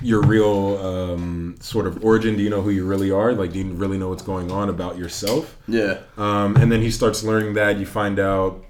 [0.00, 2.36] your real um, sort of origin?
[2.36, 3.32] Do you know who you really are?
[3.32, 5.56] Like, do you really know what's going on about yourself?
[5.68, 5.98] Yeah.
[6.16, 7.78] Um, and then he starts learning that.
[7.78, 8.64] You find out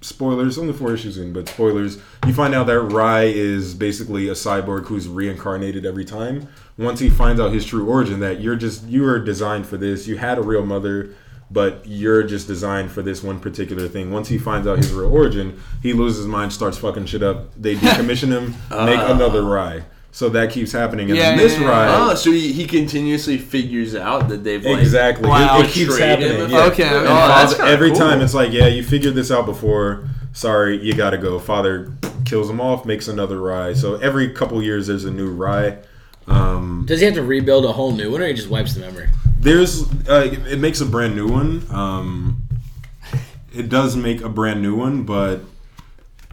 [0.00, 1.98] spoilers, only four issues in, but spoilers.
[2.26, 6.48] You find out that Rai is basically a cyborg who's reincarnated every time.
[6.78, 10.06] Once he finds out his true origin, that you're just you are designed for this.
[10.06, 11.14] You had a real mother,
[11.50, 14.10] but you're just designed for this one particular thing.
[14.10, 17.54] Once he finds out his real origin, he loses his mind, starts fucking shit up.
[17.56, 18.54] They decommission him,
[18.84, 19.84] make another Rai.
[20.16, 21.10] So that keeps happening.
[21.10, 22.08] And Yeah, then this yeah, yeah.
[22.10, 25.28] Oh, so he, he continuously figures out that they've like Exactly.
[25.28, 25.60] Wow.
[25.60, 26.48] It, it keeps happening.
[26.48, 26.64] Yeah.
[26.68, 27.06] Okay, And okay.
[27.06, 27.98] Oh, that's father- kinda every cool.
[27.98, 30.08] time it's like, yeah, you figured this out before.
[30.32, 31.38] Sorry, you gotta go.
[31.38, 31.92] Father
[32.24, 33.74] kills him off, makes another Rai.
[33.74, 35.76] So every couple years, there's a new Rai.
[36.26, 38.80] Um, Does he have to rebuild a whole new one, or he just wipes the
[38.80, 39.08] memory?
[39.38, 41.62] there's uh, it, it makes a brand new one.
[41.70, 42.48] Um,
[43.54, 45.40] it does make a brand new one, but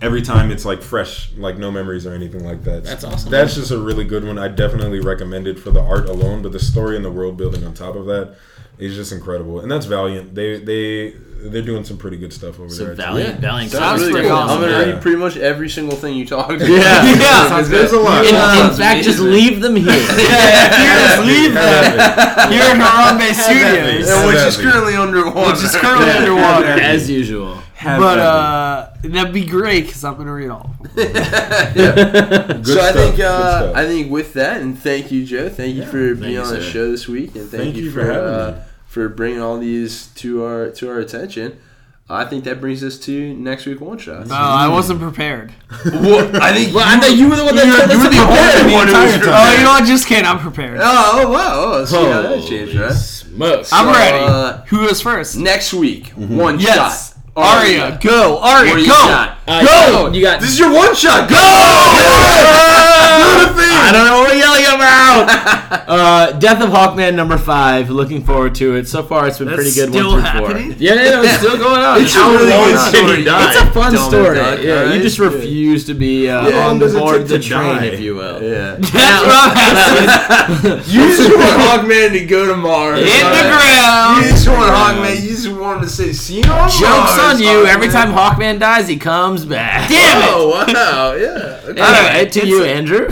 [0.01, 2.83] every time it's like fresh, like no memories or anything like that.
[2.83, 3.31] That's awesome.
[3.31, 4.37] That's just a really good one.
[4.37, 7.63] I definitely recommend it for the art alone, but the story and the world building
[7.65, 8.35] on top of that
[8.79, 9.59] is just incredible.
[9.59, 10.33] And that's Valiant.
[10.35, 11.11] They they
[11.45, 12.95] they're doing some pretty good stuff over So there.
[12.95, 13.01] too.
[13.01, 13.71] Valiant, Valiant.
[13.71, 14.37] Sounds Sounds really pretty cool.
[14.37, 14.55] awesome.
[14.57, 14.93] I'm gonna Yeah.
[14.93, 16.69] read pretty much every single thing you talked about.
[16.69, 17.03] Yeah.
[17.19, 17.47] Yeah.
[17.49, 17.99] Sounds There's good.
[17.99, 18.25] a lot.
[18.25, 18.69] In, Yeah.
[18.71, 19.91] in fact, just leave them here.
[19.91, 24.25] Yeah, just leave them Have here in Harambe Studios.
[24.25, 25.51] Which is currently underwater.
[25.53, 26.65] Which is currently underwater.
[26.65, 27.57] as usual.
[27.83, 30.75] But uh, that'd be great because I'm gonna read all.
[30.79, 31.13] of them.
[31.73, 33.75] Good so I stuff, think good uh, stuff.
[33.75, 35.49] I think with that, and thank you, Joe.
[35.49, 36.69] Thank you for being you, on the sir.
[36.69, 38.61] show this week, and thank, Thank you, you for for having uh, me.
[38.87, 41.59] for bringing all these to our to our attention.
[42.09, 44.27] I think that brings us to next week one shot.
[44.29, 45.53] Oh, I wasn't prepared.
[45.85, 48.03] well, I think Well, I thought you were the one that you, told you were
[48.03, 49.21] to the prepare only the one who entire was time.
[49.21, 49.47] prepared.
[49.47, 49.85] Oh, you know what?
[49.85, 50.25] Just kidding.
[50.25, 50.79] I'm prepared.
[50.81, 51.53] Oh, oh, wow!
[51.55, 52.91] Oh, see how that changed, right?
[52.91, 53.71] Smokes.
[53.73, 54.17] I'm So, ready.
[54.25, 55.37] uh, Who goes first?
[55.37, 56.75] Next week, one Yes.
[57.12, 57.12] shot.
[57.35, 58.39] Arya, go.
[58.41, 59.33] Arya, go.
[59.45, 59.63] Got?
[59.63, 60.11] Uh, Go!
[60.13, 60.39] You got.
[60.41, 61.29] This is your one shot.
[61.29, 61.35] Go!
[63.75, 65.83] I don't know what we're yelling about.
[65.89, 67.89] uh, Death of Hawkman number five.
[67.89, 68.87] Looking forward to it.
[68.87, 69.89] So far, it's been That's pretty good.
[69.89, 70.71] still one through happening?
[70.73, 70.81] four.
[70.81, 72.01] Yeah, yeah, no, it's still going on.
[72.03, 73.23] It's How a really long good is story.
[73.27, 74.35] It's a fun Dumb story.
[74.35, 74.95] duck, yeah, alright?
[74.95, 77.85] you just refuse to be uh, Yeah, on does it board the train, die?
[77.85, 78.41] if you will.
[78.41, 78.75] Yeah.
[78.79, 80.79] That's what I'm.
[80.87, 82.99] You just want Hawkman to go to Mars.
[82.99, 84.23] In the ground.
[84.25, 85.21] You just want Hawkman.
[85.21, 87.65] You just want him to say, "See you on Mars." Jokes on you.
[87.65, 89.89] Every time Hawkman dies, he comes back.
[89.89, 90.29] Damn it.
[90.29, 91.13] Oh wow!
[91.13, 91.61] Yeah.
[91.63, 91.81] Okay.
[91.81, 93.09] Anyway, to you, Andrew.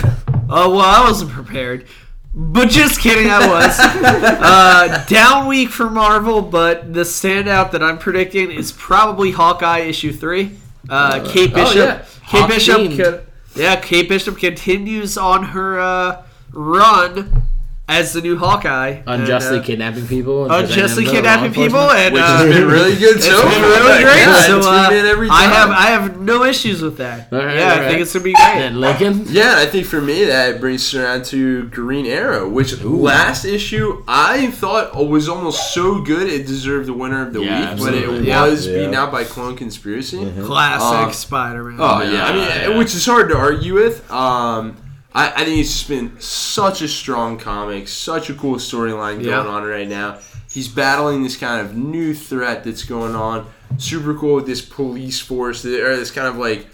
[0.49, 1.85] Oh well, I wasn't prepared.
[2.33, 3.77] But just kidding, I was.
[3.79, 10.13] uh, down week for Marvel, but the standout that I'm predicting is probably Hawkeye issue
[10.13, 10.57] three.
[10.89, 11.75] Uh, Kate oh, Bishop.
[11.75, 12.05] yeah.
[12.27, 13.33] Kate Hawk Bishop.
[13.55, 17.43] yeah, Kate Bishop continues on her uh, run
[17.91, 19.01] as the new Hawkeye.
[19.05, 20.51] Unjustly And, uh, kidnapping people.
[20.51, 23.41] unjustly presenting them to kidnapping people, and Which uh, has been really good it's so
[23.43, 24.17] been really great.
[24.17, 25.69] Yeah, so uh, every I have.
[25.69, 27.31] I have no issues with that.
[27.33, 28.45] All right, yeah, all I think it's gonna be great.
[28.45, 29.25] And Lincoln.
[29.27, 34.03] Yeah, I think for me that brings us around to Green Arrow, which last issue
[34.07, 37.93] I thought was almost so good it deserved the winner of the Yeah, week, but
[37.93, 38.23] it.
[38.23, 38.45] Yeah.
[38.45, 38.73] was Yeah.
[38.77, 40.31] beaten out by Clone Conspiracy.
[40.43, 41.77] Classic Uh, Spider-Man.
[41.79, 42.77] Oh yeah, I mean, Yeah.
[42.77, 44.09] which is hard to argue with.
[44.11, 44.77] Um,
[45.13, 49.25] I, I think it's just been such a strong comic, such a cool storyline going
[49.25, 49.39] Yeah.
[49.45, 50.19] on right now.
[50.51, 53.47] He's battling this kind of new threat that's going on.
[53.77, 56.67] Super cool with this police force, or this kind of like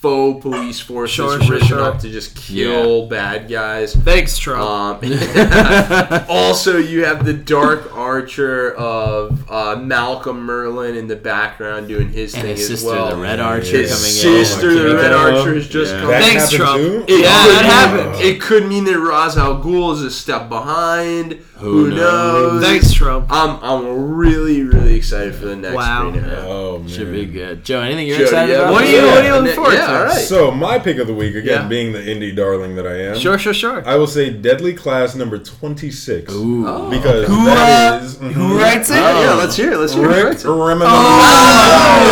[0.00, 1.80] faux police force Sure, that's sure, risen sure.
[1.82, 3.94] up to just kill bad guys.
[3.94, 5.02] Thanks, Trump.
[5.04, 5.12] Um,
[6.28, 12.32] also, you have the Dark Archer of uh, Malcolm Merlyn in the background doing his
[12.34, 13.10] And thing his as sister, well.
[13.16, 14.44] the Red Archer, His coming in.
[14.46, 15.38] sister, the Red Kimiko.
[15.38, 16.00] Archer, is just Yeah.
[16.00, 16.08] come.
[16.10, 16.80] That Thanks, Trump.
[16.82, 17.04] too?
[17.06, 17.62] It Yeah, could that
[17.96, 18.24] mean- happened.
[18.24, 21.38] It could mean that Ra's al Ghul is a step behind.
[21.58, 22.62] Who, Who knows?
[22.62, 22.62] knows?
[22.64, 23.26] Thanks, Trump.
[23.28, 26.08] I'm I'm really really excited for the next Wow.
[26.10, 26.46] Green Arrow.
[26.48, 26.88] Oh man.
[26.88, 27.62] Should be good.
[27.64, 28.72] Joe, anything you're Joe, excited yeah, about?
[28.72, 29.89] What are you- yeah, what are you looking yeah, forward yeah, to?
[29.96, 30.12] All right.
[30.24, 31.68] So my pick of the week again, Yeah.
[31.68, 33.18] being the indie darling that I am.
[33.18, 33.82] Sure, sure, sure.
[33.86, 36.32] I will say Deadly Class number twenty six.
[36.32, 36.88] Ooh.
[36.90, 38.96] Because Who, that uh, is- Who writes it?
[38.98, 39.78] Oh, yeah, let's hear it.
[39.78, 40.08] Let's hear it.
[40.08, 40.54] Rick Let's hear it.
[40.54, 40.80] Remender.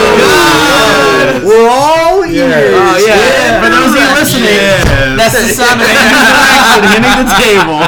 [0.08, 1.44] God.
[1.44, 2.34] We're all ears.
[2.36, 2.78] Yeah.
[2.78, 3.62] Oh yeah.
[3.62, 4.58] For those of you listening,
[5.16, 7.80] that's the sound of Andrew's hitting the table.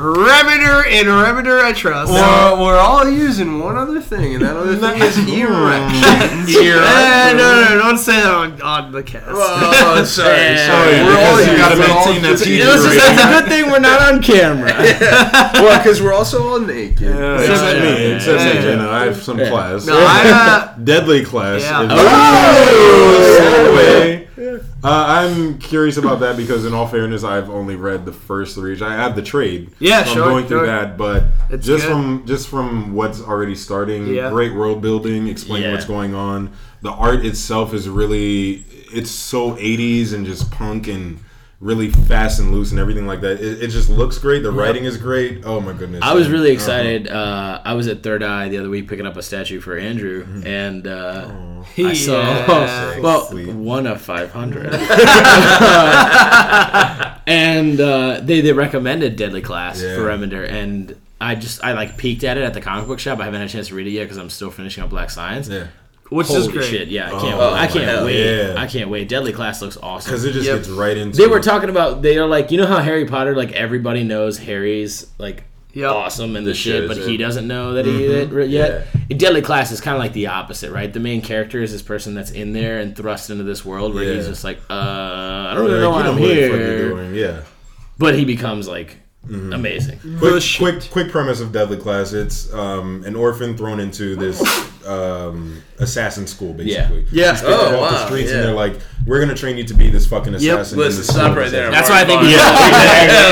[0.00, 2.10] Remender and Remender I trust.
[2.10, 6.46] We're, we're all using one other thing, and that other thing is erection.
[6.90, 9.26] Eh, no, no, no, don't say that on, on the cast.
[9.28, 10.66] Oh, sorry, Yeah.
[10.66, 10.92] sorry.
[11.04, 12.98] We're all because you gotta we're all maintain that just- PG Listen, rating.
[12.98, 14.72] that's a good thing we're not on camera.
[15.54, 17.00] Well, because we're also all naked.
[17.02, 17.38] Yeah.
[17.40, 17.82] Except Yeah.
[17.84, 18.54] me, except Yeah.
[18.54, 18.88] me, Jenna.
[18.90, 19.86] I have some class.
[19.86, 21.62] no, I, uh, Deadly Class.
[21.62, 21.82] Yeah.
[21.84, 23.46] is- Oh!
[23.60, 24.19] Anyway, uh,
[24.82, 28.80] Uh, I'm curious about that because, in all fairness, I've only read the first three.
[28.80, 29.70] I have the trade.
[29.78, 30.66] Yeah, so sure, I'm going through sure.
[30.66, 31.92] that, but It's just good.
[31.92, 34.30] from just from what's already starting, Yeah.
[34.30, 35.74] great world building, explaining Yeah.
[35.74, 36.50] what's going on.
[36.82, 41.18] The art itself is really, it's so 80s and just punk and
[41.60, 43.32] really fast and loose and everything like that.
[43.40, 44.42] It, it just looks great.
[44.42, 45.42] The writing is great.
[45.44, 46.00] Oh my goodness!
[46.02, 46.54] I was really Uh-huh.
[46.54, 47.08] excited.
[47.08, 50.26] Uh, I was at Third Eye the other week picking up a statue for Andrew,
[50.44, 51.30] and uh,
[51.78, 53.00] I saw Yeah.
[53.00, 53.48] well Sweet.
[53.52, 54.74] one of five hundred,
[57.26, 59.96] and uh, they they recommended Deadly Class Yeah.
[59.96, 63.20] for Remender, and I just I like peeked at it at the comic book shop.
[63.20, 65.10] I haven't had a chance to read it yet because I'm still finishing up Black
[65.10, 65.48] Science.
[65.48, 65.66] Yeah.
[66.10, 66.64] Which Holy is great.
[66.64, 66.88] shit!
[66.88, 67.40] Yeah, I can't.
[67.40, 68.48] Oh, I can't hell wait.
[68.48, 68.54] yeah.
[68.58, 69.08] I can't wait.
[69.08, 70.10] Deadly Class looks awesome.
[70.10, 70.56] Because it just Yep.
[70.58, 71.16] gets right into.
[71.16, 74.38] They were talking about they are like you know how Harry Potter like everybody knows
[74.38, 75.88] Harry's like Yep.
[75.90, 78.34] awesome and the, The shit, shit but is he doesn't know that he Mm-hmm.
[78.36, 78.86] did it yet.
[79.08, 80.92] In Deadly Class is kind of like the opposite, right?
[80.92, 84.02] The main character is this person that's in there and thrust into this world where
[84.12, 86.88] he's just like, uh, I don't really know you why I'm what the fuck here,
[86.88, 87.14] doing.
[87.14, 87.42] Yeah.
[87.98, 88.96] but he becomes like
[89.28, 89.52] Mm-hmm.
[89.52, 89.98] amazing.
[90.18, 92.14] Quick, quick, quick premise of Deadly Class.
[92.14, 94.40] It's um, an orphan thrown into this
[94.86, 97.06] um, assassin school, basically.
[97.10, 97.32] Yeah.
[97.32, 98.36] He's picked up Oh, off the streets, yeah.
[98.38, 98.76] and they're like,
[99.06, 101.70] "We're gonna train you to be this fucking assassin." in Listen, stop right there.
[101.70, 102.22] That's why I think.
[102.30, 102.36] Yeah,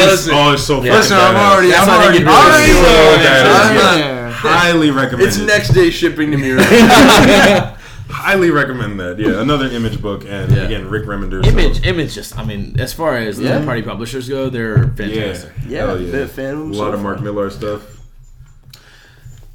[0.05, 0.35] Yeah, listen.
[0.35, 0.79] Oh, it's so.
[0.79, 0.91] Funny.
[0.91, 3.27] Listen, I'm already, That's I'm why I already, already really feeling good.
[3.27, 3.47] it.
[3.47, 3.75] I'm
[4.12, 5.29] not- Highly recommend.
[5.29, 6.53] It's next day shipping to me.
[6.53, 7.75] Right
[8.11, 9.19] Highly recommend that.
[9.19, 10.62] Yeah, another image book, and Yeah.
[10.62, 11.45] again, Rick Remender.
[11.45, 12.15] so- Image, image.
[12.15, 13.59] Just, I mean, as far as Yeah.
[13.59, 15.51] the party publishers go, they're fantastic.
[15.69, 17.25] Yeah, Hell bit of fan A lot so of Mark far.
[17.25, 17.83] Millar stuff.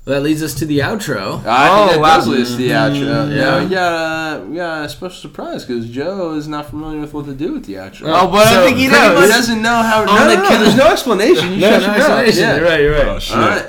[0.06, 1.46] Well, that leads us to the outro.
[1.46, 2.16] I Oh, think that wow.
[2.18, 3.30] does lead us to the outro.
[3.34, 3.42] Yeah.
[3.42, 7.14] Now we got, uh, we got a special surprise because Joe is not familiar with
[7.14, 8.02] what to do with the outro.
[8.08, 9.18] Oh, but I think he knows.
[9.18, 10.04] much doesn't know how.
[10.04, 11.54] No, On no, the no, killer- there's no explanation.
[11.54, 12.40] You No, shut no your explanation.
[12.42, 12.56] Yeah.
[12.58, 12.82] You're right.
[12.82, 13.08] You're right.
[13.08, 13.38] Oh shit.
[13.38, 13.66] All right,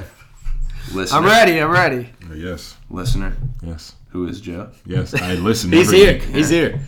[0.93, 1.19] listener.
[1.19, 1.59] I'm ready.
[1.61, 2.11] I'm ready.
[2.29, 2.77] Uh, Yes.
[2.91, 3.93] Listener, Yes.
[4.11, 4.71] who is Joe?
[4.87, 5.15] Yes.
[5.15, 5.71] I listen.
[5.73, 6.13] He's every here.
[6.15, 6.23] week.
[6.25, 6.81] He's here.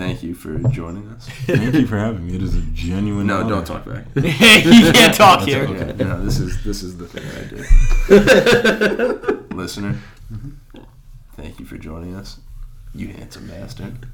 [0.00, 1.28] Thank you for joining us.
[1.44, 2.34] Thank you for having me.
[2.34, 3.26] It is a genuine.
[3.26, 3.50] No, honor.
[3.50, 4.06] don't talk back.
[4.14, 5.64] you can't talk here.
[5.64, 7.44] Okay, no, this is this is the thing I
[9.44, 9.46] do.
[9.54, 9.98] Listener,
[11.34, 12.40] thank you for joining us,
[12.94, 14.06] you handsome bastard.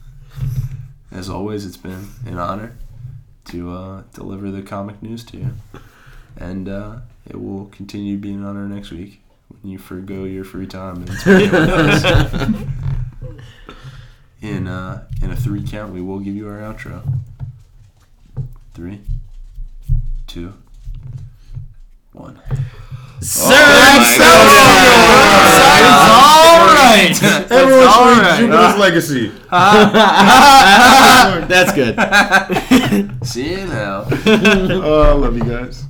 [1.12, 2.76] As always, it's been an honor
[3.50, 5.54] to uh, deliver the comic news to you,
[6.36, 6.96] and uh,
[7.30, 10.96] it will continue to be an honor next week when you forego your free time
[10.96, 12.82] and spend it with us.
[14.42, 17.02] In uh, in a three count, we will give you our outro.
[18.74, 19.00] Three,
[20.26, 20.52] two,
[22.12, 22.38] one.
[23.20, 24.20] Sir, that's
[25.98, 27.22] all right.
[27.50, 28.40] Everyone all should right.
[28.40, 29.32] Jupiter's legacy.
[31.48, 31.96] That's good.
[33.26, 34.04] See you now.
[34.26, 35.84] oh, I love you guys.